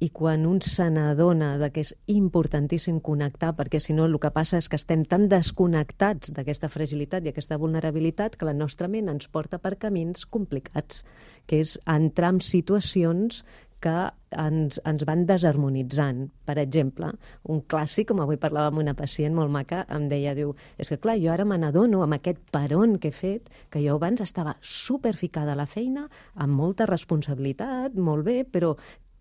I 0.03 0.11
quan 0.11 0.47
un 0.47 0.59
se 0.65 0.89
n'adona 0.91 1.53
que 1.71 1.85
és 1.85 1.95
importantíssim 2.11 2.99
connectar, 3.01 3.53
perquè 3.57 3.81
si 3.81 3.95
no 3.95 4.09
el 4.09 4.19
que 4.21 4.33
passa 4.35 4.59
és 4.59 4.69
que 4.69 4.79
estem 4.81 5.05
tan 5.07 5.29
desconnectats 5.31 6.35
d'aquesta 6.35 6.69
fragilitat 6.69 7.25
i 7.25 7.31
aquesta 7.31 7.59
vulnerabilitat 7.59 8.35
que 8.37 8.49
la 8.49 8.57
nostra 8.57 8.89
ment 8.89 9.09
ens 9.13 9.29
porta 9.29 9.59
per 9.63 9.77
camins 9.79 10.27
complicats, 10.27 11.05
que 11.47 11.63
és 11.63 11.79
entrar 11.87 12.35
en 12.35 12.43
situacions 12.43 13.45
que 13.85 13.95
ens, 14.41 14.79
ens 14.89 15.05
van 15.05 15.27
desharmonitzant. 15.29 16.23
Per 16.49 16.57
exemple, 16.63 17.11
un 17.53 17.61
clàssic, 17.69 18.09
com 18.09 18.23
avui 18.25 18.39
parlava 18.41 18.71
amb 18.73 18.81
una 18.81 18.95
pacient 18.97 19.37
molt 19.37 19.53
maca, 19.53 19.83
em 19.93 20.09
deia, 20.09 20.33
diu, 20.37 20.55
és 20.81 20.89
que 20.89 20.99
clar, 21.03 21.19
jo 21.21 21.33
ara 21.35 21.45
me 21.45 21.59
n'adono 21.61 22.01
amb 22.03 22.17
aquest 22.17 22.41
peron 22.55 22.97
que 22.99 23.13
he 23.13 23.17
fet, 23.17 23.53
que 23.69 23.85
jo 23.85 23.99
abans 23.99 24.25
estava 24.25 24.57
superficada 24.65 25.53
a 25.53 25.61
la 25.61 25.69
feina, 25.69 26.09
amb 26.35 26.57
molta 26.57 26.89
responsabilitat, 26.89 27.99
molt 28.09 28.25
bé, 28.25 28.41
però 28.49 28.73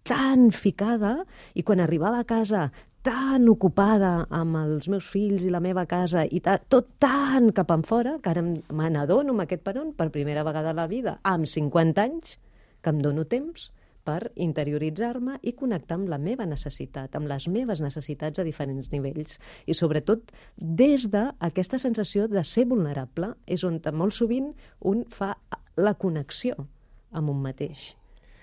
tan 0.07 0.51
ficada, 0.51 1.23
i 1.55 1.63
quan 1.63 1.79
arribava 1.79 2.19
a 2.19 2.27
casa 2.27 2.69
tan 3.03 3.49
ocupada 3.51 4.23
amb 4.31 4.55
els 4.61 4.87
meus 4.87 5.07
fills 5.11 5.43
i 5.43 5.51
la 5.51 5.59
meva 5.63 5.83
casa 5.85 6.23
i 6.23 6.39
ta, 6.43 6.55
tot 6.57 6.93
tan 7.03 7.51
cap 7.55 7.71
en 7.75 7.83
fora 7.83 8.15
que 8.23 8.31
ara 8.31 8.43
me 8.43 8.89
n'adono 8.89 9.35
amb 9.35 9.43
aquest 9.43 9.63
peron 9.65 9.91
per 9.97 10.07
primera 10.11 10.45
vegada 10.47 10.71
a 10.71 10.77
la 10.77 10.87
vida, 10.87 11.17
amb 11.23 11.47
50 11.47 12.03
anys, 12.03 12.37
que 12.81 12.93
em 12.93 13.01
dono 13.03 13.25
temps 13.27 13.71
per 14.03 14.31
interioritzar-me 14.35 15.37
i 15.43 15.53
connectar 15.55 15.97
amb 15.99 16.11
la 16.11 16.19
meva 16.19 16.47
necessitat, 16.47 17.15
amb 17.15 17.27
les 17.31 17.47
meves 17.51 17.81
necessitats 17.83 18.39
a 18.39 18.47
diferents 18.47 18.91
nivells. 18.91 19.39
I 19.67 19.75
sobretot 19.75 20.31
des 20.55 21.07
d'aquesta 21.11 21.79
sensació 21.79 22.27
de 22.31 22.43
ser 22.43 22.67
vulnerable 22.71 23.33
és 23.47 23.63
on 23.63 23.79
molt 23.93 24.15
sovint 24.15 24.53
un 24.79 25.03
fa 25.07 25.33
la 25.75 25.95
connexió 25.95 26.55
amb 27.11 27.31
un 27.31 27.43
mateix. 27.43 27.93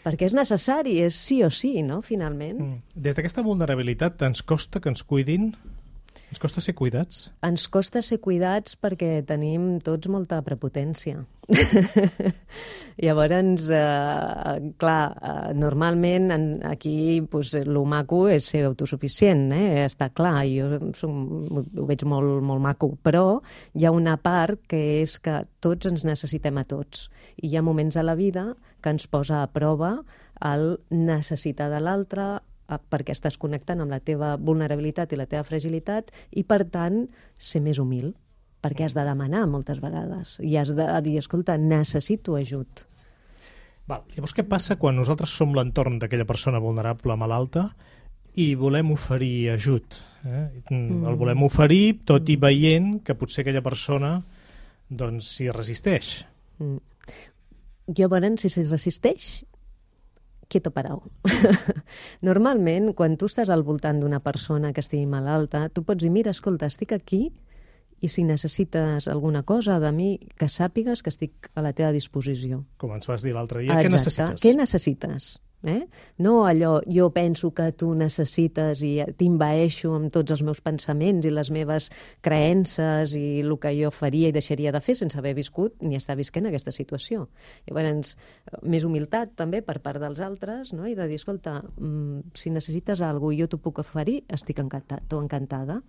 Perquè 0.05 0.31
és 0.31 0.37
necessari, 0.37 0.97
és 1.05 1.17
sí 1.19 1.43
o 1.45 1.51
sí, 1.53 1.75
no?, 1.85 2.01
finalment. 2.05 2.57
Mm. 2.57 3.03
Des 3.09 3.19
d'aquesta 3.19 3.45
vulnerabilitat 3.45 4.23
ens 4.29 4.43
costa 4.47 4.81
que 4.81 4.89
ens 4.93 5.05
cuidin? 5.05 5.51
Ens 6.31 6.39
costa 6.39 6.63
ser 6.63 6.77
cuidats? 6.79 7.25
Ens 7.43 7.67
costa 7.75 8.01
ser 8.07 8.21
cuidats 8.23 8.77
perquè 8.79 9.19
tenim 9.27 9.81
tots 9.83 10.07
molta 10.07 10.39
prepotència. 10.47 11.25
Llavors, 13.05 13.65
eh, 13.75 14.69
clar, 14.79 15.01
eh, 15.11 15.51
normalment 15.59 16.31
en, 16.31 16.45
aquí 16.71 17.19
pues, 17.27 17.57
lo 17.67 17.83
maco 17.83 18.21
és 18.31 18.47
ser 18.53 18.63
autosuficient, 18.69 19.49
eh? 19.57 19.83
està 19.89 20.13
clar, 20.15 20.45
jo 20.47 20.93
som, 20.95 21.19
ho 21.51 21.89
veig 21.89 22.05
molt, 22.07 22.39
molt 22.47 22.63
maco, 22.63 22.93
però 23.03 23.41
hi 23.75 23.89
ha 23.89 23.91
una 23.91 24.15
part 24.23 24.63
que 24.71 24.85
és 25.01 25.17
que 25.19 25.41
tots 25.59 25.91
ens 25.91 26.07
necessitem 26.07 26.63
a 26.63 26.67
tots 26.69 27.09
i 27.43 27.51
hi 27.51 27.59
ha 27.59 27.65
moments 27.67 27.99
a 27.99 28.07
la 28.07 28.15
vida 28.15 28.53
que 28.81 28.95
ens 28.95 29.11
posa 29.11 29.43
a 29.43 29.51
prova 29.51 29.97
el 30.47 30.79
necessitar 30.95 31.69
de 31.75 31.83
l'altre, 31.83 32.31
perquè 32.79 33.17
estàs 33.17 33.39
connectant 33.41 33.81
amb 33.83 33.91
la 33.91 34.01
teva 34.05 34.37
vulnerabilitat 34.37 35.13
i 35.13 35.19
la 35.19 35.27
teva 35.27 35.43
fragilitat 35.49 36.13
i, 36.31 36.45
per 36.45 36.65
tant, 36.71 37.07
ser 37.35 37.63
més 37.65 37.81
humil 37.83 38.13
perquè 38.61 38.85
has 38.85 38.95
de 38.95 39.05
demanar 39.07 39.47
moltes 39.49 39.81
vegades 39.81 40.37
i 40.45 40.57
has 40.61 40.73
de 40.77 40.87
dir, 41.05 41.17
escolta, 41.19 41.57
necessito 41.59 42.37
ajut. 42.37 42.85
Val. 43.89 44.05
Llavors, 44.15 44.35
què 44.37 44.45
passa 44.47 44.77
quan 44.79 44.99
nosaltres 45.01 45.33
som 45.35 45.55
l'entorn 45.57 45.99
d'aquella 45.99 46.29
persona 46.29 46.61
vulnerable, 46.63 47.17
malalta, 47.19 47.71
i 48.39 48.53
volem 48.55 48.93
oferir 48.95 49.51
ajut? 49.57 49.97
Eh? 50.23 50.45
Mm. 50.71 51.03
El 51.09 51.17
volem 51.19 51.43
oferir 51.43 52.01
tot 52.07 52.29
i 52.31 52.37
veient 52.39 53.01
que 53.07 53.17
potser 53.19 53.43
aquella 53.43 53.65
persona 53.65 54.19
doncs 54.91 55.35
s'hi 55.37 55.51
resisteix. 55.55 56.21
Mm. 56.61 56.79
Llavors, 57.99 58.45
si 58.45 58.53
s'hi 58.53 58.69
resisteix, 58.69 59.31
quieto 60.51 60.73
parau. 60.75 61.05
Normalment, 62.29 62.91
quan 62.99 63.15
tu 63.17 63.31
estàs 63.31 63.53
al 63.55 63.63
voltant 63.67 64.03
d'una 64.03 64.21
persona 64.25 64.75
que 64.75 64.83
estigui 64.83 65.07
malalta, 65.09 65.69
tu 65.71 65.85
pots 65.87 66.03
dir, 66.03 66.11
mira, 66.13 66.35
escolta, 66.35 66.69
estic 66.69 66.93
aquí 66.97 67.29
i 68.01 68.09
si 68.09 68.25
necessites 68.25 69.07
alguna 69.13 69.45
cosa 69.45 69.79
de 69.81 69.93
mi, 69.93 70.11
que 70.41 70.49
sàpigues 70.49 71.05
que 71.05 71.13
estic 71.13 71.51
a 71.55 71.65
la 71.65 71.73
teva 71.77 71.93
disposició. 71.93 72.65
Com 72.81 72.97
ens 72.97 73.09
vas 73.09 73.25
dir 73.25 73.37
l'altre 73.37 73.63
dia, 73.63 73.77
què 73.77 73.93
necessites? 73.93 74.43
Què 74.43 74.55
necessites? 74.57 75.35
Eh? 75.63 75.89
No 76.17 76.47
allò, 76.49 76.81
jo 76.89 77.11
penso 77.13 77.51
que 77.53 77.67
tu 77.77 77.91
necessites 77.95 78.81
i 78.87 78.95
t'invaeixo 79.21 79.93
amb 79.93 80.09
tots 80.13 80.33
els 80.33 80.43
meus 80.47 80.63
pensaments 80.65 81.27
i 81.29 81.33
les 81.35 81.51
meves 81.53 81.91
creences 82.25 83.13
i 83.19 83.43
el 83.43 83.53
que 83.61 83.75
jo 83.77 83.91
faria 83.93 84.31
i 84.31 84.37
deixaria 84.37 84.73
de 84.73 84.81
fer 84.81 84.97
sense 84.97 85.19
haver 85.21 85.35
viscut 85.37 85.77
ni 85.85 85.99
estar 85.99 86.17
visquent 86.17 86.49
aquesta 86.49 86.73
situació. 86.73 87.27
Llavors, 87.69 88.15
més 88.63 88.87
humilitat 88.89 89.37
també 89.37 89.61
per 89.61 89.81
part 89.85 90.01
dels 90.01 90.23
altres 90.25 90.73
no? 90.73 90.89
i 90.89 90.97
de 90.97 91.09
dir, 91.11 91.21
escolta, 91.21 91.61
mm, 91.77 92.33
si 92.35 92.55
necessites 92.55 93.01
alguna 93.01 93.21
cosa 93.21 93.39
jo 93.41 93.51
t'ho 93.53 93.61
puc 93.61 93.79
oferir, 93.85 94.23
estic 94.33 94.59
encantat 94.65 95.13
o 95.13 95.21
encantada 95.21 95.81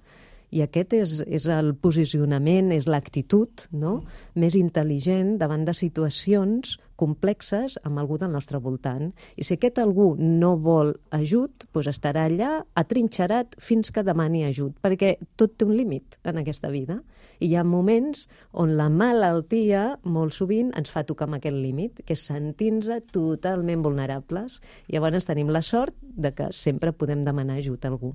i 0.51 0.61
aquest 0.65 0.93
és, 0.93 1.17
és 1.23 1.47
el 1.47 1.73
posicionament, 1.79 2.73
és 2.75 2.87
l'actitud 2.91 3.65
no? 3.71 4.01
més 4.35 4.57
intel·ligent 4.59 5.37
davant 5.39 5.63
de 5.67 5.75
situacions 5.75 6.75
complexes 6.99 7.77
amb 7.87 8.01
algú 8.01 8.19
del 8.21 8.33
nostre 8.35 8.59
voltant. 8.61 9.09
I 9.39 9.47
si 9.47 9.55
aquest 9.55 9.79
algú 9.81 10.11
no 10.19 10.53
vol 10.61 10.93
ajut, 11.15 11.65
doncs 11.73 11.89
estarà 11.93 12.27
allà 12.27 12.51
atrinxerat 12.77 13.55
fins 13.63 13.89
que 13.95 14.03
demani 14.05 14.43
ajut, 14.45 14.75
perquè 14.83 15.15
tot 15.39 15.55
té 15.55 15.65
un 15.65 15.73
límit 15.77 16.19
en 16.27 16.43
aquesta 16.43 16.69
vida. 16.73 16.99
I 17.41 17.47
hi 17.49 17.55
ha 17.57 17.63
moments 17.65 18.27
on 18.53 18.75
la 18.77 18.89
malaltia 18.93 19.85
molt 20.03 20.35
sovint 20.35 20.69
ens 20.77 20.91
fa 20.93 21.01
tocar 21.07 21.25
amb 21.25 21.39
aquest 21.39 21.57
límit, 21.57 22.03
que 22.05 22.13
és 22.13 22.25
sentir-nos 22.27 23.07
totalment 23.15 23.81
vulnerables. 23.87 24.59
I 24.91 24.99
llavors 24.99 25.25
tenim 25.25 25.49
la 25.49 25.63
sort 25.65 25.95
de 26.01 26.35
que 26.37 26.51
sempre 26.53 26.93
podem 26.93 27.25
demanar 27.25 27.57
ajut 27.57 27.87
a 27.87 27.95
algú. 27.95 28.13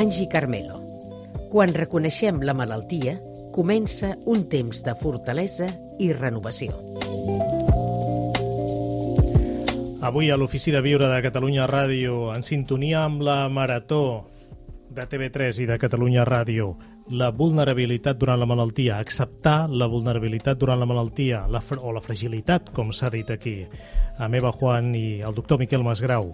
Angi 0.00 0.28
Carmelo. 0.32 0.78
Quan 1.52 1.74
reconeixem 1.76 2.38
la 2.40 2.54
malaltia, 2.56 3.18
comença 3.52 4.14
un 4.24 4.46
temps 4.48 4.80
de 4.86 4.94
fortalesa 4.96 5.66
i 6.00 6.12
renovació. 6.14 6.72
Avui 10.00 10.30
a 10.30 10.38
l'Ofici 10.40 10.72
de 10.72 10.80
Viure 10.80 11.10
de 11.12 11.20
Catalunya 11.20 11.66
Ràdio, 11.68 12.30
en 12.32 12.42
sintonia 12.42 13.04
amb 13.04 13.20
la 13.20 13.42
Marató 13.52 14.30
de 14.88 15.04
TV3 15.04 15.60
i 15.60 15.68
de 15.68 15.76
Catalunya 15.78 16.24
Ràdio, 16.24 16.72
la 17.10 17.30
vulnerabilitat 17.34 18.18
durant 18.18 18.38
la 18.38 18.46
malaltia, 18.46 19.00
acceptar 19.02 19.68
la 19.68 19.88
vulnerabilitat 19.90 20.58
durant 20.58 20.78
la 20.78 20.86
malaltia, 20.86 21.42
la 21.50 21.60
o 21.82 21.92
la 21.92 22.00
fragilitat, 22.00 22.70
com 22.72 22.92
s'ha 22.92 23.10
dit 23.10 23.30
aquí, 23.30 23.66
a 24.16 24.28
Eva 24.30 24.52
Juan 24.52 24.94
i 24.94 25.20
el 25.20 25.34
doctor 25.34 25.58
Miquel 25.58 25.82
Masgrau, 25.82 26.30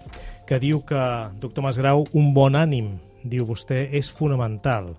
que 0.46 0.60
diu 0.60 0.82
que, 0.84 1.00
doctor 1.40 1.64
Masgrau, 1.64 2.04
un 2.12 2.34
bon 2.34 2.54
ànim 2.54 2.98
diu 3.24 3.46
vostè, 3.48 3.88
és 3.90 4.10
fonamental. 4.12 4.92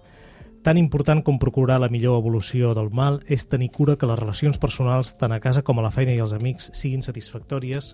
Tan 0.65 0.81
important 0.81 1.21
com 1.23 1.37
procurar 1.39 1.77
la 1.79 1.91
millor 1.93 2.17
evolució 2.19 2.73
del 2.75 2.89
mal 2.89 3.21
és 3.29 3.45
tenir 3.47 3.69
cura 3.71 3.95
que 3.95 4.09
les 4.09 4.19
relacions 4.19 4.57
personals, 4.57 5.13
tant 5.15 5.31
a 5.31 5.39
casa 5.39 5.61
com 5.61 5.77
a 5.77 5.85
la 5.85 5.93
feina 5.93 6.15
i 6.15 6.19
els 6.19 6.33
amics, 6.33 6.71
siguin 6.73 7.05
satisfactòries, 7.05 7.93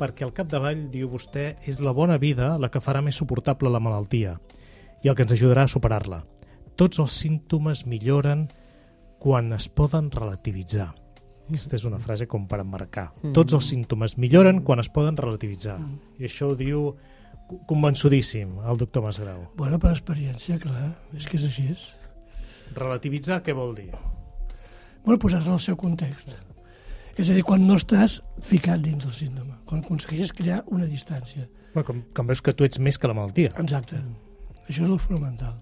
perquè 0.00 0.24
al 0.24 0.32
capdavall, 0.32 0.88
diu 0.90 1.12
vostè, 1.12 1.56
és 1.68 1.84
la 1.84 1.92
bona 1.92 2.16
vida 2.16 2.56
la 2.58 2.72
que 2.72 2.80
farà 2.80 3.04
més 3.04 3.20
suportable 3.20 3.70
la 3.70 3.82
malaltia 3.82 4.38
i 5.04 5.08
el 5.08 5.14
que 5.14 5.28
ens 5.28 5.36
ajudarà 5.36 5.68
a 5.68 5.70
superar-la. 5.70 6.24
Tots 6.76 7.00
els 7.02 7.16
símptomes 7.22 7.86
milloren 7.86 8.48
quan 9.20 9.52
es 9.52 9.68
poden 9.68 10.10
relativitzar. 10.10 10.90
Aquesta 11.50 11.76
és 11.76 11.84
una 11.88 11.98
frase 11.98 12.28
com 12.30 12.46
per 12.48 12.60
emmarcar. 12.62 13.08
Mm. 13.22 13.32
Tots 13.34 13.56
els 13.58 13.70
símptomes 13.72 14.16
milloren 14.22 14.62
quan 14.66 14.80
es 14.82 14.88
poden 14.92 15.18
relativitzar. 15.18 15.80
Mm. 15.80 16.20
I 16.22 16.28
això 16.28 16.52
ho 16.52 16.58
diu 16.58 16.92
convençudíssim, 17.66 18.60
el 18.70 18.78
doctor 18.78 19.02
Masgrau. 19.02 19.42
Bueno, 19.58 19.80
per 19.82 19.90
experiència, 19.90 20.60
clar, 20.62 20.92
és 21.18 21.26
que 21.26 21.40
és 21.40 21.48
així. 21.48 21.66
Relativitzar 22.76 23.40
què 23.42 23.54
vol 23.56 23.74
dir? 23.74 23.90
Bueno, 25.04 25.18
posar-se 25.18 25.50
al 25.50 25.60
seu 25.62 25.76
context. 25.80 26.36
És 27.18 27.28
a 27.28 27.34
dir, 27.34 27.42
quan 27.44 27.66
no 27.66 27.74
estàs 27.80 28.20
ficat 28.46 28.80
dins 28.84 29.02
del 29.04 29.16
síndrome, 29.16 29.58
quan 29.66 29.82
aconsegueixes 29.82 30.32
crear 30.36 30.62
una 30.70 30.86
distància. 30.86 31.48
Bueno, 31.74 31.86
com, 31.88 32.04
com 32.14 32.30
veus 32.30 32.40
que 32.40 32.54
tu 32.54 32.64
ets 32.64 32.78
més 32.78 32.98
que 32.98 33.10
la 33.10 33.16
malaltia. 33.18 33.50
Exacte. 33.58 33.98
Mm. 33.98 34.62
Això 34.68 34.84
és 34.84 34.86
el 34.86 35.02
fonamental. 35.02 35.58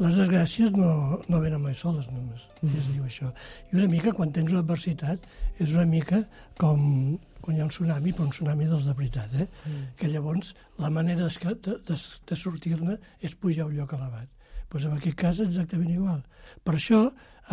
Les 0.00 0.16
desgràcies 0.16 0.70
no, 0.72 1.20
no 1.28 1.40
venen 1.42 1.60
mai 1.60 1.74
soles, 1.76 2.06
només. 2.12 2.46
Mm. 2.62 2.76
Es 2.80 2.86
diu 2.94 3.08
això. 3.08 3.32
I 3.70 3.80
una 3.80 3.88
mica, 3.92 4.14
quan 4.16 4.32
tens 4.32 4.54
una 4.54 4.62
adversitat, 4.64 5.26
és 5.60 5.74
una 5.76 5.84
mica 5.88 6.22
com 6.60 7.18
quan 7.40 7.56
hi 7.56 7.62
ha 7.62 7.66
un 7.66 7.72
tsunami, 7.72 8.12
però 8.12 8.26
un 8.26 8.34
tsunami 8.34 8.68
dels 8.68 8.86
de 8.88 8.94
veritat, 8.96 9.34
eh? 9.34 9.46
Mm. 9.64 9.84
que 9.96 10.08
llavors 10.12 10.54
la 10.78 10.90
manera 10.92 11.28
de, 11.28 11.54
de, 11.64 11.98
de 12.28 12.36
sortir-ne 12.36 12.96
és 13.20 13.36
pujar 13.36 13.64
a 13.64 13.70
un 13.70 13.76
lloc 13.76 13.94
elevat. 13.96 14.28
Pues 14.70 14.84
en 14.86 14.96
aquest 14.96 15.16
cas 15.18 15.40
exactament 15.42 15.90
igual. 15.90 16.20
Per 16.64 16.76
això, 16.76 17.00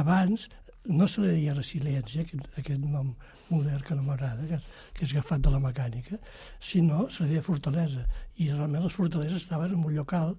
abans, 0.03 0.47
no 0.87 1.07
se 1.07 1.23
li 1.23 1.31
deia 1.33 1.55
resiliència, 1.55 2.23
aquest, 2.23 2.47
aquest 2.59 2.83
nom 2.83 3.13
modern 3.49 3.83
que 3.83 3.95
no 3.97 4.05
m'agrada, 4.05 4.45
que, 4.47 4.59
que 4.95 5.05
és 5.07 5.15
agafat 5.15 5.43
de 5.43 5.51
la 5.51 5.61
mecànica, 5.63 6.19
sinó 6.59 7.07
se 7.11 7.23
li 7.23 7.33
deia 7.33 7.45
fortalesa. 7.45 8.05
I 8.37 8.51
realment 8.53 8.85
les 8.85 8.95
fortaleses 8.95 9.43
estaven 9.43 9.73
en 9.75 9.83
un 9.83 9.95
local 9.97 10.35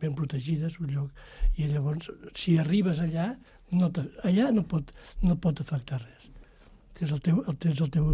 ben 0.00 0.16
protegides, 0.18 0.80
un 0.80 0.92
lloc, 0.94 1.24
i 1.56 1.68
llavors, 1.70 2.10
si 2.34 2.58
arribes 2.58 3.02
allà, 3.04 3.32
no 3.76 3.92
allà 4.26 4.50
no 4.54 4.66
pot, 4.66 4.90
no 5.22 5.36
pot 5.38 5.62
afectar 5.62 6.00
res 6.02 6.30
tens 7.00 7.12
el 7.14 7.22
teu, 7.24 7.40
el, 7.46 7.56
tens 7.60 7.80
el 7.80 7.90
teu 7.94 8.10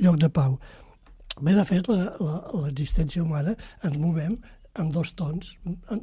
lloc 0.00 0.18
de 0.20 0.30
pau. 0.32 0.56
Bé, 1.40 1.54
de 1.56 1.64
fet, 1.68 1.88
l'existència 1.90 3.22
humana 3.22 3.54
ens 3.86 3.98
movem 4.00 4.36
amb 4.80 4.92
dos 4.94 5.12
tons, 5.18 5.54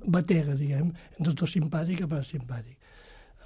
batega, 0.05 0.55
diguem, 0.57 0.91
entre 1.17 1.31
el 1.33 1.37
to 1.39 1.47
simpàtic 1.49 2.03
i 2.03 2.09
parasimpàtic. 2.09 2.75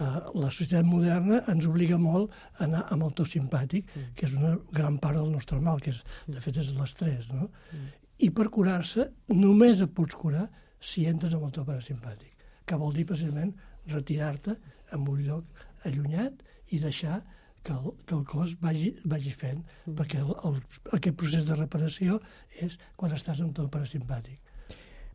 Uh, 0.01 0.31
la 0.39 0.49
societat 0.49 0.87
moderna 0.87 1.43
ens 1.51 1.67
obliga 1.69 1.97
molt 2.01 2.31
a 2.55 2.63
anar 2.65 2.85
amb 2.93 3.05
el 3.05 3.11
to 3.17 3.25
simpàtic, 3.27 3.85
mm. 3.85 4.13
que 4.17 4.25
és 4.25 4.33
una 4.39 4.55
gran 4.73 4.97
part 5.03 5.19
del 5.19 5.29
nostre 5.29 5.59
mal, 5.61 5.81
que 5.83 5.91
és, 5.93 5.99
de 6.25 6.41
fet 6.41 6.57
és 6.57 6.71
l'estrès, 6.73 7.27
no? 7.35 7.51
Mm. 7.69 7.91
I 8.25 8.29
per 8.37 8.47
curar-se 8.53 9.11
només 9.33 9.81
et 9.83 9.93
pots 9.97 10.17
curar 10.17 10.47
si 10.81 11.05
entres 11.09 11.35
amb 11.37 11.47
el 11.47 11.53
to 11.55 11.65
parasimpàtic, 11.67 12.33
que 12.65 12.79
vol 12.81 12.93
dir 12.95 13.05
precisament 13.09 13.53
retirar-te 13.91 14.57
en 14.95 15.07
un 15.07 15.21
lloc 15.25 15.63
allunyat 15.87 16.41
i 16.75 16.79
deixar 16.81 17.21
que 17.63 17.73
el, 17.73 17.91
que 18.05 18.15
el 18.17 18.23
cos 18.25 18.55
vagi, 18.61 18.95
vagi 19.05 19.33
fent, 19.37 19.61
mm. 19.85 19.95
perquè 19.99 20.21
el, 20.21 20.31
el, 20.49 20.57
aquest 20.97 21.17
procés 21.17 21.45
de 21.47 21.57
reparació 21.57 22.17
és 22.65 22.79
quan 22.97 23.13
estàs 23.13 23.43
en 23.45 23.53
tot 23.57 23.69
parasimpàtic. 23.73 24.39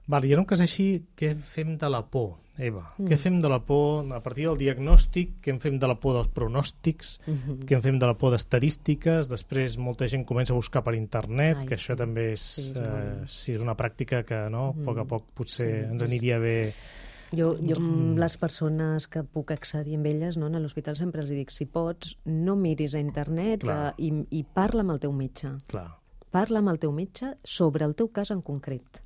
Val, 0.06 0.24
i 0.24 0.34
en 0.34 0.42
un 0.44 0.46
cas 0.46 0.62
així, 0.62 0.90
què 1.18 1.32
fem 1.34 1.74
de 1.80 1.88
la 1.90 2.04
por, 2.06 2.36
Eva? 2.62 2.84
Mm. 2.96 3.08
Què 3.10 3.16
fem 3.20 3.40
de 3.42 3.48
la 3.50 3.58
por 3.66 4.06
a 4.14 4.20
partir 4.24 4.46
del 4.46 4.60
diagnòstic? 4.60 5.32
Què 5.44 5.50
en 5.52 5.58
fem 5.60 5.80
de 5.82 5.88
la 5.90 5.96
por 6.00 6.14
dels 6.16 6.30
pronòstics? 6.32 7.18
Mm 7.26 7.34
-hmm. 7.34 7.64
Què 7.66 7.74
en 7.76 7.82
fem 7.82 7.98
de 7.98 8.06
la 8.06 8.14
por 8.14 8.30
d'estadístiques? 8.32 9.28
Després 9.28 9.76
molta 9.78 10.06
gent 10.06 10.24
comença 10.24 10.52
a 10.52 10.56
buscar 10.56 10.82
per 10.84 10.94
internet, 10.94 11.56
Ai, 11.58 11.66
que 11.66 11.74
això 11.74 11.94
sí. 11.94 11.98
també 11.98 12.32
és, 12.32 12.40
sí, 12.40 12.70
és, 12.70 12.76
eh, 12.76 13.24
sí, 13.26 13.52
és 13.52 13.60
una 13.60 13.76
pràctica 13.76 14.24
que 14.24 14.48
no, 14.48 14.68
a 14.68 14.72
mm. 14.72 14.84
poc 14.84 14.98
a 14.98 15.04
poc 15.04 15.24
potser 15.34 15.84
sí, 15.84 15.90
ens 15.90 16.02
aniria 16.02 16.38
bé 16.38 16.72
Jo, 17.32 17.56
jo 17.58 17.76
amb 17.76 18.18
les 18.18 18.36
persones 18.36 19.08
que 19.08 19.24
puc 19.24 19.50
accedir 19.50 19.96
amb 19.96 20.06
elles 20.06 20.36
no, 20.36 20.46
a 20.46 20.60
l'hospital 20.60 20.96
sempre 20.96 21.20
els 21.22 21.30
dic, 21.30 21.50
si 21.50 21.66
pots, 21.66 22.16
no 22.24 22.54
miris 22.54 22.94
a 22.94 23.00
internet 23.00 23.60
Clar. 23.60 23.94
eh, 23.98 24.06
i, 24.06 24.12
i 24.30 24.44
parla 24.44 24.82
amb 24.82 24.90
el 24.90 25.00
teu 25.00 25.12
metge. 25.12 25.48
Clar. 25.66 25.88
Parla 26.30 26.60
amb 26.60 26.68
el 26.68 26.78
teu 26.78 26.92
metge 26.92 27.34
sobre 27.42 27.84
el 27.84 27.94
teu 27.94 28.08
cas 28.08 28.30
en 28.30 28.42
concret. 28.42 29.02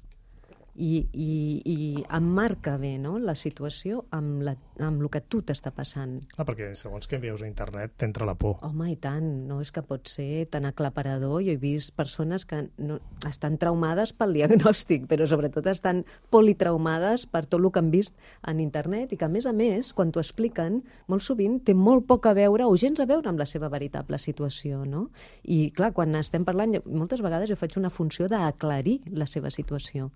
I, 0.81 1.05
i, 1.13 1.33
i 1.69 1.77
emmarca 2.17 2.77
bé 2.81 2.95
no, 3.03 3.19
la 3.21 3.35
situació 3.37 4.05
amb, 4.17 4.41
la, 4.47 4.55
amb 4.81 5.03
el 5.03 5.11
que 5.13 5.21
tu 5.21 5.43
t'està 5.45 5.73
passant. 5.77 6.15
Ah, 6.39 6.47
perquè 6.49 6.71
segons 6.79 7.09
què 7.11 7.21
veus 7.21 7.43
a 7.45 7.49
internet 7.49 7.99
t'entra 8.01 8.25
la 8.29 8.35
por. 8.41 8.57
Home, 8.65 8.89
i 8.95 8.97
tant, 9.01 9.27
no 9.49 9.61
és 9.61 9.73
que 9.75 9.83
pot 9.85 10.09
ser 10.09 10.47
tan 10.53 10.65
aclaparador. 10.69 11.43
Jo 11.45 11.53
he 11.53 11.61
vist 11.61 11.93
persones 11.99 12.47
que 12.49 12.63
no, 12.81 12.97
estan 13.29 13.59
traumades 13.61 14.15
pel 14.17 14.33
diagnòstic, 14.39 15.05
però 15.11 15.29
sobretot 15.29 15.69
estan 15.71 16.05
politraumades 16.33 17.27
per 17.29 17.45
tot 17.45 17.61
el 17.61 17.69
que 17.71 17.83
han 17.83 17.93
vist 17.93 18.17
en 18.49 18.63
internet 18.65 19.13
i 19.13 19.21
que, 19.21 19.29
a 19.29 19.33
més 19.33 19.47
a 19.47 19.53
més, 19.57 19.93
quan 19.97 20.15
t'ho 20.15 20.23
expliquen, 20.25 20.81
molt 21.13 21.27
sovint 21.27 21.61
té 21.67 21.77
molt 21.77 22.09
poc 22.09 22.31
a 22.31 22.35
veure 22.39 22.65
o 22.65 22.77
gens 22.81 23.05
a 23.05 23.09
veure 23.11 23.29
amb 23.29 23.41
la 23.41 23.49
seva 23.49 23.69
veritable 23.69 24.19
situació, 24.19 24.87
no? 24.89 25.09
I, 25.45 25.69
clar, 25.77 25.93
quan 25.97 26.17
estem 26.17 26.47
parlant, 26.49 26.79
moltes 26.89 27.21
vegades 27.25 27.53
jo 27.53 27.61
faig 27.61 27.77
una 27.81 27.93
funció 27.93 28.31
d'aclarir 28.33 29.01
la 29.13 29.29
seva 29.29 29.53
situació. 29.53 30.11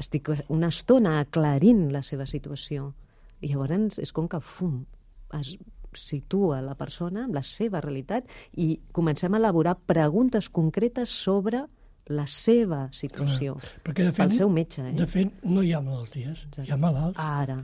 Estic 0.00 0.30
una 0.50 0.72
estona 0.72 1.18
aclarint 1.20 1.86
la 1.94 2.02
seva 2.02 2.26
situació. 2.26 2.92
I 3.40 3.52
llavors 3.52 4.00
és 4.02 4.12
com 4.14 4.28
que, 4.30 4.40
fum, 4.40 4.82
es 5.38 5.54
situa 5.94 6.60
la 6.64 6.74
persona 6.74 7.24
amb 7.24 7.36
la 7.36 7.42
seva 7.46 7.80
realitat 7.84 8.26
i 8.58 8.74
comencem 8.92 9.34
a 9.34 9.40
elaborar 9.40 9.76
preguntes 9.86 10.48
concretes 10.50 11.14
sobre 11.14 11.64
la 12.12 12.26
seva 12.28 12.88
situació. 12.92 13.54
Perquè, 13.84 14.04
de 14.04 14.12
fet, 14.12 14.26
Pel 14.26 14.34
seu 14.36 14.50
metge, 14.52 14.82
eh? 14.90 14.96
de 14.98 15.06
fet, 15.08 15.30
no 15.48 15.62
hi 15.64 15.72
ha 15.72 15.80
malalties, 15.80 16.44
hi 16.60 16.72
ha 16.74 16.76
malalts. 16.80 17.20
Ara. 17.22 17.62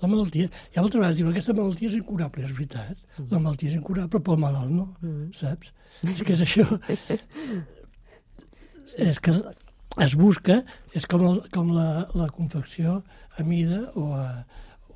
La 0.00 0.08
malaltia, 0.08 0.48
hi 0.48 0.78
ha 0.78 0.84
vegades 0.84 1.16
diuen 1.18 1.32
aquesta 1.34 1.54
malaltia 1.56 1.90
és 1.90 1.96
incurable, 1.98 2.44
és 2.46 2.52
veritat. 2.56 3.02
La 3.32 3.40
malaltia 3.40 3.72
és 3.72 3.76
incurable, 3.76 4.20
però 4.20 4.36
el 4.36 4.44
malalt 4.46 4.72
no, 4.72 4.86
saps? 5.36 5.74
És 6.06 6.22
que 6.24 6.36
és 6.36 6.44
això. 6.46 6.66
és 9.10 9.20
que 9.20 9.34
es 9.98 10.14
busca, 10.14 10.60
és 10.94 11.06
com, 11.10 11.24
el, 11.26 11.40
com 11.54 11.72
la, 11.74 12.06
la 12.14 12.28
confecció 12.34 13.00
a 13.38 13.46
mida 13.46 13.80
o, 13.98 14.12
a, 14.14 14.44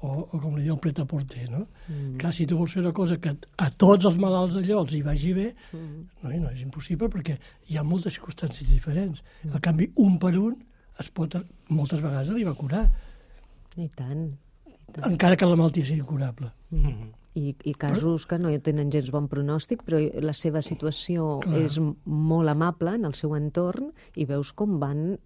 o, 0.05 0.13
o 0.23 0.39
com 0.39 0.55
li 0.55 0.67
diu 0.67 0.77
el 0.77 0.83
pret-a-porter, 0.83 1.49
no? 1.51 1.65
Mm. 1.89 2.15
Que 2.21 2.31
si 2.37 2.47
tu 2.47 2.59
vols 2.61 2.77
fer 2.77 2.85
una 2.85 2.95
cosa 2.97 3.19
que 3.23 3.33
a 3.35 3.71
tots 3.71 4.07
els 4.11 4.21
malalts 4.23 4.55
d'allò 4.55 4.85
els 4.85 4.95
hi 4.95 5.03
vagi 5.07 5.33
bé, 5.37 5.49
mm. 5.73 6.05
no, 6.23 6.31
i 6.31 6.39
no 6.43 6.53
és 6.53 6.63
impossible 6.67 7.11
perquè 7.13 7.39
hi 7.71 7.81
ha 7.81 7.87
moltes 7.87 8.15
circumstàncies 8.19 8.71
diferents. 8.71 9.25
Mm. 9.43 9.57
En 9.57 9.67
canvi, 9.67 9.91
un 10.05 10.17
per 10.23 10.35
un 10.39 10.55
es 11.03 11.11
pot, 11.11 11.35
moltes 11.75 12.03
vegades 12.05 12.31
arribar 12.31 12.55
a 12.55 12.61
curar, 12.61 12.87
I 13.75 13.89
tant. 13.99 14.29
encara 15.03 15.35
que 15.35 15.49
la 15.49 15.59
malaltia 15.59 15.91
sigui 15.91 16.07
curable. 16.07 16.53
Mm. 16.71 17.11
I, 17.35 17.57
I 17.67 17.75
casos 17.75 18.29
que 18.31 18.39
no 18.39 18.53
tenen 18.63 18.93
gens 18.95 19.11
bon 19.11 19.27
pronòstic, 19.31 19.83
però 19.87 19.99
la 20.23 20.35
seva 20.39 20.63
situació 20.63 21.41
Clar. 21.43 21.65
és 21.67 21.81
molt 22.07 22.53
amable 22.53 22.95
en 22.95 23.09
el 23.09 23.17
seu 23.19 23.35
entorn 23.35 23.91
i 24.15 24.27
veus 24.29 24.53
com 24.55 24.79
van, 24.79 25.17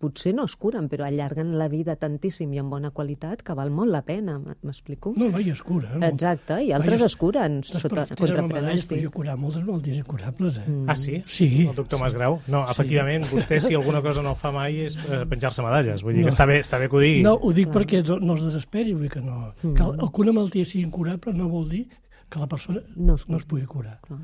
potser 0.00 0.32
no 0.32 0.46
es 0.48 0.54
curen, 0.56 0.86
però 0.88 1.04
allarguen 1.04 1.50
la 1.60 1.66
vida 1.68 1.92
tantíssim 2.00 2.52
i 2.56 2.60
amb 2.62 2.72
bona 2.72 2.90
qualitat 2.96 3.42
que 3.44 3.52
val 3.54 3.68
molt 3.70 3.92
la 3.92 4.00
pena, 4.06 4.38
m'explico? 4.40 5.12
No, 5.20 5.28
no, 5.28 5.40
i 5.42 5.50
es 5.52 5.60
cura. 5.62 5.90
No? 5.98 6.06
Exacte, 6.06 6.62
i 6.64 6.72
altres 6.72 7.02
es 7.04 7.16
curen 7.20 7.58
sota, 7.66 8.06
contra 8.16 8.46
pronòstic. 8.48 9.04
curat 9.12 9.36
moltes 9.38 9.62
malalties 9.66 9.98
incurables, 10.00 10.56
eh? 10.62 10.64
Ah, 10.88 10.94
sí? 10.96 11.20
Sí. 11.26 11.66
El 11.66 11.74
doctor 11.76 12.00
Masgrau? 12.00 12.38
No, 12.48 12.64
efectivament, 12.72 13.28
vostè 13.28 13.60
si 13.60 13.76
alguna 13.76 14.00
cosa 14.00 14.24
no 14.24 14.34
fa 14.34 14.50
mai 14.54 14.80
és 14.86 14.96
eh, 14.96 15.26
penjar-se 15.28 15.62
medalles. 15.66 16.02
Vull 16.02 16.14
dir 16.16 16.24
No. 16.24 16.30
que 16.30 16.34
està 16.34 16.46
bé, 16.48 16.60
està 16.64 16.78
bé 16.80 16.88
que 16.88 16.96
ho 16.96 17.04
digui. 17.04 17.22
No, 17.22 17.34
ho 17.36 17.52
dic 17.52 17.68
perquè 17.68 18.00
no, 18.06 18.16
no 18.18 18.36
es 18.40 18.44
desesperi, 18.48 18.94
vull 18.94 19.02
dir 19.08 19.12
que 19.18 19.20
no... 19.20 19.52
Mm. 19.62 19.74
Que, 19.76 19.82
el, 19.82 20.08
que 20.08 20.20
una 20.24 20.32
malaltia 20.32 20.64
sigui 20.64 20.84
incurable 20.86 21.34
no 21.36 21.48
vol 21.52 21.68
dir 21.68 21.84
que 22.30 22.38
la 22.40 22.46
persona 22.48 22.80
No 22.96 23.14
es 23.14 23.28
no 23.28 23.36
es 23.36 23.44
pugui 23.44 23.66
curar. 23.66 24.00
Clar. 24.06 24.20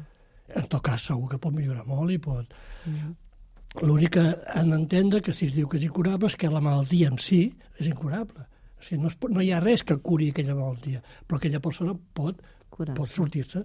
En 0.56 0.66
tot 0.70 0.80
cas, 0.80 1.02
segur 1.02 1.28
que 1.28 1.38
pot 1.42 1.52
millorar 1.52 1.84
molt 1.84 2.10
i 2.14 2.18
pot... 2.18 2.46
Mm. 2.86 3.14
L'únic 3.82 4.14
que 4.16 4.22
han 4.56 4.70
d'entendre 4.72 5.20
que 5.20 5.34
si 5.36 5.46
es 5.50 5.52
diu 5.56 5.68
que 5.68 5.76
és 5.76 5.84
incurable 5.84 6.30
és 6.30 6.36
que 6.40 6.48
la 6.48 6.62
malaltia 6.64 7.10
en 7.12 7.18
si 7.20 7.42
és 7.78 7.88
incurable. 7.90 8.46
O 8.78 8.84
sigui, 8.84 9.02
no, 9.02 9.08
es 9.08 9.16
pot, 9.20 9.30
no 9.32 9.42
hi 9.44 9.50
ha 9.52 9.60
res 9.60 9.82
que 9.84 9.96
curi 10.04 10.30
aquella 10.32 10.54
malaltia, 10.56 11.02
però 11.26 11.36
aquella 11.40 11.60
persona 11.60 11.92
pot, 12.16 12.40
Curar. 12.70 12.94
pot 12.96 13.12
sortir-se. 13.12 13.62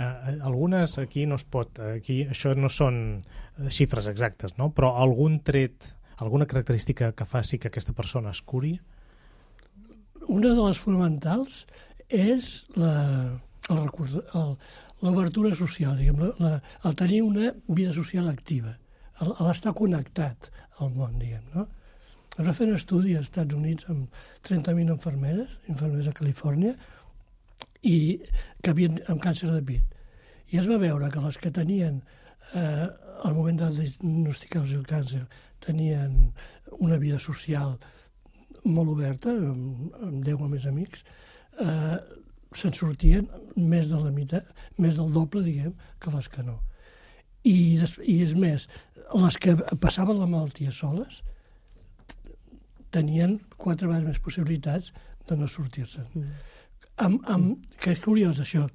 Eh, 0.00 0.38
algunes 0.42 0.96
aquí 0.98 1.26
no 1.26 1.34
es 1.36 1.44
pot, 1.44 1.78
aquí 1.82 2.22
això 2.24 2.54
no 2.56 2.70
són 2.72 3.20
eh, 3.20 3.68
xifres 3.68 4.06
exactes, 4.08 4.54
no? 4.58 4.70
però 4.72 4.94
algun 5.02 5.40
tret, 5.44 5.90
alguna 6.18 6.46
característica 6.48 7.12
que 7.12 7.26
faci 7.28 7.58
que 7.58 7.68
aquesta 7.68 7.92
persona 7.92 8.30
es 8.30 8.40
curi? 8.42 8.78
Una 10.28 10.54
de 10.54 10.62
les 10.62 10.78
fonamentals 10.78 11.64
és 12.08 12.64
la, 12.78 12.94
el 13.68 13.82
el- 13.84 14.56
l'obertura 15.02 15.54
social, 15.56 15.96
diguem, 15.98 16.20
la, 16.20 16.30
la, 16.38 16.54
el 16.88 16.96
tenir 16.96 17.22
una 17.24 17.52
vida 17.68 17.92
social 17.96 18.28
activa, 18.28 18.76
l'estar 19.40 19.74
connectat 19.76 20.50
al 20.80 20.92
món, 20.96 21.18
diguem, 21.20 21.44
no? 21.54 21.66
Es 22.38 22.46
va 22.46 22.54
fer 22.56 22.68
un 22.70 22.76
estudi 22.78 23.16
als 23.18 23.28
Estats 23.28 23.56
Units 23.56 23.88
amb 23.92 24.20
30.000 24.46 24.94
infermeres, 24.94 25.50
infermeres 25.68 26.08
a 26.08 26.16
Califòrnia, 26.16 26.76
i 27.84 28.20
que 28.62 28.72
havien 28.72 29.00
amb 29.08 29.20
càncer 29.24 29.50
de 29.50 29.60
pit. 29.66 29.96
I 30.52 30.60
es 30.60 30.68
va 30.70 30.78
veure 30.80 31.10
que 31.12 31.22
les 31.24 31.38
que 31.40 31.52
tenien, 31.54 32.00
eh, 32.54 32.86
al 33.24 33.36
moment 33.36 33.60
de 33.60 33.70
diagnosticar-los 33.76 34.76
el 34.78 34.86
càncer, 34.88 35.24
tenien 35.60 36.32
una 36.78 36.96
vida 37.02 37.18
social 37.20 37.76
molt 38.64 38.94
oberta, 38.94 39.32
amb, 39.32 39.92
amb 40.00 40.24
10 40.24 40.40
o 40.46 40.48
més 40.48 40.66
amics, 40.70 41.04
eh, 41.60 41.98
se'n 42.56 42.74
sortien 42.74 43.28
més 43.56 43.90
de 43.90 43.98
la 43.98 44.10
meitat, 44.14 44.48
més 44.78 44.96
del 44.98 45.12
doble, 45.14 45.42
diguem, 45.46 45.74
que 46.02 46.12
les 46.14 46.28
que 46.28 46.44
no. 46.46 46.58
I, 47.46 47.80
I 48.04 48.16
és 48.24 48.34
més, 48.36 48.66
les 49.14 49.38
que 49.40 49.56
passaven 49.80 50.18
la 50.20 50.28
malaltia 50.30 50.72
soles 50.74 51.22
tenien 52.94 53.38
quatre 53.56 53.86
vegades 53.86 54.08
més 54.08 54.22
possibilitats 54.22 54.90
de 55.28 55.38
no 55.38 55.48
sortir-se'n. 55.48 56.08
Mm. 56.14 56.32
Amb, 57.06 57.28
amb, 57.32 57.68
que 57.80 57.94
és 57.94 58.02
curiós 58.04 58.42
això, 58.42 58.66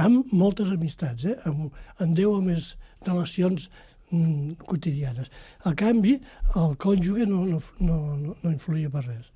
amb 0.00 0.32
moltes 0.32 0.72
amistats, 0.74 1.26
eh? 1.28 1.36
amb, 1.48 1.74
amb 2.00 2.16
10 2.16 2.30
o 2.30 2.40
més 2.42 2.72
relacions 3.06 3.68
mm, 4.10 4.56
quotidianes. 4.64 5.30
A 5.68 5.74
canvi, 5.78 6.16
el 6.56 6.74
cònjuge 6.80 7.28
no, 7.30 7.44
no, 7.52 7.60
no, 7.84 8.00
no 8.40 8.50
influïa 8.50 8.90
per 8.90 9.04
res. 9.06 9.30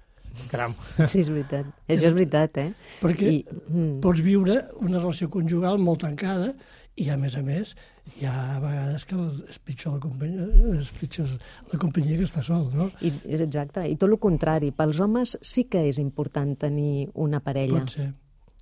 Caram. 0.48 0.74
Sí, 1.10 1.22
és 1.22 1.30
veritat. 1.30 1.68
Això 1.88 2.10
és 2.10 2.16
veritat, 2.16 2.60
eh? 2.62 2.72
Perquè 3.02 3.30
I, 3.30 3.38
mm, 3.68 3.98
pots 4.04 4.22
viure 4.24 4.60
una 4.80 5.00
relació 5.00 5.28
conjugal 5.32 5.80
molt 5.82 6.04
tancada 6.06 6.52
i, 6.98 7.08
a 7.12 7.16
més 7.20 7.36
a 7.38 7.42
més, 7.46 7.74
hi 8.18 8.26
ha 8.26 8.58
vegades 8.62 9.04
que 9.06 9.16
és 9.52 9.58
pitjor 9.62 9.98
la 9.98 10.02
companyia, 10.02 10.46
és 10.80 10.88
pitjor 10.98 11.28
la 11.72 11.80
companyia 11.80 12.18
que 12.18 12.26
està 12.26 12.42
sol, 12.42 12.68
no? 12.74 12.88
i, 13.04 13.12
és 13.28 13.42
exacte. 13.44 13.84
I 13.86 13.98
tot 14.00 14.10
el 14.10 14.18
contrari. 14.22 14.72
Pels 14.74 15.02
homes 15.04 15.36
sí 15.44 15.68
que 15.70 15.84
és 15.90 16.00
important 16.02 16.56
tenir 16.58 17.08
una 17.14 17.42
parella. 17.44 17.84
Pot 17.84 17.98
ser. 17.98 18.08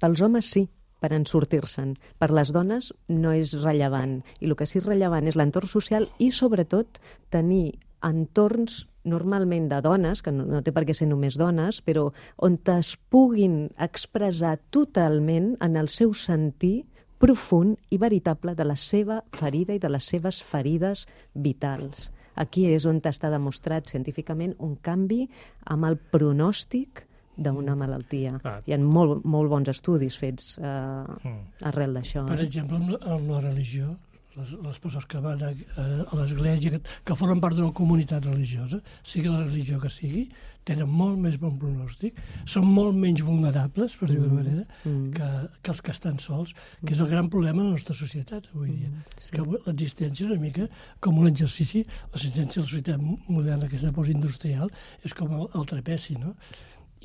Pels 0.02 0.20
homes 0.26 0.50
sí, 0.52 0.66
per 1.00 1.12
en 1.16 1.24
sortir-se'n. 1.28 1.94
Per 2.20 2.28
les 2.34 2.52
dones 2.52 2.92
no 3.12 3.32
és 3.36 3.54
rellevant. 3.62 4.18
I 4.40 4.50
el 4.50 4.56
que 4.58 4.68
sí 4.68 4.80
és 4.82 4.88
rellevant 4.88 5.28
és 5.28 5.38
l'entorn 5.38 5.70
social 5.70 6.08
i, 6.18 6.32
sobretot, 6.34 7.00
tenir 7.32 7.78
entorns 8.04 8.84
normalment 9.06 9.70
de 9.70 9.80
dones, 9.84 10.22
que 10.22 10.34
no, 10.34 10.44
no 10.50 10.62
té 10.66 10.74
per 10.74 10.84
què 10.86 10.94
ser 10.96 11.08
només 11.08 11.38
dones, 11.38 11.80
però 11.86 12.10
on 12.42 12.58
es 12.74 12.96
puguin 13.10 13.70
expressar 13.78 14.56
totalment 14.74 15.54
en 15.64 15.76
el 15.80 15.88
seu 15.88 16.12
sentir 16.14 16.84
profund 17.18 17.78
i 17.90 17.98
veritable 17.98 18.54
de 18.54 18.64
la 18.66 18.76
seva 18.76 19.22
ferida 19.32 19.74
i 19.74 19.80
de 19.80 19.88
les 19.88 20.04
seves 20.04 20.42
ferides 20.44 21.06
vitals. 21.32 22.10
Aquí 22.36 22.66
és 22.68 22.84
on 22.84 23.00
està 23.00 23.30
demostrat 23.32 23.88
científicament 23.88 24.54
un 24.60 24.76
canvi 24.76 25.24
amb 25.64 25.88
el 25.88 25.96
pronòstic 25.96 27.06
d'una 27.36 27.74
malaltia. 27.76 28.38
Clar. 28.40 28.62
Hi 28.66 28.74
ha 28.74 28.78
molt, 28.80 29.24
molt 29.24 29.50
bons 29.52 29.68
estudis 29.68 30.16
fets 30.20 30.56
eh, 30.58 30.64
Mm. 30.66 31.40
arrel 31.68 31.94
d'això. 31.94 32.26
Per 32.26 32.40
eh? 32.40 32.44
exemple, 32.44 32.76
amb 32.76 32.90
la, 32.90 32.98
amb 33.14 33.30
la 33.30 33.40
religió, 33.40 33.96
les, 34.36 34.52
les 34.66 34.78
persones 34.82 35.06
que 35.10 35.22
van 35.22 35.42
a, 35.42 35.52
a 35.52 36.18
l'església, 36.20 36.76
que, 36.76 36.98
que 37.06 37.16
formen 37.18 37.40
part 37.42 37.56
d'una 37.56 37.74
comunitat 37.76 38.26
religiosa, 38.28 38.82
sigui 39.02 39.32
la 39.32 39.44
religió 39.44 39.80
que 39.82 39.90
sigui, 39.92 40.26
tenen 40.66 40.90
molt 40.90 41.18
més 41.22 41.36
bon 41.38 41.54
pronòstic, 41.60 42.18
són 42.50 42.66
molt 42.66 42.96
menys 42.98 43.22
vulnerables, 43.26 43.94
per 44.00 44.08
dir-ho 44.10 44.28
manera, 44.32 44.64
mm. 44.82 45.12
que, 45.14 45.28
que 45.62 45.72
els 45.74 45.82
que 45.86 45.94
estan 45.94 46.18
sols, 46.22 46.56
que 46.82 46.92
és 46.96 47.02
el 47.04 47.10
gran 47.12 47.30
problema 47.30 47.62
de 47.62 47.68
la 47.68 47.76
nostra 47.76 47.94
societat 47.94 48.48
avui 48.52 48.74
dia. 48.74 48.90
sí. 49.14 49.30
Que 49.34 49.44
l'existència 49.68 50.26
és 50.26 50.32
una 50.32 50.42
mica 50.42 50.66
com 51.04 51.22
un 51.22 51.30
exercici, 51.30 51.84
l'existència 52.12 52.60
de 52.60 52.66
la 52.66 52.72
societat 52.72 53.30
moderna, 53.30 53.70
aquesta 53.70 53.94
postindustrial, 53.94 54.72
és 55.06 55.14
com 55.14 55.38
el, 55.38 55.46
el 55.54 55.70
trapeci, 55.70 56.18
no? 56.18 56.34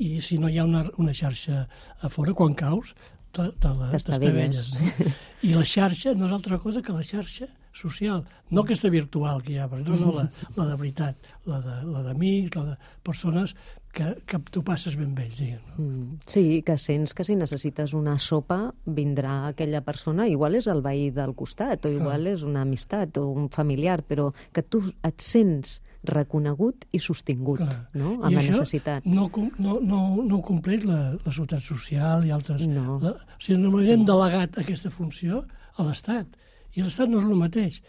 I 0.02 0.16
si 0.26 0.40
no 0.42 0.50
hi 0.50 0.58
ha 0.58 0.66
una, 0.66 0.88
una 0.98 1.14
xarxa 1.14 1.66
a 2.02 2.10
fora, 2.10 2.34
quan 2.34 2.58
caus, 2.58 2.96
te, 3.32 3.48
te 3.60 3.72
la-. 3.72 3.92
No? 3.92 5.10
I 5.48 5.56
la 5.56 5.66
xarxa 5.66 6.14
no 6.18 6.28
és 6.28 6.38
altra 6.38 6.60
cosa 6.62 6.84
que 6.86 6.94
la 6.96 7.04
xarxa 7.06 7.50
social, 7.74 8.26
no 8.52 8.66
aquesta 8.66 8.90
virtual 8.92 9.40
que 9.44 9.54
hi 9.54 9.60
ha, 9.62 9.68
però 9.72 9.84
no, 9.86 9.96
no 9.96 10.12
la, 10.18 10.26
la 10.58 10.66
de 10.68 10.76
veritat, 10.80 11.30
la 11.48 11.62
d'amics, 11.64 12.56
la, 12.58 12.64
la 12.66 12.74
de 12.74 12.90
persones 13.08 13.54
que, 13.96 14.10
que 14.28 14.40
tu 14.52 14.64
passes 14.68 14.98
ben 15.00 15.14
vells, 15.16 15.38
diguem. 15.40 15.62
No? 15.70 15.86
Mm, 15.86 16.20
sí, 16.28 16.44
que 16.68 16.76
sents 16.82 17.16
que 17.16 17.26
si 17.28 17.38
necessites 17.40 17.96
una 17.98 18.18
sopa 18.20 18.60
vindrà 18.86 19.38
aquella 19.52 19.84
persona, 19.88 20.28
igual 20.28 20.60
és 20.60 20.68
el 20.72 20.84
veí 20.84 21.10
del 21.16 21.36
costat, 21.38 21.88
o 21.88 21.94
igual 21.94 22.28
Clar. 22.28 22.36
és 22.36 22.44
una 22.48 22.66
amistat 22.68 23.22
o 23.22 23.30
un 23.32 23.48
familiar, 23.54 24.02
però 24.04 24.32
que 24.52 24.64
tu 24.64 24.84
et 25.08 25.24
sents 25.24 25.80
reconegut 26.08 26.86
i 26.92 27.00
sostingut, 27.00 27.62
Clar. 27.62 27.80
no?, 27.94 28.16
amb 28.22 28.32
I 28.32 28.36
la 28.40 28.44
necessitat. 28.48 29.06
no, 29.06 29.28
no, 29.60 29.80
no, 29.80 30.02
no 30.26 30.38
ho 30.38 30.42
compleix 30.46 30.86
la, 30.88 31.14
la 31.14 31.32
societat 31.32 31.64
social 31.66 32.26
i 32.26 32.32
altres... 32.34 32.64
No. 32.68 32.98
La, 33.02 33.14
o 33.14 33.40
sigui, 33.42 33.60
només 33.62 33.90
hem 33.92 34.06
delegat 34.08 34.58
aquesta 34.62 34.90
funció 34.94 35.44
a 35.78 35.86
l'Estat, 35.86 36.38
i 36.74 36.82
l'Estat 36.82 37.12
no 37.12 37.22
és 37.22 37.28
el 37.28 37.38
mateix. 37.38 37.82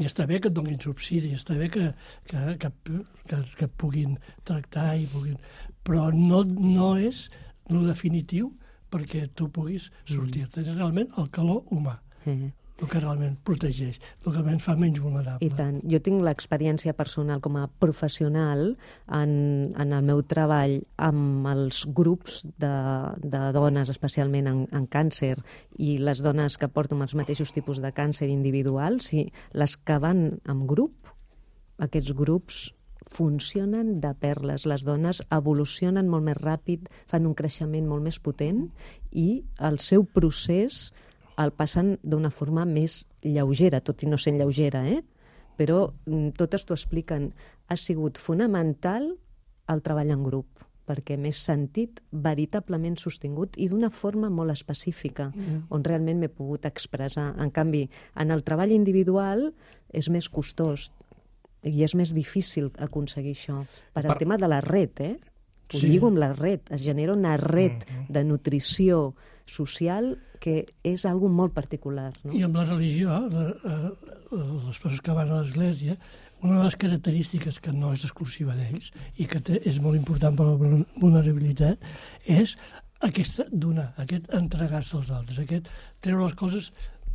I 0.00 0.08
està 0.08 0.26
bé 0.26 0.40
que 0.40 0.50
et 0.50 0.56
donin 0.56 0.80
subsidi, 0.80 1.34
està 1.36 1.54
bé 1.58 1.68
que, 1.70 1.92
que, 2.26 2.56
que, 2.58 2.72
que, 3.28 3.42
que 3.58 3.68
puguin 3.78 4.16
tractar, 4.48 4.96
i 4.98 5.06
puguin... 5.12 5.38
però 5.84 6.08
no, 6.14 6.42
no 6.46 6.96
és 6.98 7.28
el 7.70 7.86
definitiu 7.86 8.50
perquè 8.92 9.28
tu 9.36 9.48
puguis 9.52 9.90
sortir-te. 10.08 10.64
És 10.64 10.74
realment 10.74 11.12
el 11.20 11.30
calor 11.32 11.62
humà. 11.70 12.00
Mm 12.24 12.50
el 12.80 12.88
que 12.88 13.00
realment 13.00 13.36
protegeix, 13.46 13.98
el 14.00 14.24
que 14.24 14.34
realment 14.34 14.60
fa 14.62 14.74
menys 14.78 15.00
vulnerable. 15.02 15.46
I 15.46 15.50
tant. 15.58 15.78
Jo 15.92 16.00
tinc 16.02 16.22
l'experiència 16.24 16.94
personal 16.98 17.42
com 17.44 17.58
a 17.60 17.68
professional 17.82 18.72
en, 19.06 19.32
en 19.76 19.94
el 19.94 20.06
meu 20.08 20.22
treball 20.26 20.78
amb 20.96 21.46
els 21.52 21.84
grups 21.86 22.42
de, 22.62 22.74
de 23.22 23.42
dones, 23.54 23.92
especialment 23.92 24.50
en, 24.50 24.64
en 24.74 24.88
càncer, 24.90 25.36
i 25.78 25.96
les 26.02 26.24
dones 26.24 26.58
que 26.58 26.70
porten 26.72 27.04
els 27.04 27.16
mateixos 27.18 27.54
tipus 27.54 27.82
de 27.84 27.92
càncer 27.94 28.30
individuals, 28.32 29.12
i 29.14 29.28
les 29.54 29.76
que 29.76 29.98
van 30.02 30.24
en 30.48 30.66
grup, 30.66 31.12
aquests 31.82 32.16
grups 32.18 32.64
funcionen 33.12 34.00
de 34.00 34.14
perles. 34.18 34.66
Les 34.66 34.84
dones 34.88 35.20
evolucionen 35.30 36.08
molt 36.08 36.24
més 36.26 36.38
ràpid, 36.40 36.88
fan 37.10 37.28
un 37.28 37.36
creixement 37.38 37.86
molt 37.88 38.06
més 38.06 38.18
potent 38.18 38.66
i 39.12 39.42
el 39.60 39.78
seu 39.84 40.06
procés 40.08 40.88
el 41.44 41.52
passen 41.52 41.96
d'una 42.02 42.30
forma 42.30 42.64
més 42.68 43.02
lleugera, 43.22 43.80
tot 43.80 44.02
i 44.02 44.10
no 44.10 44.18
sent 44.18 44.38
lleugera, 44.40 44.84
eh? 44.88 45.02
però 45.56 45.86
mm, 46.06 46.34
totes 46.38 46.64
t'ho 46.66 46.76
expliquen. 46.76 47.30
Ha 47.68 47.76
sigut 47.76 48.18
fonamental 48.18 49.12
el 49.72 49.82
treball 49.84 50.10
en 50.12 50.24
grup 50.26 50.62
perquè 50.82 51.14
m'he 51.16 51.30
sentit 51.32 52.00
veritablement 52.10 52.96
sostingut 52.98 53.54
i 53.62 53.68
d'una 53.70 53.88
forma 53.94 54.28
molt 54.34 54.50
específica, 54.52 55.28
mm. 55.30 55.68
on 55.72 55.84
realment 55.86 56.18
m'he 56.18 56.30
pogut 56.32 56.66
expressar. 56.68 57.30
En 57.40 57.52
canvi, 57.54 57.84
en 58.18 58.34
el 58.34 58.42
treball 58.42 58.74
individual 58.74 59.46
és 59.94 60.10
més 60.10 60.28
costós 60.28 60.90
i 61.62 61.84
és 61.86 61.94
més 61.94 62.10
difícil 62.14 62.72
aconseguir 62.82 63.36
això. 63.36 63.60
Per 63.94 64.02
al 64.02 64.14
per... 64.14 64.18
tema 64.24 64.38
de 64.42 64.50
la 64.50 64.60
red, 64.64 65.04
eh? 65.06 65.14
Ho 65.72 65.78
sí. 65.78 65.86
lligo 65.86 66.10
amb 66.10 66.18
la 66.20 66.32
red. 66.34 66.66
Es 66.74 66.82
genera 66.84 67.14
una 67.14 67.36
red 67.40 67.78
mm 67.78 67.94
-hmm. 67.94 68.08
de 68.12 68.24
nutrició 68.24 69.14
social 69.50 70.14
que 70.42 70.64
és 70.82 71.04
algo 71.06 71.30
molt 71.30 71.54
particular. 71.54 72.10
No? 72.24 72.34
I 72.34 72.42
amb 72.46 72.58
la 72.58 72.66
religió, 72.66 73.14
eh, 73.30 73.90
les 74.32 74.78
persones 74.82 75.00
que 75.00 75.14
van 75.14 75.30
a 75.30 75.40
l'església, 75.40 75.96
una 76.42 76.58
de 76.58 76.64
les 76.66 76.76
característiques 76.76 77.60
que 77.62 77.72
no 77.72 77.92
és 77.94 78.02
exclusiva 78.08 78.56
d'ells 78.58 78.90
i 79.22 79.28
que 79.30 79.40
té, 79.40 79.60
és 79.68 79.78
molt 79.82 79.98
important 79.98 80.34
per 80.38 80.48
la 80.48 80.56
vulnerabilitat 80.98 81.78
és 82.26 82.56
aquesta 83.02 83.46
donar, 83.50 83.92
aquest 83.98 84.28
entregar-se 84.34 84.96
als 84.98 85.10
altres, 85.14 85.38
aquest 85.42 85.70
treure 86.02 86.26
les 86.26 86.36
coses 86.38 86.70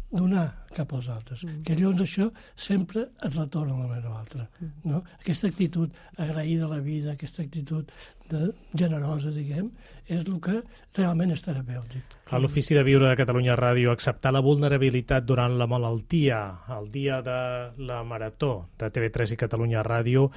donar 0.10 0.64
cap 0.72 0.94
als 0.94 1.10
altres. 1.12 1.44
Mm. 1.44 1.64
Que 1.68 1.76
llavors 1.76 2.04
això 2.06 2.28
sempre 2.56 3.08
et 3.26 3.34
retorna 3.34 3.76
de 3.76 3.88
manera 3.88 4.12
o 4.12 4.16
altra. 4.18 4.46
Mm. 4.60 4.70
No? 4.88 5.02
Aquesta 5.20 5.50
actitud 5.52 5.94
agraïda 6.16 6.66
a 6.68 6.72
la 6.72 6.80
vida, 6.84 7.14
aquesta 7.14 7.44
actitud 7.44 7.92
de, 8.32 8.52
generosa, 8.78 9.32
diguem, 9.36 9.70
és 10.08 10.24
el 10.24 10.40
que 10.44 10.62
realment 10.98 11.34
és 11.36 11.44
terapèutic. 11.44 12.18
A 12.32 12.40
l'Ofici 12.40 12.78
de 12.78 12.84
Viure 12.88 13.10
de 13.10 13.20
Catalunya 13.20 13.58
Ràdio, 13.60 13.92
acceptar 13.92 14.32
la 14.36 14.44
vulnerabilitat 14.46 15.28
durant 15.28 15.58
la 15.60 15.68
malaltia, 15.68 16.42
el 16.78 16.92
dia 16.92 17.22
de 17.26 17.40
la 17.84 18.04
marató 18.08 18.70
de 18.80 18.92
TV3 18.92 19.36
i 19.36 19.40
Catalunya 19.40 19.84
Ràdio. 19.88 20.30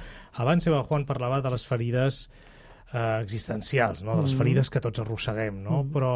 Abans 0.43 0.67
Eva 0.67 0.83
Juan 0.87 1.07
parlava 1.07 1.41
de 1.43 1.53
les 1.53 1.67
ferides 1.67 2.25
eh, 2.91 3.19
existencials, 3.21 4.03
no? 4.03 4.17
de 4.17 4.27
les 4.27 4.33
mm. 4.33 4.43
ferides 4.43 4.69
que 4.73 4.83
tots 4.83 5.03
arrosseguem, 5.03 5.61
no? 5.63 5.83
Mm. 5.83 5.93
però 5.95 6.15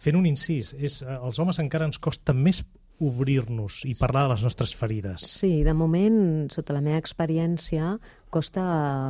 fent 0.00 0.16
un 0.16 0.28
incís, 0.28 0.74
és, 0.80 1.00
eh, 1.04 1.16
els 1.16 1.40
homes 1.40 1.60
encara 1.60 1.88
ens 1.88 2.00
costa 2.00 2.36
més 2.36 2.62
obrir-nos 3.00 3.82
i 3.88 3.94
parlar 3.98 4.26
de 4.26 4.34
les 4.34 4.44
nostres 4.46 4.74
ferides? 4.76 5.24
Sí, 5.40 5.62
de 5.66 5.74
moment, 5.74 6.48
sota 6.52 6.76
la 6.76 6.84
meva 6.84 7.00
experiència, 7.00 7.94
costa 8.30 8.64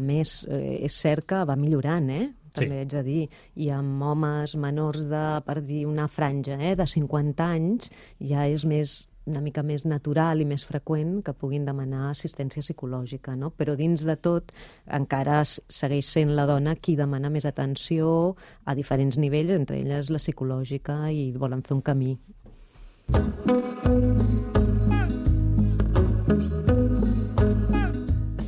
més. 0.05 0.41
Eh, 0.49 0.79
és 0.87 0.97
cert 0.97 1.27
que 1.29 1.43
va 1.47 1.59
millorant, 1.59 2.11
eh? 2.15 2.29
també 2.51 2.75
sí. 2.75 2.81
haig 2.83 2.95
de 2.95 3.03
dir, 3.07 3.21
i 3.63 3.69
amb 3.71 4.03
homes 4.03 4.57
menors 4.59 5.05
de, 5.11 5.23
per 5.47 5.61
dir 5.63 5.85
una 5.87 6.09
franja, 6.11 6.59
eh, 6.59 6.75
de 6.75 6.87
50 6.89 7.47
anys, 7.47 7.93
ja 8.19 8.49
és 8.51 8.67
més 8.67 9.05
una 9.31 9.43
mica 9.45 9.63
més 9.63 9.85
natural 9.87 10.41
i 10.43 10.47
més 10.49 10.65
freqüent 10.67 11.21
que 11.23 11.35
puguin 11.37 11.67
demanar 11.69 12.09
assistència 12.11 12.65
psicològica, 12.65 13.37
no? 13.39 13.53
Però 13.55 13.77
dins 13.79 14.03
de 14.07 14.17
tot 14.17 14.51
encara 14.99 15.43
segueix 15.47 16.09
sent 16.09 16.33
la 16.35 16.49
dona 16.51 16.75
qui 16.75 16.97
demana 16.99 17.31
més 17.31 17.47
atenció 17.47 18.35
a 18.65 18.75
diferents 18.75 19.21
nivells, 19.21 19.55
entre 19.55 19.79
elles 19.79 20.11
la 20.11 20.23
psicològica, 20.23 21.03
i 21.13 21.31
volen 21.37 21.63
fer 21.63 21.77
un 21.77 21.85
camí 21.87 22.17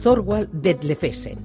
Thorwald 0.02 0.50
Detlefessen. 0.64 1.38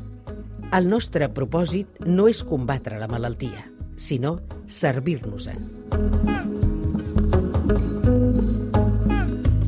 El 0.74 0.88
nostre 0.90 1.28
propòsit 1.30 2.00
no 2.10 2.26
és 2.28 2.40
combatre 2.44 2.98
la 2.98 3.08
malaltia, 3.08 3.68
sinó 3.96 4.40
servir-nos-en. 4.66 5.62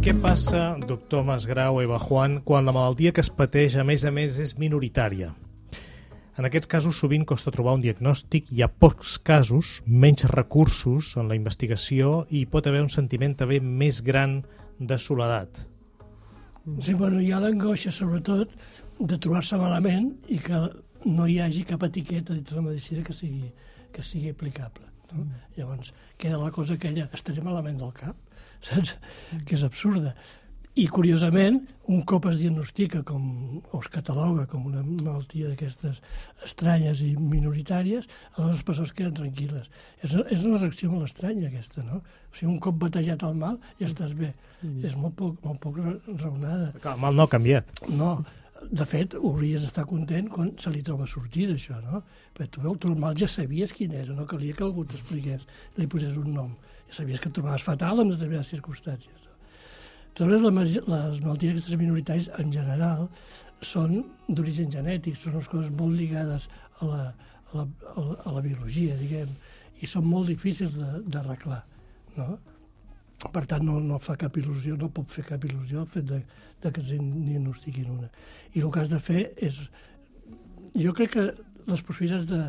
Què 0.02 0.16
passa, 0.24 0.64
doctor 0.90 1.22
Masgrau, 1.28 1.84
Eva 1.84 2.00
Juan, 2.02 2.40
quan 2.42 2.66
la 2.66 2.74
malaltia 2.74 3.14
que 3.14 3.22
es 3.22 3.30
pateix, 3.30 3.78
a 3.78 3.86
més 3.86 4.08
a 4.10 4.12
més, 4.16 4.40
és 4.42 4.58
minoritària? 4.58 5.36
En 6.40 6.46
aquests 6.48 6.70
casos 6.72 6.96
sovint 7.02 7.26
costa 7.28 7.52
trobar 7.52 7.74
un 7.76 7.82
diagnòstic, 7.84 8.54
hi 8.56 8.62
ha 8.64 8.70
pocs 8.72 9.18
casos, 9.28 9.72
menys 10.04 10.24
recursos 10.32 11.10
en 11.20 11.28
la 11.28 11.36
investigació 11.36 12.22
i 12.32 12.46
pot 12.48 12.70
haver 12.70 12.80
un 12.86 12.92
sentiment 12.94 13.34
també 13.42 13.58
més 13.60 14.00
gran 14.08 14.38
de 14.80 14.96
soledat. 15.04 15.66
Sí, 16.86 16.94
bueno, 16.94 17.20
hi 17.20 17.34
ha 17.36 17.42
l'angoixa, 17.44 17.92
sobretot, 17.92 18.54
de 19.00 19.18
trobar-se 19.20 19.60
malament 19.60 20.14
i 20.32 20.40
que 20.46 20.62
no 21.10 21.28
hi 21.28 21.42
hagi 21.44 21.66
cap 21.68 21.84
etiqueta 21.90 22.32
dins 22.32 22.56
la 22.56 22.64
medicina 22.70 23.04
que 23.04 23.16
sigui, 23.20 23.52
que 23.92 24.06
sigui 24.06 24.32
aplicable. 24.32 24.88
No? 25.12 25.26
Mm. 25.26 25.46
Llavors, 25.58 25.92
queda 26.22 26.40
la 26.40 26.54
cosa 26.56 26.80
aquella, 26.80 27.10
estaré 27.20 27.44
malament 27.44 27.84
del 27.84 27.92
cap, 28.00 28.16
saps? 28.70 28.96
Mm. 29.34 29.44
Que 29.44 29.60
és 29.60 29.68
absurda. 29.68 30.16
I, 30.78 30.86
curiosament, 30.94 31.58
un 31.90 32.04
cop 32.08 32.28
es 32.30 32.38
diagnostica 32.40 33.02
com, 33.04 33.24
o 33.74 33.80
es 33.82 33.88
cataloga 33.92 34.46
com 34.48 34.68
una 34.70 34.84
malaltia 34.86 35.50
d'aquestes 35.50 35.98
estranyes 36.46 37.02
i 37.04 37.16
minoritàries, 37.18 38.06
aleshores 38.36 38.60
les 38.60 38.66
persones 38.68 38.94
queden 38.96 39.16
tranquil·les. 39.18 39.66
És, 40.06 40.14
és 40.14 40.46
una 40.46 40.60
reacció 40.62 40.92
molt 40.92 41.10
estranya, 41.10 41.50
aquesta, 41.50 41.84
no? 41.88 42.04
O 42.30 42.38
sigui, 42.38 42.52
un 42.54 42.60
cop 42.64 42.78
batejat 42.86 43.26
el 43.28 43.40
mal, 43.42 43.58
ja 43.82 43.90
estàs 43.90 44.14
bé. 44.20 44.30
Mm. 44.62 44.86
És 44.88 44.96
molt 45.00 45.18
poc, 45.20 45.40
molt 45.44 45.60
poc 45.64 45.80
raonada. 45.82 46.70
El 46.78 47.02
mal 47.02 47.18
no 47.18 47.26
ha 47.26 47.34
canviat. 47.34 47.74
No, 47.90 48.14
de 48.70 48.86
fet, 48.92 49.16
hauries 49.18 49.66
d'estar 49.66 49.88
content 49.90 50.30
quan 50.32 50.54
se 50.62 50.72
li 50.72 50.84
troba 50.86 51.08
sortida, 51.10 51.56
això, 51.58 51.80
no? 51.84 52.04
Perquè 52.38 52.54
tu, 52.56 52.76
tu 52.78 52.94
el 52.94 53.00
mal 53.02 53.18
ja 53.20 53.28
sabies 53.28 53.74
quin 53.76 53.98
era, 53.98 54.14
no 54.14 54.30
calia 54.30 54.56
que 54.56 54.68
algú 54.68 54.86
t'expliqués, 54.86 55.48
li 55.80 55.90
posés 55.92 56.20
un 56.20 56.30
nom. 56.36 56.54
Ja 56.92 57.02
sabies 57.02 57.24
que 57.24 57.34
et 57.34 57.36
trobaves 57.40 57.66
fatal 57.66 58.04
en 58.04 58.14
determinades 58.14 58.54
circumstàncies. 58.54 59.29
Aleshores, 60.22 60.76
les, 60.76 61.22
malalties 61.24 61.54
aquestes 61.54 61.80
minoritàries, 61.80 62.30
en 62.42 62.52
general, 62.52 63.08
són 63.66 64.00
d'origen 64.28 64.72
genètic, 64.72 65.18
són 65.20 65.38
les 65.38 65.50
coses 65.52 65.72
molt 65.80 65.96
lligades 66.00 66.48
a 66.80 66.90
la, 66.90 67.02
a 67.52 67.58
la, 67.58 67.66
a 67.94 68.04
la, 68.04 68.16
a 68.26 68.36
la 68.38 68.44
biologia, 68.46 68.98
diguem, 69.00 69.32
i 69.80 69.88
són 69.88 70.08
molt 70.08 70.28
difícils 70.32 70.76
d'arreglar, 71.08 71.62
no? 72.18 72.34
Per 73.20 73.44
tant, 73.52 73.66
no, 73.68 73.82
no 73.84 73.98
fa 74.00 74.16
cap 74.20 74.38
il·lusió, 74.40 74.78
no 74.80 74.88
pot 74.96 75.12
fer 75.12 75.26
cap 75.28 75.44
il·lusió 75.44 75.82
el 75.84 75.90
fet 75.92 76.06
de, 76.08 76.22
de 76.64 76.72
que 76.72 76.80
es 76.80 76.92
diagnostiquin 76.94 77.90
una. 77.92 78.08
I 78.56 78.64
el 78.64 78.70
que 78.72 78.84
has 78.86 78.92
de 78.94 79.00
fer 79.04 79.26
és... 79.44 79.60
Jo 80.80 80.94
crec 80.96 81.18
que 81.18 81.26
les 81.68 81.84
possibilitats 81.84 82.30
de, 82.30 82.44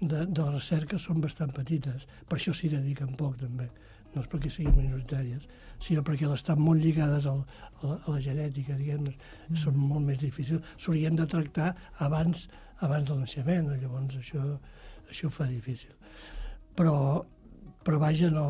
de, 0.00 0.22
de 0.24 0.40
la 0.40 0.54
recerca 0.54 1.00
són 1.02 1.20
bastant 1.20 1.52
petites, 1.52 2.06
per 2.28 2.38
això 2.38 2.54
s'hi 2.56 2.72
dediquen 2.72 3.12
poc, 3.20 3.36
també 3.42 3.68
no 4.14 4.22
és 4.22 4.30
perquè 4.30 4.50
siguin 4.52 4.76
minoritàries, 4.76 5.46
sinó 5.82 6.04
perquè 6.06 6.28
estan 6.32 6.60
molt 6.62 6.82
lligades 6.82 7.26
al, 7.30 7.42
a, 7.42 7.86
la, 7.86 7.96
a 7.98 8.14
la 8.14 8.20
genètica, 8.22 8.76
diguem 8.78 9.08
mm. 9.08 9.58
són 9.60 9.76
molt 9.78 10.06
més 10.06 10.20
difícils. 10.22 10.62
S'haurien 10.78 11.18
de 11.18 11.26
tractar 11.30 11.72
abans, 12.06 12.46
abans 12.86 13.10
del 13.10 13.20
naixement, 13.24 13.72
llavors 13.82 14.16
això, 14.20 14.44
això 15.10 15.30
ho 15.30 15.34
fa 15.34 15.48
difícil. 15.50 15.92
Però, 16.78 16.96
però 17.86 18.00
vaja, 18.02 18.30
no, 18.34 18.46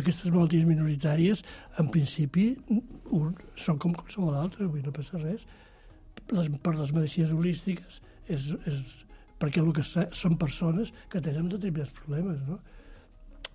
aquestes 0.00 0.32
malalties 0.32 0.66
minoritàries, 0.68 1.42
en 1.80 1.88
principi, 1.92 2.50
un, 2.70 3.32
són 3.60 3.80
com 3.82 3.94
qualsevol 3.96 4.36
altre, 4.36 4.66
avui 4.66 4.84
no 4.84 4.94
passa 4.94 5.20
res. 5.22 5.46
Les, 6.32 6.48
per 6.62 6.74
les 6.74 6.92
medicines 6.96 7.32
holístiques 7.32 8.00
és, 8.32 8.50
és 8.66 8.80
perquè 9.38 9.60
el 9.62 9.70
que 9.76 9.84
són 9.84 10.38
persones 10.40 10.92
que 11.12 11.22
tenen 11.22 11.50
determinats 11.52 11.92
problemes, 12.00 12.40
no? 12.48 12.58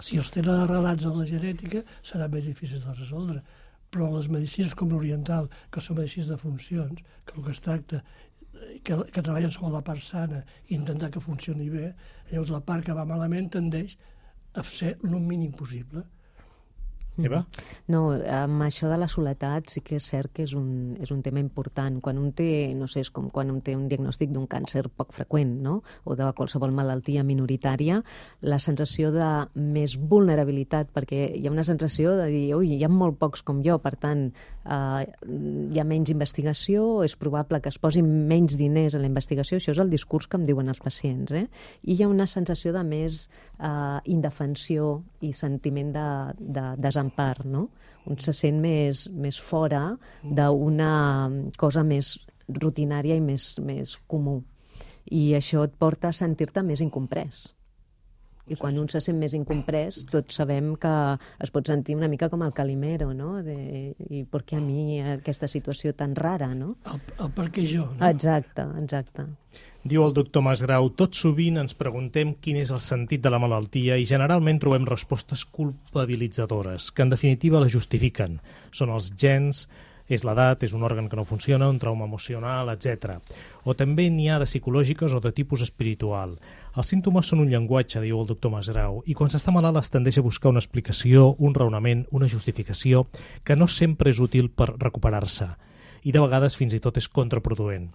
Si 0.01 0.17
els 0.21 0.31
tenen 0.33 0.63
arrelats 0.63 1.05
en 1.05 1.17
la 1.17 1.27
genètica, 1.29 1.83
serà 2.01 2.27
més 2.31 2.47
difícil 2.49 2.81
de 2.83 2.95
resoldre. 2.97 3.41
Però 3.91 4.07
les 4.13 4.29
medicines 4.31 4.73
com 4.77 4.91
l'oriental, 4.91 5.49
que 5.71 5.83
són 5.83 5.99
medicines 5.99 6.29
de 6.31 6.39
funcions, 6.39 7.01
que 7.25 7.37
el 7.37 7.45
que 7.45 7.55
es 7.55 7.63
tracta 7.63 8.01
que, 8.83 8.95
que 9.11 9.21
treballen 9.21 9.51
sobre 9.51 9.73
la 9.75 9.83
part 9.85 10.03
sana 10.03 10.41
i 10.69 10.75
intentar 10.77 11.11
que 11.11 11.23
funcioni 11.23 11.69
bé, 11.69 11.91
llavors 12.31 12.53
la 12.53 12.63
part 12.65 12.85
que 12.85 12.95
va 12.97 13.07
malament 13.07 13.49
tendeix 13.53 13.97
a 14.53 14.63
ser 14.67 14.95
el 15.03 15.15
mínim 15.19 15.53
possible. 15.57 16.03
Eva? 17.19 17.41
No, 17.91 18.13
amb 18.15 18.63
això 18.63 18.87
de 18.87 18.95
la 18.97 19.07
soledat 19.11 19.67
sí 19.69 19.81
que 19.83 19.97
és 19.99 20.05
cert 20.13 20.31
que 20.31 20.45
és 20.45 20.53
un, 20.55 20.95
és 21.03 21.11
un 21.11 21.19
tema 21.25 21.41
important. 21.43 21.99
Quan 22.03 22.17
un 22.21 22.31
té, 22.37 22.71
no 22.77 22.87
sé, 22.87 23.03
és 23.03 23.11
com 23.11 23.27
quan 23.33 23.51
un 23.51 23.59
té 23.65 23.75
un 23.75 23.89
diagnòstic 23.91 24.31
d'un 24.31 24.47
càncer 24.47 24.85
poc 24.95 25.11
freqüent, 25.15 25.57
no?, 25.65 25.81
o 26.05 26.15
de 26.15 26.29
qualsevol 26.37 26.71
malaltia 26.75 27.25
minoritària, 27.27 27.99
la 28.41 28.59
sensació 28.63 29.11
de 29.11 29.27
més 29.55 29.97
vulnerabilitat, 29.99 30.93
perquè 30.95 31.27
hi 31.35 31.45
ha 31.47 31.53
una 31.53 31.67
sensació 31.67 32.15
de 32.17 32.29
dir, 32.31 32.45
ui, 32.55 32.77
hi 32.77 32.85
ha 32.87 32.91
molt 32.91 33.19
pocs 33.19 33.43
com 33.43 33.61
jo, 33.65 33.77
per 33.83 33.97
tant, 33.99 34.29
eh, 34.65 35.05
hi 35.71 35.79
ha 35.79 35.85
menys 35.87 36.11
investigació, 36.13 37.03
és 37.05 37.15
probable 37.19 37.61
que 37.61 37.71
es 37.71 37.79
posin 37.81 38.07
menys 38.29 38.57
diners 38.59 38.95
en 38.95 39.05
la 39.05 39.09
investigació, 39.09 39.57
això 39.57 39.75
és 39.75 39.81
el 39.81 39.91
discurs 39.93 40.27
que 40.27 40.39
em 40.39 40.45
diuen 40.47 40.69
els 40.71 40.81
pacients, 40.83 41.31
eh? 41.31 41.47
I 41.83 41.95
hi 41.95 42.03
ha 42.03 42.09
una 42.11 42.27
sensació 42.29 42.73
de 42.75 42.83
més 42.87 43.23
eh, 43.59 43.99
indefensió 44.13 45.01
i 45.21 45.33
sentiment 45.37 45.93
de, 45.95 46.07
de 46.39 46.65
desempar, 46.81 47.45
no? 47.45 47.69
Un 48.09 48.17
se 48.17 48.33
sent 48.33 48.57
més, 48.61 49.07
més 49.13 49.37
fora 49.39 49.91
d'una 50.23 50.93
cosa 51.61 51.83
més 51.85 52.15
rutinària 52.49 53.15
i 53.15 53.21
més, 53.21 53.53
més 53.61 53.97
comú. 54.09 54.41
I 55.11 55.33
això 55.37 55.65
et 55.65 55.73
porta 55.77 56.09
a 56.09 56.15
sentir-te 56.15 56.63
més 56.65 56.81
incomprès. 56.81 57.51
I 58.49 58.57
quan 58.59 58.79
un 58.81 58.89
se 58.89 59.01
sent 59.03 59.19
més 59.21 59.35
incomprès, 59.37 60.01
tots 60.11 60.39
sabem 60.41 60.73
que 60.81 60.93
es 61.43 61.51
pot 61.53 61.67
sentir 61.69 61.95
una 61.95 62.09
mica 62.11 62.29
com 62.29 62.41
el 62.45 62.53
Calimero, 62.57 63.11
no? 63.13 63.37
De, 63.45 63.93
I 64.09 64.23
per 64.25 64.43
què 64.47 64.57
a 64.57 64.63
mi 64.63 65.01
aquesta 65.01 65.49
situació 65.51 65.93
tan 65.97 66.15
rara, 66.15 66.53
no? 66.55 66.75
El, 66.89 67.03
el 67.25 67.35
per 67.37 67.49
què 67.53 67.67
jo, 67.69 67.89
no? 67.93 68.07
Exacte, 68.09 68.65
exacte. 68.81 69.27
Diu 69.81 70.03
el 70.05 70.13
doctor 70.13 70.43
Masgrau, 70.45 70.91
tot 70.93 71.17
sovint 71.17 71.55
ens 71.57 71.73
preguntem 71.77 72.35
quin 72.37 72.59
és 72.61 72.69
el 72.69 72.81
sentit 72.83 73.23
de 73.23 73.31
la 73.33 73.39
malaltia 73.41 73.95
i 73.97 74.05
generalment 74.05 74.59
trobem 74.61 74.85
respostes 74.85 75.41
culpabilitzadores, 75.57 76.91
que 76.93 77.01
en 77.01 77.13
definitiva 77.13 77.61
la 77.63 77.71
justifiquen. 77.71 78.37
Són 78.69 78.93
els 78.93 79.09
gens, 79.17 79.65
és 80.11 80.25
l'edat, 80.27 80.61
és 80.67 80.75
un 80.77 80.83
òrgan 80.85 81.07
que 81.09 81.17
no 81.17 81.25
funciona, 81.25 81.69
un 81.71 81.79
trauma 81.81 82.05
emocional, 82.05 82.69
etc. 82.73 83.17
O 83.65 83.73
també 83.77 84.09
n'hi 84.11 84.29
ha 84.29 84.39
de 84.41 84.49
psicològiques 84.49 85.15
o 85.15 85.21
de 85.23 85.31
tipus 85.33 85.63
espiritual. 85.65 86.35
Els 86.71 86.87
símptomes 86.87 87.27
són 87.27 87.41
un 87.43 87.49
llenguatge, 87.51 87.99
diu 87.99 88.19
el 88.21 88.27
doctor 88.29 88.53
Masgrau, 88.53 89.01
i 89.03 89.15
quan 89.17 89.31
s'està 89.31 89.51
malalt 89.51 89.81
es 89.81 89.91
tendeix 89.91 90.21
a 90.21 90.23
buscar 90.23 90.53
una 90.53 90.61
explicació, 90.63 91.33
un 91.37 91.55
raonament, 91.57 92.05
una 92.15 92.29
justificació, 92.31 93.07
que 93.43 93.57
no 93.59 93.67
sempre 93.67 94.13
és 94.13 94.21
útil 94.23 94.47
per 94.47 94.69
recuperar-se, 94.77 95.49
i 96.07 96.13
de 96.15 96.21
vegades 96.23 96.55
fins 96.55 96.73
i 96.73 96.79
tot 96.79 96.95
és 97.01 97.09
contraproduent. 97.11 97.89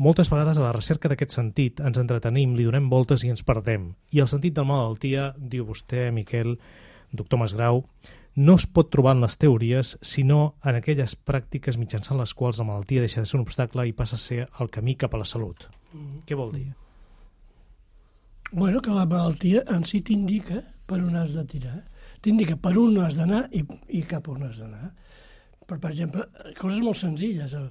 Moltes 0.00 0.30
vegades 0.32 0.58
a 0.58 0.64
la 0.64 0.72
recerca 0.72 1.10
d'aquest 1.10 1.36
sentit 1.36 1.82
ens 1.84 2.00
entretenim, 2.00 2.56
li 2.56 2.64
donem 2.66 2.88
voltes 2.90 3.22
i 3.22 3.30
ens 3.30 3.44
perdem. 3.46 3.92
I 4.10 4.24
el 4.24 4.30
sentit 4.32 4.56
del 4.56 4.66
malaltia, 4.66 5.34
diu 5.36 5.68
vostè, 5.68 6.08
Miquel, 6.10 6.56
doctor 7.12 7.38
Masgrau, 7.44 7.84
no 8.34 8.56
es 8.58 8.64
pot 8.66 8.88
trobar 8.90 9.14
en 9.14 9.22
les 9.22 9.36
teories, 9.38 9.92
sinó 10.02 10.56
en 10.64 10.80
aquelles 10.80 11.14
pràctiques 11.14 11.76
mitjançant 11.78 12.18
les 12.18 12.32
quals 12.34 12.58
la 12.58 12.66
malaltia 12.66 13.04
deixa 13.04 13.20
de 13.20 13.30
ser 13.30 13.38
un 13.38 13.44
obstacle 13.44 13.84
i 13.86 13.94
passa 13.94 14.16
a 14.16 14.24
ser 14.24 14.48
el 14.48 14.72
camí 14.72 14.96
cap 14.96 15.14
a 15.14 15.20
la 15.20 15.28
salut. 15.28 15.68
Mm. 15.92 16.24
Què 16.26 16.40
vol 16.40 16.56
dir? 16.56 16.72
Bueno, 18.52 18.80
que 18.80 18.90
la 18.90 19.06
malaltia 19.06 19.64
en 19.74 19.84
si 19.88 20.00
t'indica 20.00 20.60
per 20.86 21.00
on 21.02 21.16
has 21.18 21.32
de 21.34 21.44
tirar. 21.48 21.80
T'indica 22.22 22.56
per 22.60 22.76
on 22.78 23.00
has 23.02 23.16
d'anar 23.18 23.46
i, 23.52 23.64
i 23.88 24.04
cap 24.08 24.28
on 24.28 24.44
has 24.46 24.60
d'anar. 24.60 24.92
Per, 25.64 25.78
per 25.78 25.90
exemple, 25.90 26.26
coses 26.60 26.80
molt 26.84 27.00
senzilles. 27.00 27.56
El, 27.58 27.68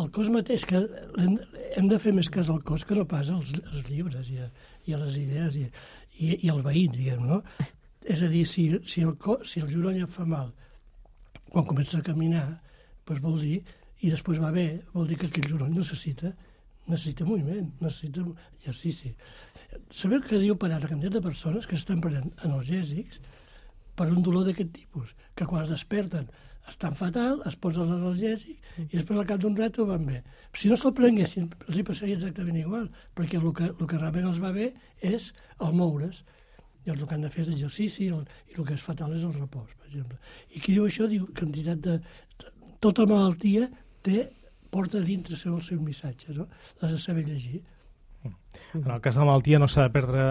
el 0.00 0.10
cos 0.12 0.28
mateix, 0.32 0.66
que 0.68 0.82
hem, 1.22 1.36
hem 1.76 1.88
de 1.88 1.98
fer 2.02 2.12
més 2.16 2.28
cas 2.32 2.50
al 2.52 2.62
cos 2.66 2.84
que 2.84 2.96
no 2.98 3.06
pas 3.08 3.30
als, 3.32 3.54
als 3.70 3.86
llibres 3.88 4.30
i 4.32 4.40
a, 4.42 4.50
i 4.86 4.96
a 4.96 5.00
les 5.00 5.16
idees 5.20 5.58
i, 5.60 5.66
i, 6.18 6.32
i 6.46 6.52
al 6.52 6.62
veí, 6.64 6.86
diguem, 6.92 7.22
no? 7.28 7.42
És 8.06 8.22
a 8.22 8.30
dir, 8.30 8.44
si, 8.50 8.68
si, 8.86 9.02
el, 9.06 9.16
cos, 9.20 9.46
si 9.50 9.62
el 9.62 9.70
genoll 9.70 9.98
et 10.02 10.12
fa 10.12 10.26
mal 10.28 10.52
quan 11.50 11.64
comença 11.64 11.98
a 11.98 12.04
caminar, 12.04 12.44
doncs 13.06 13.22
vol 13.24 13.38
dir, 13.40 13.60
i 14.04 14.10
després 14.12 14.40
va 14.42 14.50
bé, 14.52 14.66
vol 14.92 15.06
dir 15.08 15.16
que 15.20 15.30
aquell 15.30 15.48
genoll 15.54 15.72
necessita 15.72 16.34
necessita 16.86 17.26
moviment, 17.26 17.72
necessita 17.80 18.24
exercici. 18.58 19.14
Sabeu 19.90 20.22
que 20.22 20.40
diu 20.42 20.56
per 20.58 20.70
ara 20.72 20.86
quantitat 20.86 21.18
de 21.18 21.24
persones 21.24 21.66
que 21.66 21.78
estan 21.78 22.02
prenent 22.04 22.32
analgèsics 22.46 23.20
per 23.96 24.10
un 24.12 24.22
dolor 24.22 24.44
d'aquest 24.46 24.72
tipus, 24.76 25.14
que 25.34 25.46
quan 25.48 25.64
es 25.64 25.72
desperten 25.72 26.28
estan 26.68 26.96
fatal, 26.98 27.40
es 27.46 27.56
posen 27.62 27.90
l'analgèsic 27.90 28.56
i 28.82 28.96
després 28.96 29.20
al 29.20 29.28
cap 29.28 29.42
d'un 29.42 29.56
rato 29.56 29.86
van 29.88 30.06
bé. 30.06 30.22
Si 30.54 30.70
no 30.70 30.78
se'l 30.80 30.94
prenguessin, 30.96 31.48
els 31.68 31.78
hi 31.78 31.84
passaria 31.86 32.18
exactament 32.18 32.58
igual, 32.60 32.88
perquè 33.16 33.38
el 33.38 33.52
que, 33.54 33.70
el 33.70 33.86
que 33.86 34.00
realment 34.00 34.26
els 34.32 34.40
va 34.42 34.52
bé 34.54 34.72
és 35.14 35.30
el 35.62 35.76
moure's. 35.78 36.24
I 36.86 36.92
el 36.92 37.00
que 37.02 37.16
han 37.16 37.24
de 37.24 37.30
fer 37.34 37.42
és 37.42 37.48
exercici 37.50 38.08
el, 38.14 38.26
i 38.52 38.58
el 38.58 38.66
que 38.66 38.76
és 38.76 38.82
fatal 38.82 39.14
és 39.14 39.24
el 39.26 39.32
repòs, 39.34 39.72
per 39.74 39.88
exemple. 39.88 40.18
I 40.54 40.62
qui 40.62 40.74
diu 40.76 40.86
això 40.86 41.08
diu 41.10 41.26
que 41.34 41.46
entitat 41.46 41.82
de... 41.82 41.96
Tota 42.84 43.06
malaltia 43.08 43.70
té, 44.04 44.26
porta 44.70 45.00
dintre 45.00 45.36
seu 45.36 45.56
el 45.56 45.64
seu 45.64 45.80
missatge, 45.80 46.34
no? 46.36 46.48
L'has 46.80 46.92
de 46.92 47.00
saber 47.02 47.24
llegir. 47.26 47.62
En 48.74 48.90
el 48.90 49.00
cas 49.00 49.14
de 49.14 49.20
la 49.20 49.26
malaltia 49.28 49.58
no 49.62 49.68
s'ha 49.70 49.86
de 49.86 49.92
perdre, 49.94 50.24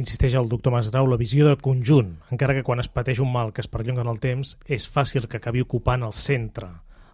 insisteix 0.00 0.34
el 0.38 0.48
doctor 0.48 0.72
Masdrau, 0.74 1.06
la 1.10 1.18
visió 1.20 1.46
de 1.48 1.56
conjunt, 1.60 2.14
encara 2.32 2.54
que 2.56 2.64
quan 2.66 2.80
es 2.80 2.88
pateix 2.88 3.20
un 3.20 3.32
mal 3.32 3.52
que 3.52 3.60
es 3.60 3.68
perllonga 3.68 4.04
en 4.04 4.10
el 4.12 4.20
temps, 4.22 4.54
és 4.64 4.86
fàcil 4.90 5.28
que 5.28 5.40
acabi 5.40 5.64
ocupant 5.64 6.06
el 6.06 6.14
centre 6.16 6.70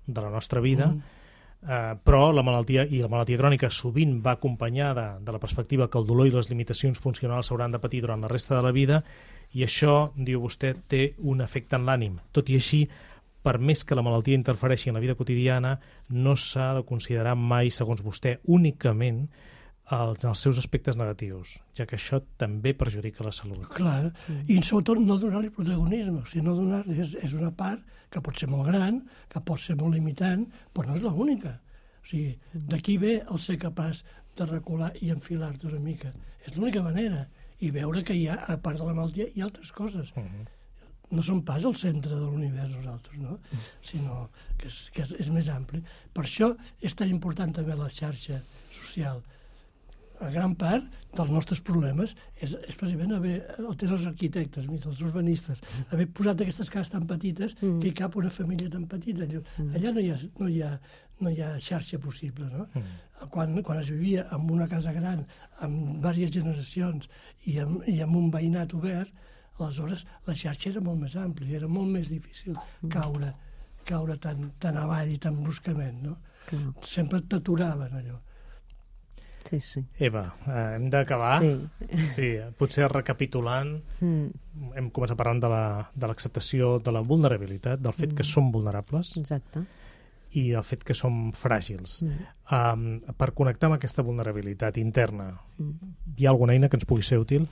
de 0.06 0.20
la 0.20 0.30
nostra 0.30 0.62
vida, 0.62 0.86
mm. 0.92 1.18
eh, 1.66 1.96
però 2.04 2.30
la 2.36 2.44
malaltia 2.46 2.86
i 2.86 3.02
la 3.02 3.10
malaltia 3.12 3.40
crònica 3.40 3.72
sovint 3.74 4.20
va 4.24 4.36
acompanyada 4.38 5.18
de 5.18 5.34
la 5.34 5.42
perspectiva 5.42 5.90
que 5.90 5.98
el 5.98 6.06
dolor 6.06 6.30
i 6.30 6.34
les 6.36 6.50
limitacions 6.52 6.98
funcionals 6.98 7.50
s'hauran 7.50 7.74
de 7.74 7.82
patir 7.82 8.04
durant 8.06 8.22
la 8.22 8.32
resta 8.32 8.56
de 8.56 8.62
la 8.62 8.74
vida 8.76 9.02
i 9.52 9.64
això, 9.66 10.12
diu 10.14 10.40
vostè, 10.44 10.74
té 10.86 11.14
un 11.26 11.40
efecte 11.42 11.76
en 11.76 11.86
l'ànim. 11.88 12.20
Tot 12.32 12.50
i 12.50 12.58
així, 12.60 12.84
per 13.42 13.58
més 13.58 13.84
que 13.84 13.96
la 13.96 14.04
malaltia 14.04 14.38
interfereixi 14.38 14.90
en 14.90 14.98
la 14.98 15.04
vida 15.04 15.16
quotidiana, 15.18 15.78
no 16.10 16.36
s'ha 16.36 16.74
de 16.76 16.84
considerar 16.88 17.36
mai, 17.36 17.70
segons 17.70 18.02
vostè, 18.04 18.38
únicament 18.44 19.26
els, 19.90 20.24
els 20.24 20.42
seus 20.44 20.58
aspectes 20.60 20.96
negatius, 20.98 21.56
ja 21.76 21.86
que 21.88 21.96
això 21.98 22.20
també 22.38 22.74
perjudica 22.78 23.24
la 23.26 23.32
salut. 23.34 23.66
Clar, 23.74 24.10
mm. 24.10 24.44
i 24.52 24.60
sobretot 24.62 25.00
no 25.02 25.18
donar-li 25.18 25.50
protagonisme, 25.54 26.20
o 26.20 26.28
sigui, 26.28 26.44
no 26.46 26.54
donar-li, 26.58 27.00
és, 27.02 27.16
és 27.24 27.34
una 27.38 27.50
part 27.56 27.82
que 28.10 28.22
pot 28.22 28.38
ser 28.38 28.48
molt 28.50 28.68
gran, 28.70 29.02
que 29.30 29.42
pot 29.46 29.60
ser 29.62 29.76
molt 29.80 29.96
limitant, 29.96 30.46
però 30.74 30.90
no 30.90 30.98
és 30.98 31.06
l'única. 31.06 31.56
O 32.00 32.06
sigui, 32.06 32.36
mm. 32.36 32.64
d'aquí 32.70 32.96
ve 33.02 33.18
el 33.20 33.42
ser 33.42 33.58
capaç 33.62 34.04
de 34.38 34.46
recular 34.46 34.92
i 35.02 35.10
enfilar-te 35.14 35.68
una 35.68 35.82
mica. 35.82 36.12
És 36.46 36.56
l'única 36.56 36.82
manera. 36.82 37.26
I 37.60 37.72
veure 37.74 38.04
que 38.06 38.16
hi 38.16 38.24
ha, 38.30 38.38
a 38.48 38.56
part 38.62 38.78
de 38.80 38.86
la 38.86 38.94
malaltia, 38.96 39.26
hi 39.34 39.42
ha 39.42 39.48
altres 39.50 39.72
coses. 39.72 40.14
Mm 40.16 40.22
-hmm. 40.22 40.48
No 41.10 41.22
som 41.22 41.42
pas 41.42 41.64
el 41.64 41.74
centre 41.74 42.14
de 42.14 42.20
l'univers 42.20 42.70
nosaltres, 42.76 43.09
no? 43.09 43.09
Sinó 43.82 44.28
que, 44.58 44.68
és, 44.68 44.80
que 44.94 45.04
és, 45.06 45.16
és 45.26 45.34
més 45.34 45.50
ampli. 45.52 45.82
Per 46.14 46.24
això 46.26 46.52
és 46.80 46.96
tan 46.96 47.10
important 47.12 47.52
també 47.56 47.76
la 47.78 47.90
xarxa 47.92 48.40
social, 48.80 49.22
a 50.20 50.28
gran 50.28 50.54
part 50.54 50.84
dels 51.16 51.30
nostres 51.32 51.62
problemes 51.64 52.12
és, 52.36 52.52
és 52.52 52.76
precisament 52.76 53.14
haver, 53.16 53.38
el 53.56 53.76
tenen 53.80 53.96
els 53.96 54.06
arquitectes, 54.10 54.66
els 54.68 55.00
urbanistes, 55.06 55.62
haver 55.88 56.06
posat 56.16 56.44
aquestes 56.44 56.70
cases 56.72 56.92
tan 56.92 57.06
petites 57.08 57.56
mm. 57.56 57.78
que 57.80 57.90
hi 57.90 57.94
cap 58.02 58.18
una 58.20 58.32
família 58.32 58.70
tan 58.72 58.84
petita. 58.90 59.24
Allò, 59.24 59.40
mm. 59.56 59.78
Allà 59.78 59.94
no 59.96 60.04
hi, 60.04 60.10
ha, 60.12 60.18
no, 60.42 60.50
hi 60.52 60.60
ha, 60.66 60.70
no 61.24 61.32
hi 61.32 61.40
ha 61.44 61.50
xarxa 61.64 62.00
possible. 62.04 62.50
No? 62.52 62.68
Mm. 62.68 63.00
Quan, 63.32 63.56
quan 63.64 63.80
es 63.80 63.92
vivia 63.94 64.26
en 64.36 64.46
una 64.52 64.68
casa 64.68 64.92
gran, 64.96 65.24
amb 65.64 65.96
diverses 65.96 66.36
generacions 66.36 67.08
i 67.48 67.56
amb, 67.64 67.88
i 67.88 68.00
amb 68.04 68.20
un 68.20 68.28
veïnat 68.34 68.76
obert, 68.76 69.28
aleshores 69.66 70.06
la 70.26 70.36
xarxa 70.36 70.70
era 70.72 70.82
molt 70.84 71.00
més 71.04 71.16
àmplia, 71.20 71.58
era 71.60 71.68
molt 71.68 71.90
més 71.90 72.10
difícil 72.12 72.56
caure, 72.92 73.32
caure 73.88 74.16
tan, 74.22 74.50
tan 74.62 74.78
avall 74.80 75.12
i 75.12 75.18
tan 75.22 75.38
bruscament. 75.42 76.02
No? 76.06 76.16
Mm. 76.50 76.74
Sempre 76.84 77.22
t'aturaven 77.22 77.96
allò. 78.00 78.18
Sí, 79.40 79.58
sí. 79.64 79.80
Eva, 79.98 80.26
eh, 80.46 80.76
hem 80.76 80.88
d'acabar. 80.92 81.40
Sí. 81.42 82.06
sí. 82.14 82.30
Potser 82.58 82.90
recapitulant, 82.92 83.72
mm. 83.98 84.72
hem 84.78 84.90
començat 84.94 85.18
parlant 85.18 85.40
de 85.42 86.06
l'acceptació 86.06 86.74
la, 86.76 86.78
de, 86.78 86.86
de 86.86 86.96
la 86.98 87.04
vulnerabilitat, 87.06 87.80
del 87.82 87.96
fet 87.96 88.12
mm. 88.12 88.20
que 88.20 88.26
som 88.26 88.52
vulnerables. 88.54 89.16
Exacte 89.22 89.64
i 90.38 90.52
el 90.54 90.62
fet 90.62 90.84
que 90.86 90.94
som 90.94 91.30
fràgils. 91.34 92.00
Mm. 92.06 92.26
Um, 92.54 93.14
per 93.18 93.32
connectar 93.36 93.66
amb 93.66 93.78
aquesta 93.78 94.04
vulnerabilitat 94.06 94.78
interna, 94.82 95.32
mm. 95.58 95.92
hi 96.18 96.26
ha 96.26 96.30
alguna 96.30 96.54
eina 96.54 96.70
que 96.70 96.78
ens 96.78 96.86
pugui 96.86 97.06
ser 97.06 97.18
útil? 97.22 97.48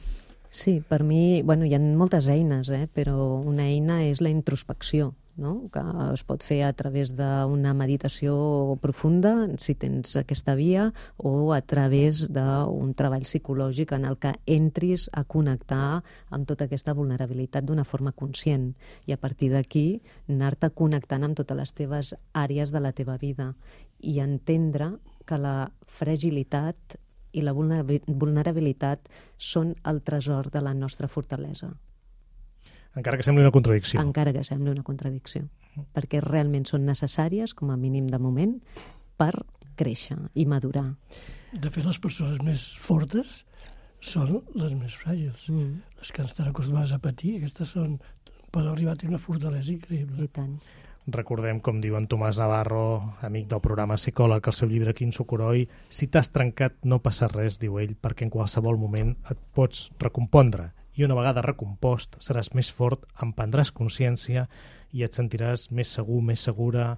Sí, 0.48 0.80
per 0.80 1.02
mi, 1.04 1.42
bueno, 1.42 1.66
hi 1.68 1.74
ha 1.76 1.80
moltes 1.80 2.26
eines, 2.32 2.70
eh? 2.72 2.86
però 2.88 3.18
una 3.44 3.68
eina 3.68 4.02
és 4.08 4.22
la 4.24 4.32
introspecció. 4.32 5.14
no? 5.38 5.70
que 5.72 5.80
es 6.12 6.24
pot 6.26 6.42
fer 6.42 6.64
a 6.66 6.72
través 6.74 7.12
d'una 7.16 7.72
meditació 7.78 8.34
profunda, 8.82 9.32
si 9.62 9.76
tens 9.78 10.16
aquesta 10.18 10.56
via, 10.58 10.88
o 11.16 11.52
a 11.54 11.60
través 11.62 12.26
d'un 12.34 12.92
treball 12.98 13.22
psicològic 13.22 13.94
en 13.94 14.08
el 14.10 14.18
que 14.18 14.34
entris 14.50 15.06
a 15.14 15.22
connectar 15.24 16.02
amb 16.34 16.48
tota 16.50 16.66
aquesta 16.66 16.94
vulnerabilitat 16.98 17.64
d'una 17.64 17.86
forma 17.86 18.12
conscient 18.12 18.72
i 19.06 19.14
a 19.14 19.20
partir 19.22 19.52
d'aquí 19.54 20.00
anar-te 20.26 20.72
connectant 20.74 21.24
amb 21.24 21.38
totes 21.38 21.56
les 21.56 21.74
teves 21.84 22.14
àrees 22.34 22.74
de 22.74 22.82
la 22.82 22.92
teva 22.92 23.16
vida 23.16 23.52
i 24.00 24.18
entendre 24.18 24.96
que 25.24 25.38
la 25.38 25.70
fragilitat 25.86 26.98
i 27.38 27.44
la 27.46 27.54
vulnerabilitat 27.54 29.08
són 29.38 29.74
el 29.86 30.02
tresor 30.02 30.50
de 30.54 30.62
la 30.64 30.74
nostra 30.74 31.08
fortalesa. 31.08 31.70
Encara 32.98 33.18
que 33.18 33.26
sembli 33.26 33.44
una 33.44 33.54
contradicció. 33.54 34.02
Encara 34.02 34.32
que 34.34 34.42
sembli 34.46 34.72
una 34.72 34.82
contradicció. 34.86 35.46
Perquè 35.94 36.20
realment 36.24 36.66
són 36.66 36.88
necessàries, 36.88 37.54
com 37.54 37.70
a 37.70 37.78
mínim 37.78 38.08
de 38.10 38.18
moment, 38.18 38.56
per 39.20 39.32
créixer 39.78 40.18
i 40.34 40.46
madurar. 40.50 40.88
De 41.52 41.70
fet, 41.70 41.84
les 41.86 42.00
persones 42.02 42.40
més 42.42 42.64
fortes 42.82 43.44
són 44.00 44.40
les 44.58 44.74
més 44.74 44.96
fràgils. 44.98 45.46
Mm. 45.52 45.78
Les 46.00 46.12
que 46.14 46.26
estan 46.26 46.50
acostumades 46.50 46.94
a 46.94 47.00
patir, 47.02 47.36
aquestes 47.38 47.74
són, 47.76 47.98
poden 48.50 48.72
arribar 48.72 48.94
a 48.94 49.00
tenir 49.00 49.14
una 49.14 49.22
fortalesa 49.22 49.74
increïble. 49.74 50.26
I 50.26 50.34
tant. 50.34 50.58
Recordem, 51.08 51.62
com 51.64 51.78
diu 51.80 51.94
en 51.96 52.04
Tomàs 52.04 52.36
Navarro, 52.36 53.14
amic 53.24 53.46
del 53.48 53.62
programa 53.64 53.96
Psicòleg, 53.96 54.44
el 54.44 54.52
seu 54.52 54.68
llibre 54.68 54.92
Quin 54.92 55.14
Socoroi, 55.16 55.62
si 55.88 56.04
t'has 56.12 56.28
trencat 56.34 56.74
no 56.84 56.98
passa 57.00 57.30
res, 57.32 57.56
diu 57.62 57.78
ell, 57.80 57.94
perquè 57.96 58.26
en 58.26 58.32
qualsevol 58.34 58.76
moment 58.76 59.14
et 59.32 59.40
pots 59.56 59.86
recompondre 60.04 60.66
i 61.00 61.06
una 61.06 61.16
vegada 61.16 61.46
recompost 61.46 62.18
seràs 62.20 62.52
més 62.52 62.68
fort, 62.68 63.08
en 63.24 63.32
prendràs 63.32 63.72
consciència 63.72 64.44
i 64.92 65.06
et 65.06 65.16
sentiràs 65.16 65.70
més 65.72 65.94
segur, 65.96 66.20
més 66.20 66.44
segura 66.44 66.90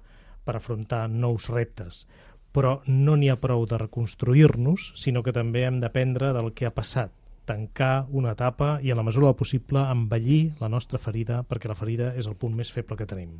per 0.43 0.57
afrontar 0.59 1.05
nous 1.07 1.47
reptes. 1.47 2.03
Però 2.51 2.81
no 2.91 3.15
n'hi 3.15 3.31
ha 3.31 3.39
prou 3.39 3.63
de 3.63 3.79
reconstruir-nos, 3.79 4.91
sinó 4.99 5.23
que 5.23 5.31
també 5.31 5.63
hem 5.63 5.79
d'aprendre 5.79 6.33
del 6.35 6.51
que 6.51 6.67
ha 6.67 6.75
passat, 6.75 7.15
tancar 7.47 8.09
una 8.11 8.35
etapa 8.35 8.73
i, 8.83 8.91
a 8.91 8.99
la 8.99 9.07
mesura 9.07 9.31
del 9.31 9.39
possible, 9.39 9.87
envellir 9.87 10.57
la 10.59 10.67
nostra 10.67 10.99
ferida, 10.99 11.45
perquè 11.47 11.71
la 11.71 11.79
ferida 11.79 12.11
és 12.19 12.27
el 12.27 12.35
punt 12.35 12.59
més 12.59 12.75
feble 12.75 12.99
que 12.99 13.07
tenim. 13.07 13.37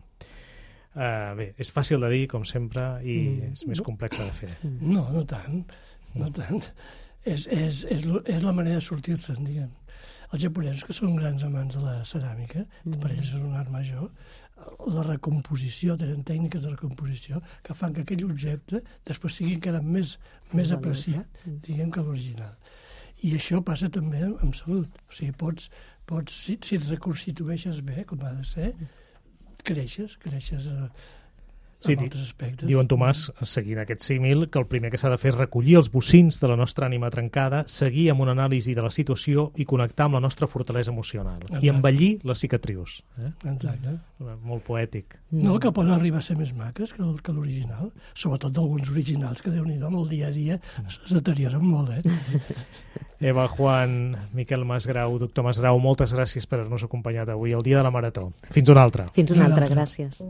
Uh, 0.92 1.32
bé, 1.38 1.48
és 1.62 1.72
fàcil 1.72 2.04
de 2.04 2.10
dir, 2.12 2.26
com 2.32 2.44
sempre, 2.48 2.84
i 3.08 3.18
mm. 3.22 3.52
és 3.54 3.64
més 3.70 3.82
complex 3.86 4.20
de 4.20 4.32
fer. 4.36 4.52
No, 4.82 5.06
no 5.14 5.24
tant, 5.28 5.62
no 6.20 6.28
tant. 6.36 6.60
És, 7.24 7.46
és, 7.48 7.86
és, 7.94 8.04
és 8.26 8.44
la 8.44 8.52
manera 8.58 8.82
de 8.82 8.84
sortir-se'n, 8.84 9.44
diguem. 9.46 9.70
Els 10.32 10.44
japonesos, 10.44 10.84
que 10.88 10.96
són 10.96 11.16
grans 11.16 11.44
amants 11.48 11.76
de 11.78 11.84
la 11.84 11.98
ceràmica, 12.08 12.66
mm. 12.84 13.00
per 13.04 13.12
ells 13.14 13.30
és 13.30 13.40
un 13.40 13.56
art 13.60 13.72
major, 13.72 14.10
la 14.92 15.04
recomposició, 15.08 15.96
tenen 15.98 16.24
tècniques 16.28 16.64
de 16.64 16.72
recomposició 16.72 17.42
que 17.66 17.76
fan 17.78 17.96
que 17.96 18.06
aquell 18.06 18.26
objecte 18.28 18.82
després 19.08 19.40
sigui 19.40 19.56
encara 19.58 19.82
més, 19.86 20.18
més 20.54 20.72
apreciat, 20.76 21.28
mm. 21.46 21.60
diguem, 21.68 21.92
que 21.92 22.04
l'original. 22.06 22.56
I 23.28 23.36
això 23.38 23.62
passa 23.66 23.90
també 23.94 24.24
amb, 24.26 24.56
salut. 24.58 25.02
O 25.08 25.16
sigui, 25.16 25.34
pots, 25.38 25.70
pots 26.10 26.36
si, 26.46 26.58
si 26.66 26.80
et 26.80 26.88
reconstitueixes 26.90 27.84
bé, 27.86 28.06
com 28.10 28.24
ha 28.26 28.34
de 28.38 28.48
ser, 28.50 28.72
creixes, 29.62 30.18
creixes 30.18 30.68
Sí, 31.82 31.96
en 31.96 32.04
altres 32.06 32.28
aspectes. 32.28 32.68
Diu 32.70 32.78
en 32.78 32.86
Tomàs, 32.90 33.24
seguint 33.50 33.80
aquest 33.82 34.04
símil, 34.06 34.46
que 34.54 34.60
el 34.62 34.68
primer 34.70 34.92
que 34.94 35.00
s'ha 35.02 35.10
de 35.10 35.18
fer 35.18 35.32
és 35.32 35.38
recollir 35.40 35.80
els 35.80 35.90
bocins 35.90 36.38
de 36.38 36.50
la 36.52 36.58
nostra 36.60 36.86
ànima 36.86 37.10
trencada, 37.14 37.64
seguir 37.66 38.12
amb 38.14 38.22
una 38.22 38.36
anàlisi 38.38 38.76
de 38.78 38.86
la 38.86 38.92
situació 38.94 39.48
i 39.58 39.66
connectar 39.66 40.06
amb 40.06 40.20
la 40.20 40.22
nostra 40.22 40.46
fortalesa 40.52 40.94
emocional. 40.94 41.40
Exacte. 41.42 41.66
I 41.66 41.72
embellir 41.74 42.12
les 42.28 42.44
cicatrius. 42.46 43.00
Eh? 43.18 43.32
Exacte. 43.50 43.98
Molt 44.46 44.66
poètic. 44.68 45.18
No, 45.34 45.58
que 45.58 45.72
poden 45.74 45.96
arribar 45.96 46.22
a 46.22 46.26
ser 46.26 46.38
més 46.38 46.54
maques 46.54 46.94
que, 46.94 47.02
que 47.02 47.34
l'original. 47.34 47.90
Sobretot 48.14 48.54
d'alguns 48.54 48.94
originals 48.94 49.42
que, 49.42 49.50
déu 49.50 49.66
nhi 49.66 49.80
amb 49.82 50.04
el 50.04 50.10
dia 50.14 50.30
a 50.30 50.36
dia 50.36 50.60
es 50.86 51.02
deterioren 51.10 51.66
molt, 51.66 51.98
eh? 51.98 52.02
Eva, 53.32 53.48
Juan, 53.48 54.18
Miquel 54.34 54.66
Masgrau, 54.66 55.20
doctor 55.22 55.46
Masgrau, 55.46 55.78
moltes 55.82 56.14
gràcies 56.18 56.50
per 56.50 56.60
haver-nos 56.60 56.86
acompanyat 56.86 57.30
avui, 57.30 57.54
el 57.54 57.62
dia 57.66 57.78
de 57.78 57.86
la 57.86 57.94
Marató. 57.94 58.32
Fins 58.50 58.74
una 58.74 58.86
altra. 58.86 59.10
Fins 59.14 59.38
una 59.38 59.46
altra, 59.50 59.70
gràcies. 59.70 60.22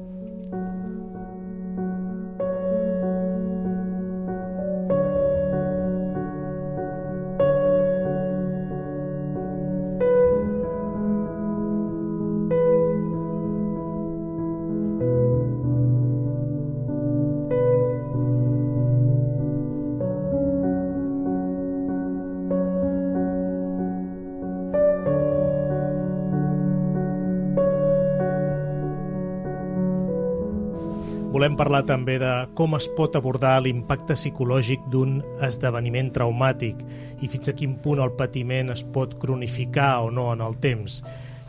Volem 31.42 31.56
parlar 31.58 31.80
també 31.90 32.20
de 32.22 32.32
com 32.54 32.76
es 32.78 32.86
pot 32.94 33.16
abordar 33.18 33.56
l'impacte 33.66 34.14
psicològic 34.14 34.84
d'un 34.94 35.16
esdeveniment 35.42 36.12
traumàtic 36.14 36.84
i 37.18 37.30
fins 37.34 37.50
a 37.50 37.56
quin 37.58 37.80
punt 37.82 37.98
el 38.04 38.14
patiment 38.14 38.70
es 38.70 38.84
pot 38.86 39.16
cronificar 39.18 40.04
o 40.06 40.12
no 40.14 40.28
en 40.36 40.46
el 40.46 40.60
temps. 40.62 41.00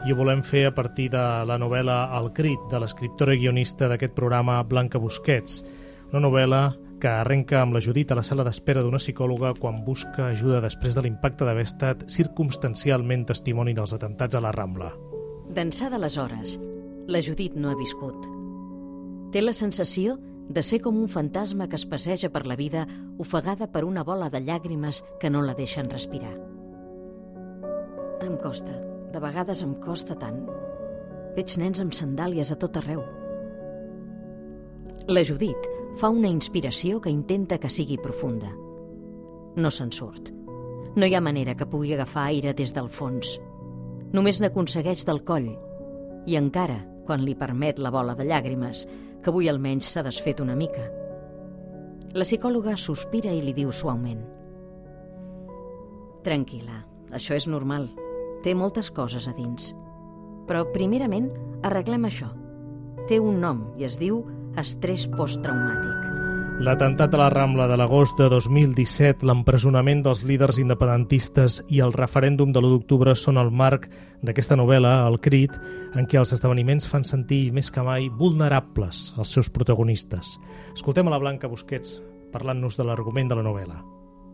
I 0.09 0.15
ho 0.15 0.17
volem 0.17 0.41
fer 0.49 0.65
a 0.71 0.73
partir 0.73 1.11
de 1.13 1.21
la 1.45 1.61
novel·la 1.61 1.99
El 2.23 2.33
crit, 2.33 2.65
de 2.73 2.81
l'escriptora 2.81 3.37
guionista 3.37 3.93
d'aquest 3.93 4.17
programa 4.17 4.63
Blanca 4.65 4.97
Busquets, 4.97 5.61
una 6.09 6.25
novel·la 6.25 6.65
que 6.97 7.13
arrenca 7.13 7.61
amb 7.61 7.77
la 7.77 7.85
Judit 7.85 8.17
a 8.17 8.17
la 8.17 8.25
sala 8.25 8.49
d'espera 8.49 8.81
d'una 8.81 8.97
psicòloga 8.97 9.53
quan 9.61 9.85
busca 9.85 10.31
ajuda 10.31 10.65
després 10.65 10.97
de 10.97 11.05
l'impacte 11.05 11.45
d'haver 11.45 11.69
estat 11.69 12.09
circumstancialment 12.09 13.29
testimoni 13.29 13.77
dels 13.77 13.93
atentats 13.93 14.41
a 14.41 14.41
la 14.41 14.57
Rambla. 14.57 14.95
D'ençà 15.53 15.93
d'aleshores, 15.93 16.57
la 17.13 17.21
Judit 17.21 17.61
no 17.61 17.69
ha 17.69 17.77
viscut. 17.77 18.41
Té 19.33 19.41
la 19.41 19.55
sensació 19.57 20.19
de 20.53 20.63
ser 20.63 20.83
com 20.85 20.99
un 21.01 21.09
fantasma 21.09 21.69
que 21.69 21.79
es 21.81 21.87
passeja 21.89 22.29
per 22.29 22.45
la 22.47 22.57
vida 22.57 22.85
ofegada 23.19 23.71
per 23.73 23.85
una 23.89 24.05
bola 24.05 24.29
de 24.29 24.43
llàgrimes 24.45 25.01
que 25.21 25.31
no 25.31 25.41
la 25.41 25.55
deixen 25.57 25.89
respirar. 25.89 26.35
Em 28.23 28.37
costa, 28.37 28.75
de 29.13 29.21
vegades 29.21 29.63
em 29.65 29.73
costa 29.81 30.19
tant. 30.21 30.43
Veig 31.37 31.57
nens 31.59 31.81
amb 31.81 31.97
sandàlies 31.97 32.53
a 32.53 32.59
tot 32.61 32.77
arreu. 32.77 33.01
La 35.09 35.25
Judit 35.25 35.69
fa 35.99 36.11
una 36.13 36.29
inspiració 36.29 37.01
que 37.01 37.11
intenta 37.11 37.59
que 37.59 37.71
sigui 37.73 37.97
profunda. 37.99 38.53
No 39.57 39.71
se'n 39.73 39.93
surt. 39.93 40.29
No 40.95 41.09
hi 41.09 41.17
ha 41.17 41.25
manera 41.25 41.55
que 41.57 41.67
pugui 41.67 41.95
agafar 41.95 42.29
aire 42.29 42.53
des 42.53 42.75
del 42.77 42.91
fons. 42.93 43.39
Només 44.13 44.43
n'aconsegueix 44.45 45.07
del 45.09 45.23
coll. 45.25 45.49
I 46.29 46.37
encara, 46.37 46.83
quan 47.07 47.25
li 47.25 47.35
permet 47.35 47.81
la 47.81 47.91
bola 47.91 48.15
de 48.15 48.29
llàgrimes, 48.29 48.85
que 49.23 49.31
avui 49.31 49.49
almenys 49.49 49.89
s'ha 49.93 50.03
desfet 50.05 50.43
una 50.43 50.57
mica. 50.59 50.85
La 52.13 52.27
psicòloga 52.27 52.77
sospira 52.77 53.33
i 53.33 53.41
li 53.41 53.55
diu 53.57 53.73
suaument. 53.73 54.21
Tranquil·la, 56.27 56.83
això 57.15 57.39
és 57.39 57.49
normal. 57.49 57.89
Té 58.43 58.55
moltes 58.59 58.91
coses 58.91 59.29
a 59.31 59.35
dins. 59.39 59.73
Però, 60.47 60.67
primerament, 60.75 61.31
arreglem 61.63 62.07
això. 62.11 62.31
Té 63.09 63.23
un 63.23 63.41
nom 63.43 63.65
i 63.79 63.87
es 63.89 63.99
diu 64.03 64.25
estrès 64.59 65.09
posttraumàtic. 65.17 66.02
L'atemptat 66.63 67.11
de 67.11 67.19
la 67.19 67.27
Rambla 67.27 67.65
de 67.67 67.75
l'agost 67.75 68.15
de 68.21 68.29
2017, 68.31 69.25
l'empresonament 69.27 70.05
dels 70.05 70.21
líders 70.23 70.61
independentistes 70.63 71.57
i 71.75 71.81
el 71.83 71.91
referèndum 71.97 72.53
de 72.55 72.61
l'1 72.61 72.77
d'octubre 72.77 73.17
són 73.19 73.41
el 73.43 73.51
marc 73.51 73.89
d'aquesta 74.23 74.55
novel·la, 74.61 74.93
El 75.09 75.19
Crit, 75.25 75.57
en 75.99 76.07
què 76.07 76.21
els 76.21 76.31
esdeveniments 76.37 76.87
fan 76.87 77.03
sentir 77.03 77.49
més 77.51 77.73
que 77.75 77.83
mai 77.83 78.07
vulnerables 78.21 79.09
els 79.19 79.33
seus 79.35 79.51
protagonistes. 79.51 80.37
Escoltem 80.77 81.11
a 81.11 81.17
la 81.17 81.19
Blanca 81.25 81.51
Busquets 81.51 81.99
parlant-nos 82.31 82.79
de 82.79 82.87
l'argument 82.87 83.27
de 83.27 83.41
la 83.41 83.45
novel·la 83.49 83.83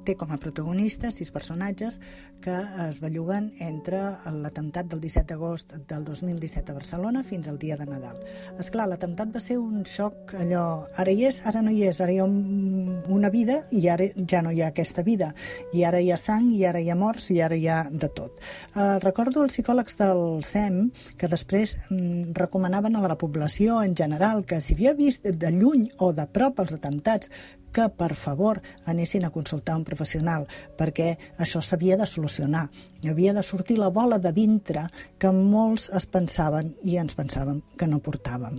té 0.09 0.16
com 0.16 0.30
a 0.32 0.38
protagonistes 0.40 1.18
sis 1.20 1.28
personatges 1.34 1.98
que 2.40 2.54
es 2.86 3.00
belluguen 3.02 3.50
entre 3.61 4.00
l'atemptat 4.32 4.88
del 4.88 5.02
17 5.02 5.26
d'agost 5.28 5.74
del 5.90 6.04
2017 6.06 6.72
a 6.72 6.76
Barcelona 6.76 7.24
fins 7.26 7.48
al 7.50 7.59
dia 7.61 7.76
de 7.76 7.84
Nadal. 7.88 8.16
És 8.56 8.70
clar, 8.72 8.86
l'atemptat 8.88 9.34
va 9.34 9.42
ser 9.42 9.59
un 9.61 9.84
xoc 9.84 10.32
allò, 10.38 10.86
ara 10.96 11.12
hi 11.12 11.26
és, 11.28 11.42
ara 11.50 11.61
no 11.64 11.74
hi 11.74 11.82
és, 11.90 12.00
ara 12.00 12.14
hi 12.14 12.20
ha 12.22 12.28
una 12.28 13.30
vida 13.34 13.59
i 13.74 13.82
ara 13.90 14.06
ja 14.30 14.40
no 14.44 14.54
hi 14.54 14.62
ha 14.62 14.70
aquesta 14.72 15.04
vida, 15.04 15.32
i 15.76 15.84
ara 15.84 16.00
hi 16.00 16.12
ha 16.14 16.16
sang, 16.20 16.48
i 16.54 16.64
ara 16.64 16.80
hi 16.80 16.88
ha 16.88 16.96
morts, 16.96 17.28
i 17.34 17.40
ara 17.44 17.59
hi 17.59 17.68
ha 17.68 17.82
de 17.90 18.09
tot. 18.09 18.40
Eh, 18.74 18.96
recordo 19.04 19.42
els 19.44 19.59
psicòlegs 19.59 19.98
del 20.00 20.24
SEM 20.46 20.80
que 21.18 21.28
després 21.28 21.76
mm, 21.90 22.32
recomanaven 22.38 22.96
a 22.96 23.04
la 23.04 23.18
població 23.20 23.82
en 23.82 23.96
general 23.98 24.44
que 24.48 24.62
si 24.64 24.78
havia 24.78 24.94
vist 24.96 25.26
de 25.28 25.52
lluny 25.52 25.88
o 25.98 26.12
de 26.14 26.28
prop 26.32 26.62
els 26.64 26.78
atemptats 26.78 27.32
que, 27.73 27.89
per 27.89 28.14
favor, 28.14 28.61
anessin 28.87 29.25
a 29.25 29.33
consultar 29.35 29.77
un 29.77 29.85
professional, 29.85 30.47
perquè 30.79 31.14
això 31.39 31.62
s'havia 31.62 31.97
de 31.97 32.07
solucionar. 32.07 32.69
Havia 33.09 33.35
de 33.35 33.43
sortir 33.43 33.79
la 33.79 33.91
bola 33.95 34.19
de 34.19 34.33
dintre 34.33 34.89
que 35.19 35.33
molts 35.33 35.89
es 35.95 36.07
pensaven 36.07 36.75
i 36.83 36.99
ens 36.99 37.16
pensàvem 37.19 37.62
que 37.79 37.87
no 37.87 38.03
portàvem. 38.03 38.59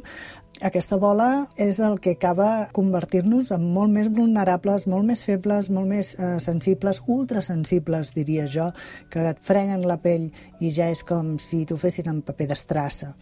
Aquesta 0.59 0.97
bola 0.99 1.47
és 1.55 1.77
el 1.79 2.01
que 2.03 2.17
acaba 2.17 2.67
convertir-nos 2.75 3.53
en 3.55 3.63
molt 3.71 3.93
més 3.95 4.09
vulnerables, 4.11 4.89
molt 4.91 5.07
més 5.07 5.21
febles, 5.23 5.69
molt 5.71 5.87
més 5.87 6.09
eh, 6.19 6.33
sensibles, 6.43 6.99
ultrasensibles, 7.07 8.11
diria 8.17 8.43
jo, 8.51 8.65
que 9.07 9.23
et 9.29 9.39
freguen 9.39 9.85
la 9.87 10.01
pell 10.03 10.27
i 10.59 10.73
ja 10.75 10.89
és 10.91 11.05
com 11.07 11.37
si 11.39 11.61
t'ho 11.63 11.79
fessin 11.79 12.11
en 12.11 12.19
paper 12.27 12.49
d'estrassa. 12.51 13.13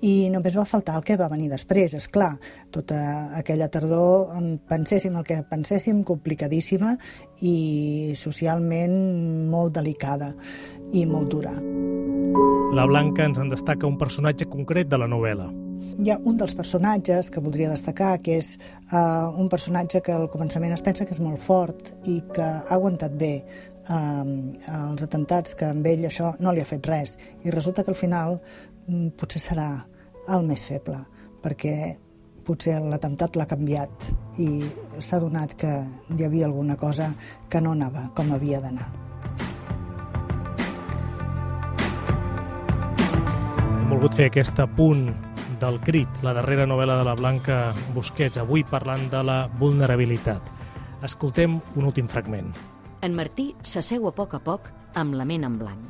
I 0.00 0.30
només 0.32 0.56
va 0.56 0.64
faltar 0.64 0.96
el 0.96 1.04
que 1.04 1.18
va 1.20 1.28
venir 1.28 1.50
després, 1.52 1.92
és 1.92 2.08
clar. 2.08 2.38
Tota 2.72 2.96
aquella 3.36 3.68
tardor 3.68 4.32
penséssim 4.72 5.20
el 5.20 5.28
que 5.28 5.42
penséssim, 5.44 6.00
complicadíssima 6.08 6.96
i 7.44 8.14
socialment 8.16 8.96
molt 9.52 9.76
delicada 9.76 10.32
i 10.96 11.04
molt 11.04 11.36
dura. 11.36 11.52
La 12.72 12.88
Blanca 12.88 13.28
ens 13.28 13.40
en 13.40 13.52
destaca 13.52 13.84
un 13.88 14.00
personatge 14.00 14.48
concret 14.48 14.88
de 14.88 14.96
la 15.00 15.08
novel·la, 15.08 15.52
hi 15.98 16.12
ha 16.12 16.18
un 16.22 16.36
dels 16.38 16.54
personatges 16.54 17.30
que 17.30 17.40
voldria 17.42 17.70
destacar, 17.72 18.20
que 18.22 18.36
és 18.38 18.52
uh, 18.92 19.34
un 19.34 19.48
personatge 19.50 20.00
que 20.04 20.14
al 20.14 20.28
començament 20.30 20.72
es 20.74 20.82
pensa 20.84 21.04
que 21.04 21.14
és 21.16 21.22
molt 21.22 21.42
fort 21.42 21.90
i 22.06 22.20
que 22.34 22.44
ha 22.44 22.76
aguantat 22.76 23.16
bé 23.18 23.32
uh, 23.42 24.22
els 24.78 25.02
atentats, 25.02 25.56
que 25.58 25.72
amb 25.72 25.86
ell 25.90 26.06
això 26.06 26.36
no 26.38 26.54
li 26.54 26.62
ha 26.62 26.68
fet 26.68 26.86
res. 26.86 27.16
I 27.42 27.54
resulta 27.54 27.82
que 27.82 27.90
al 27.90 27.98
final 27.98 28.38
um, 28.38 29.08
potser 29.10 29.42
serà 29.42 29.70
el 30.30 30.46
més 30.46 30.62
feble, 30.68 31.00
perquè 31.42 31.74
potser 32.46 32.78
l'atemptat 32.80 33.34
l'ha 33.36 33.48
canviat 33.48 34.08
i 34.40 34.62
s'ha 35.02 35.18
donat 35.20 35.58
que 35.58 35.72
hi 36.14 36.24
havia 36.24 36.46
alguna 36.46 36.78
cosa 36.78 37.10
que 37.50 37.60
no 37.60 37.74
anava 37.74 38.06
com 38.14 38.30
havia 38.32 38.62
d'anar. 38.62 38.86
Volgut 43.88 44.14
fer 44.14 44.28
aquest 44.28 44.60
apunt 44.62 45.08
del 45.58 45.80
Crit, 45.82 46.20
la 46.22 46.32
darrera 46.36 46.66
novel·la 46.66 46.98
de 47.00 47.04
la 47.06 47.14
Blanca 47.18 47.72
Busquets, 47.94 48.38
avui 48.38 48.64
parlant 48.66 49.08
de 49.10 49.20
la 49.26 49.38
vulnerabilitat. 49.58 50.52
Escoltem 51.06 51.58
un 51.76 51.88
últim 51.88 52.08
fragment. 52.10 52.52
En 53.02 53.14
Martí 53.14 53.52
s'asseu 53.66 54.08
a 54.08 54.14
poc 54.14 54.34
a 54.38 54.40
poc 54.42 54.70
amb 54.98 55.14
la 55.18 55.26
ment 55.28 55.46
en 55.46 55.58
blanc. 55.58 55.84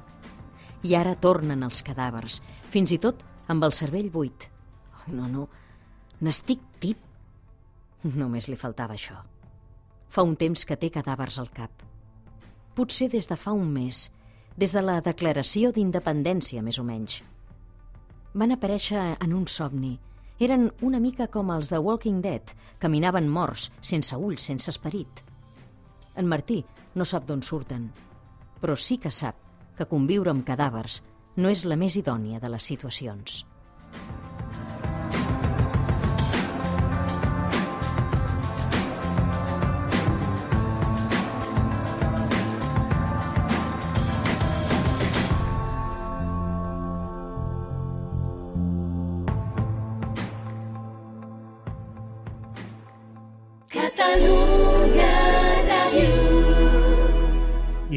I 0.85 0.95
ara 0.97 1.17
tornen 1.17 1.65
els 1.67 1.83
cadàvers, 1.85 2.41
fins 2.73 2.93
i 2.93 3.01
tot 3.03 3.25
amb 3.49 3.65
el 3.65 3.77
cervell 3.77 4.11
buit. 4.13 4.49
Oh, 4.99 5.07
no, 5.13 5.29
no, 5.29 5.47
n'estic 6.21 6.65
tip. 6.81 7.01
Només 8.09 8.49
li 8.49 8.57
faltava 8.57 8.97
això. 8.97 9.17
Fa 10.09 10.25
un 10.25 10.37
temps 10.41 10.65
que 10.65 10.77
té 10.77 10.93
cadàvers 10.95 11.41
al 11.41 11.51
cap. 11.53 11.83
Potser 12.77 13.11
des 13.13 13.27
de 13.29 13.37
fa 13.37 13.53
un 13.53 13.73
mes, 13.73 14.07
des 14.57 14.73
de 14.73 14.85
la 14.85 15.01
declaració 15.05 15.73
d'independència, 15.75 16.63
més 16.63 16.79
o 16.79 16.87
menys 16.87 17.23
van 18.39 18.55
aparèixer 18.55 19.17
en 19.19 19.35
un 19.35 19.47
somni. 19.51 19.97
Eren 20.39 20.69
una 20.87 21.01
mica 21.03 21.27
com 21.27 21.51
els 21.51 21.73
de 21.73 21.81
Walking 21.83 22.21
Dead, 22.23 22.55
caminaven 22.79 23.27
morts, 23.29 23.73
sense 23.83 24.15
ulls, 24.15 24.45
sense 24.47 24.71
esperit. 24.71 25.25
En 26.15 26.31
Martí 26.31 26.61
no 26.95 27.07
sap 27.07 27.27
d'on 27.27 27.43
surten, 27.43 27.91
però 28.63 28.79
sí 28.79 28.99
que 29.03 29.11
sap 29.11 29.43
que 29.79 29.91
conviure 29.91 30.31
amb 30.31 30.47
cadàvers 30.47 31.03
no 31.39 31.51
és 31.51 31.67
la 31.67 31.79
més 31.79 31.99
idònia 31.99 32.39
de 32.43 32.51
les 32.55 32.71
situacions. 32.71 33.43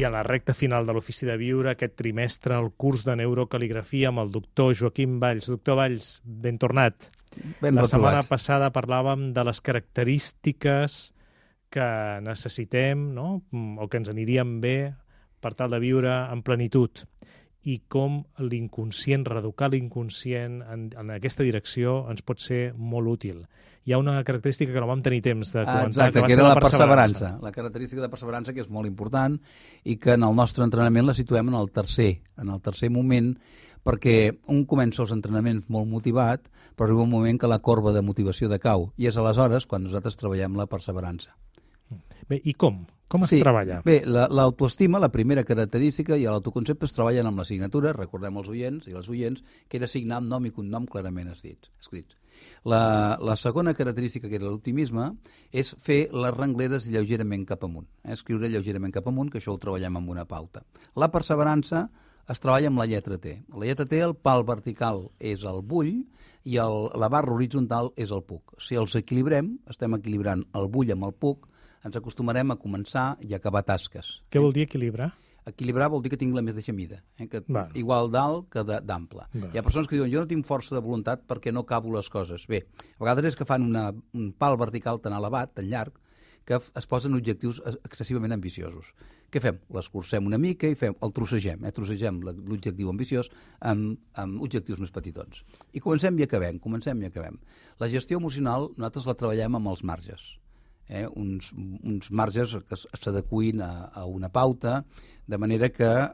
I 0.02 0.04
a 0.04 0.10
la 0.10 0.24
recta 0.26 0.50
final 0.50 0.82
de 0.82 0.96
l'Ofici 0.96 1.28
de 1.28 1.36
Viure, 1.38 1.70
aquest 1.70 1.92
trimestre, 1.94 2.56
el 2.58 2.72
curs 2.74 3.04
de 3.06 3.14
neurocaligrafia 3.20 4.08
amb 4.10 4.18
el 4.18 4.32
doctor 4.34 4.72
Joaquim 4.74 5.20
Valls. 5.22 5.46
Doctor 5.46 5.76
Valls, 5.78 6.08
ben 6.24 6.58
tornat. 6.58 7.06
Ben 7.60 7.76
la 7.76 7.84
retrobat. 7.84 7.92
setmana 7.92 8.22
passada 8.26 8.72
parlàvem 8.74 9.28
de 9.36 9.44
les 9.46 9.60
característiques 9.62 10.96
que 11.70 11.86
necessitem 12.26 13.04
no? 13.14 13.28
o 13.78 13.86
que 13.86 14.02
ens 14.02 14.10
anirien 14.10 14.58
bé 14.64 14.74
per 15.38 15.54
tal 15.54 15.70
de 15.70 15.78
viure 15.78 16.10
en 16.34 16.42
plenitud 16.42 17.04
i 17.64 17.78
com 17.88 18.22
l'inconscient, 18.42 19.24
reeducar 19.28 19.70
l'inconscient 19.70 20.62
en, 20.66 20.88
en 20.98 21.12
aquesta 21.14 21.44
direcció 21.46 22.02
ens 22.10 22.24
pot 22.26 22.42
ser 22.42 22.72
molt 22.74 23.10
útil. 23.12 23.44
Hi 23.84 23.94
ha 23.94 23.98
una 23.98 24.20
característica 24.22 24.72
que 24.72 24.80
no 24.82 24.86
vam 24.86 25.02
tenir 25.02 25.22
temps 25.22 25.50
de 25.50 25.64
comentar, 25.64 25.88
Exacte, 25.88 26.14
que 26.14 26.22
va 26.22 26.28
que 26.28 26.34
ser 26.34 26.38
era 26.40 26.48
la 26.48 26.54
la 26.54 26.60
perseverança. 26.60 27.12
perseverança. 27.18 27.44
La 27.46 27.52
característica 27.54 28.02
de 28.02 28.08
perseverança 28.10 28.54
que 28.54 28.62
és 28.62 28.70
molt 28.70 28.86
important 28.86 29.38
i 29.82 29.96
que 29.98 30.14
en 30.14 30.22
el 30.22 30.36
nostre 30.38 30.62
entrenament 30.66 31.06
la 31.06 31.14
situem 31.18 31.50
en 31.50 31.58
el 31.58 31.70
tercer, 31.74 32.20
en 32.38 32.50
el 32.54 32.60
tercer 32.62 32.90
moment, 32.94 33.34
perquè 33.82 34.16
un 34.46 34.64
comença 34.70 35.02
els 35.02 35.10
entrenaments 35.14 35.66
molt 35.68 35.90
motivat, 35.90 36.46
però 36.76 36.86
arriba 36.86 37.02
un 37.02 37.10
moment 37.10 37.38
que 37.38 37.50
la 37.50 37.58
corba 37.58 37.90
de 37.92 38.02
motivació 38.02 38.48
decau, 38.48 38.92
i 38.96 39.10
és 39.10 39.18
aleshores 39.18 39.66
quan 39.66 39.82
nosaltres 39.82 40.16
treballem 40.16 40.54
la 40.58 40.68
perseverança. 40.70 41.34
Bé, 42.28 42.38
i 42.44 42.54
com? 42.54 42.84
Com 43.12 43.26
es 43.26 43.30
Sí, 43.34 43.42
treballa? 43.44 43.82
Bé, 43.84 43.98
la- 44.08 44.24
l'autoestima, 44.32 44.96
la, 44.98 45.08
la 45.10 45.12
primera 45.12 45.44
característica 45.44 46.16
i 46.16 46.24
l'autoconcepte 46.24 46.86
es 46.88 46.94
treballen 46.96 47.28
amb 47.28 47.42
la 47.42 47.44
signatura, 47.44 47.92
recordem 47.92 48.38
els 48.40 48.48
oients 48.48 48.86
i 48.88 48.94
els 48.96 49.10
oients, 49.12 49.42
que 49.68 49.76
era 49.76 49.86
signar 49.90 50.22
amb 50.22 50.30
nom 50.32 50.46
i 50.48 50.52
cognom 50.56 50.86
clarament 50.88 51.28
escrits. 51.34 51.68
escrits. 51.78 52.16
La, 52.64 53.18
la 53.20 53.36
segona 53.36 53.74
característica, 53.74 54.30
que 54.30 54.38
era 54.40 54.48
l'optimisme, 54.48 55.10
és 55.52 55.74
fer 55.78 56.06
les 56.14 56.32
rengleres 56.34 56.88
lleugerament 56.88 57.44
cap 57.44 57.64
amunt, 57.68 57.86
eh? 58.02 58.14
escriure 58.16 58.48
lleugerament 58.48 58.94
cap 58.96 59.06
amunt, 59.12 59.28
que 59.30 59.42
això 59.42 59.52
ho 59.52 59.60
treballem 59.60 60.00
amb 60.00 60.08
una 60.16 60.24
pauta. 60.24 60.64
La 60.96 61.10
perseverança 61.12 61.90
es 62.32 62.40
treballa 62.40 62.72
amb 62.72 62.78
la 62.80 62.86
lletra 62.88 63.18
T. 63.20 63.36
La 63.52 63.66
lletra 63.66 63.84
T, 63.84 64.00
el 64.00 64.14
pal 64.16 64.44
vertical 64.48 65.10
és 65.20 65.44
el 65.44 65.60
bull 65.60 65.92
i 66.48 66.56
el, 66.56 66.88
la 66.98 67.12
barra 67.12 67.34
horitzontal 67.36 67.92
és 67.96 68.10
el 68.10 68.24
puc. 68.24 68.56
Si 68.62 68.74
els 68.78 68.96
equilibrem, 68.96 69.58
estem 69.68 70.00
equilibrant 70.00 70.46
el 70.56 70.68
bull 70.72 70.90
amb 70.96 71.10
el 71.10 71.12
puc, 71.12 71.48
ens 71.84 71.96
acostumarem 71.98 72.50
a 72.54 72.56
començar 72.60 73.16
i 73.20 73.34
acabar 73.34 73.62
tasques. 73.66 74.20
Què 74.30 74.40
vol 74.42 74.52
dir 74.54 74.66
equilibrar? 74.68 75.12
Equilibrar 75.46 75.88
vol 75.90 76.02
dir 76.04 76.12
que 76.12 76.16
tinc 76.20 76.36
la 76.36 76.42
mateixa 76.46 76.70
mida, 76.72 77.00
eh? 77.18 77.26
que 77.26 77.40
Val. 77.48 77.72
igual 77.74 78.10
d'alt 78.14 78.46
que 78.52 78.62
d'ample. 78.62 79.24
Hi 79.50 79.58
ha 79.58 79.62
persones 79.66 79.88
que 79.90 79.96
diuen 79.98 80.12
jo 80.12 80.20
no 80.22 80.28
tinc 80.30 80.46
força 80.46 80.76
de 80.76 80.80
voluntat 80.84 81.24
perquè 81.26 81.50
no 81.52 81.64
acabo 81.66 81.90
les 81.96 82.06
coses. 82.08 82.44
Bé, 82.46 82.60
a 82.98 83.02
vegades 83.02 83.32
és 83.32 83.36
que 83.36 83.44
fan 83.48 83.64
una, 83.66 83.88
un 84.14 84.28
pal 84.38 84.54
vertical 84.60 85.00
tan 85.02 85.16
elevat, 85.18 85.50
tan 85.56 85.66
llarg, 85.66 85.98
que 86.46 86.56
es 86.58 86.86
posen 86.90 87.14
objectius 87.14 87.60
ex- 87.66 87.78
excessivament 87.86 88.32
ambiciosos. 88.34 88.92
Què 89.30 89.40
fem? 89.42 89.58
L'escurcem 89.74 90.26
una 90.26 90.38
mica 90.38 90.66
i 90.70 90.74
fem, 90.78 90.94
el 91.02 91.12
trossegem, 91.14 91.64
eh? 91.66 91.72
trossegem 91.74 92.20
l'objectiu 92.22 92.90
ambiciós 92.90 93.30
amb, 93.60 93.98
amb 94.18 94.42
objectius 94.42 94.78
més 94.82 94.90
petitons. 94.94 95.42
I 95.72 95.80
comencem 95.82 96.18
i 96.18 96.26
acabem, 96.26 96.58
comencem 96.62 97.02
i 97.02 97.06
acabem. 97.10 97.38
La 97.82 97.88
gestió 97.90 98.18
emocional 98.22 98.70
nosaltres 98.76 99.06
la 99.10 99.14
treballem 99.18 99.58
amb 99.58 99.70
els 99.74 99.82
marges 99.86 100.36
eh, 100.92 101.06
uns, 101.16 101.52
uns 101.56 102.10
marges 102.12 102.52
que 102.68 102.76
s'adecuïn 102.76 103.62
a, 103.64 103.88
a 103.96 104.04
una 104.04 104.28
pauta, 104.28 104.82
de 105.26 105.38
manera 105.40 105.70
que 105.72 105.88
eh, 105.88 106.12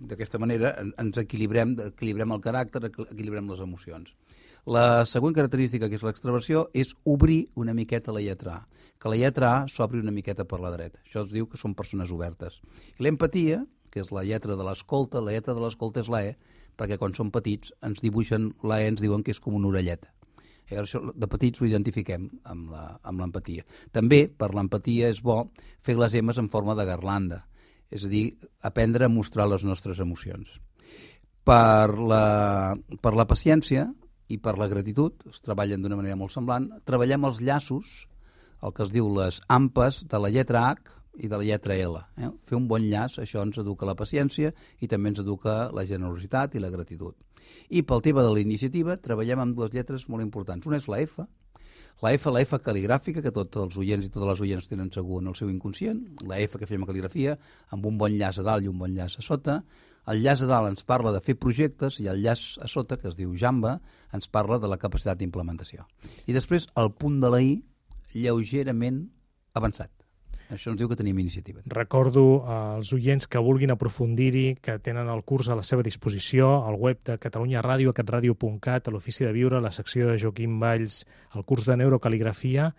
d'aquesta 0.00 0.38
manera 0.38 0.76
en- 0.78 0.94
ens 1.02 1.18
equilibrem, 1.18 1.74
equilibrem 1.90 2.30
el 2.36 2.40
caràcter, 2.44 2.84
equi- 2.92 3.08
equilibrem 3.10 3.50
les 3.50 3.60
emocions. 3.64 4.14
La 4.64 5.04
següent 5.04 5.34
característica, 5.36 5.90
que 5.90 5.98
és 5.98 6.04
l'extraversió, 6.06 6.68
és 6.72 6.94
obrir 7.04 7.50
una 7.58 7.74
miqueta 7.76 8.14
la 8.16 8.22
lletra 8.24 8.54
A, 8.62 8.66
que 8.96 9.10
la 9.12 9.18
lletra 9.20 9.50
A 9.58 9.68
s'obri 9.68 10.00
una 10.00 10.14
miqueta 10.14 10.46
per 10.48 10.62
la 10.62 10.70
dreta. 10.72 11.02
Això 11.04 11.26
es 11.26 11.34
diu 11.34 11.44
que 11.50 11.58
són 11.60 11.74
persones 11.76 12.08
obertes. 12.14 12.62
I 12.96 13.04
l'empatia, 13.04 13.66
que 13.92 14.00
és 14.00 14.08
la 14.14 14.22
lletra 14.24 14.56
de 14.56 14.64
l'escolta, 14.64 15.20
la 15.20 15.34
lletra 15.36 15.52
de 15.52 15.60
l'escolta 15.60 16.00
és 16.00 16.08
la 16.08 16.22
E, 16.30 16.36
perquè 16.80 16.96
quan 16.98 17.12
som 17.14 17.28
petits 17.30 17.74
ens 17.84 18.00
dibuixen 18.00 18.54
la 18.64 18.80
E, 18.80 18.88
ens 18.88 19.02
diuen 19.04 19.22
que 19.22 19.34
és 19.36 19.38
com 19.42 19.54
una 19.54 19.68
orelleta. 19.68 20.13
I 20.70 20.78
això 20.80 21.00
de 21.12 21.28
petits 21.28 21.60
ho 21.60 21.66
identifiquem 21.68 22.28
amb 22.48 23.20
l'empatia. 23.20 23.64
També, 23.92 24.24
per 24.28 24.52
l'empatia, 24.54 25.10
és 25.12 25.20
bo 25.24 25.42
fer 25.84 25.98
les 26.00 26.14
emes 26.20 26.40
en 26.40 26.48
forma 26.52 26.76
de 26.78 26.86
garlanda, 26.88 27.42
és 27.92 28.06
a 28.06 28.10
dir, 28.10 28.24
aprendre 28.64 29.06
a 29.06 29.12
mostrar 29.12 29.46
les 29.50 29.64
nostres 29.64 30.00
emocions. 30.00 30.56
Per 31.44 31.92
la, 32.00 32.24
per 33.04 33.12
la 33.12 33.28
paciència 33.28 33.90
i 34.32 34.38
per 34.40 34.56
la 34.56 34.70
gratitud, 34.70 35.26
es 35.28 35.44
treballen 35.44 35.84
d'una 35.84 35.98
manera 36.00 36.16
molt 36.16 36.32
semblant, 36.32 36.70
treballem 36.88 37.28
els 37.28 37.42
llaços, 37.44 37.94
el 38.64 38.72
que 38.72 38.86
es 38.86 38.92
diu 38.94 39.10
les 39.12 39.42
ampes 39.52 40.02
de 40.08 40.20
la 40.20 40.32
lletra 40.32 40.64
H 40.72 40.94
i 41.20 41.28
de 41.28 41.36
la 41.36 41.44
lletra 41.44 41.76
L. 41.76 42.00
Eh? 42.16 42.30
Fer 42.48 42.56
un 42.56 42.66
bon 42.70 42.88
llaç, 42.88 43.18
això 43.22 43.44
ens 43.44 43.60
educa 43.60 43.86
la 43.86 43.96
paciència 43.98 44.54
i 44.80 44.88
també 44.90 45.12
ens 45.12 45.20
educa 45.22 45.68
la 45.76 45.84
generositat 45.86 46.56
i 46.56 46.64
la 46.64 46.72
gratitud. 46.72 47.14
I 47.70 47.82
pel 47.82 48.02
tema 48.04 48.24
de 48.24 48.32
la 48.34 48.42
iniciativa 48.42 48.96
treballem 49.00 49.42
amb 49.42 49.56
dues 49.56 49.72
lletres 49.74 50.08
molt 50.08 50.24
importants. 50.24 50.66
Una 50.66 50.80
és 50.80 50.88
la 50.90 51.00
F. 51.04 51.24
La 52.02 52.10
F, 52.16 52.30
la 52.34 52.42
F 52.42 52.58
cal·ligràfica, 52.58 53.22
que 53.22 53.32
tots 53.34 53.60
els 53.60 53.76
oients 53.78 54.04
i 54.06 54.10
totes 54.10 54.28
les 54.32 54.42
oients 54.46 54.68
tenen 54.68 54.90
segur 54.92 55.20
en 55.22 55.30
el 55.30 55.36
seu 55.38 55.50
inconscient, 55.50 56.00
la 56.26 56.40
F 56.42 56.58
que 56.58 56.66
fem 56.66 56.82
a 56.82 56.88
cal·ligrafia, 56.88 57.36
amb 57.70 57.86
un 57.86 57.98
bon 58.00 58.16
llaç 58.18 58.40
a 58.42 58.46
dalt 58.46 58.66
i 58.66 58.70
un 58.70 58.80
bon 58.80 58.96
llaç 58.96 59.20
a 59.20 59.26
sota. 59.26 59.60
El 60.10 60.20
llaç 60.24 60.42
a 60.44 60.50
dalt 60.50 60.72
ens 60.72 60.84
parla 60.84 61.14
de 61.14 61.22
fer 61.24 61.38
projectes 61.40 62.00
i 62.02 62.10
el 62.10 62.20
llaç 62.24 62.58
a 62.60 62.68
sota, 62.68 62.98
que 63.00 63.08
es 63.08 63.16
diu 63.16 63.32
Jamba, 63.38 63.78
ens 64.12 64.28
parla 64.28 64.58
de 64.58 64.68
la 64.68 64.80
capacitat 64.80 65.20
d'implementació. 65.20 65.86
I 66.26 66.36
després 66.36 66.66
el 66.76 66.92
punt 66.98 67.22
de 67.22 67.30
la 67.30 67.40
I, 67.40 67.60
lleugerament 68.14 69.06
avançat. 69.54 70.03
Això 70.52 70.70
ens 70.70 70.78
diu 70.78 70.88
que 70.90 70.96
tenim 70.96 71.18
iniciativa. 71.18 71.62
Recordo 71.66 72.44
als 72.50 72.92
oients 72.92 73.26
que 73.26 73.40
vulguin 73.40 73.72
aprofundir-hi, 73.72 74.56
que 74.60 74.78
tenen 74.78 75.08
el 75.08 75.22
curs 75.24 75.48
a 75.48 75.56
la 75.56 75.64
seva 75.64 75.82
disposició, 75.82 76.66
al 76.68 76.76
web 76.76 77.00
de 77.06 77.18
Catalunya 77.18 77.62
Ràdio, 77.64 77.94
catradio.cat, 77.96 78.88
a 78.88 78.94
l'Ofici 78.94 79.24
de 79.24 79.32
Viure, 79.32 79.58
a 79.58 79.64
la 79.64 79.72
secció 79.72 80.10
de 80.10 80.18
Joaquim 80.20 80.58
Valls, 80.60 81.04
el 81.34 81.44
curs 81.44 81.64
de 81.64 81.78
neurocaligrafia, 81.80 82.74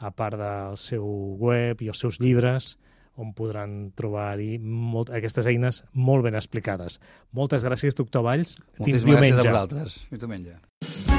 a 0.00 0.10
part 0.16 0.38
del 0.40 0.78
seu 0.80 1.04
web 1.38 1.82
i 1.84 1.90
els 1.92 2.00
seus 2.00 2.20
llibres, 2.24 2.78
on 3.20 3.34
podran 3.36 3.90
trobar-hi 3.98 4.56
aquestes 5.12 5.44
eines 5.50 5.84
molt 5.92 6.24
ben 6.24 6.38
explicades. 6.40 7.00
Moltes 7.36 7.66
gràcies, 7.68 7.98
doctor 7.98 8.24
Valls. 8.24 8.56
Moltíssimes 8.78 9.04
Fins 9.04 9.08
diumenge. 9.12 9.36
gràcies 9.36 9.50
a 9.50 9.56
vosaltres. 9.58 10.02
Fins 10.08 10.24
diumenge. 10.24 11.09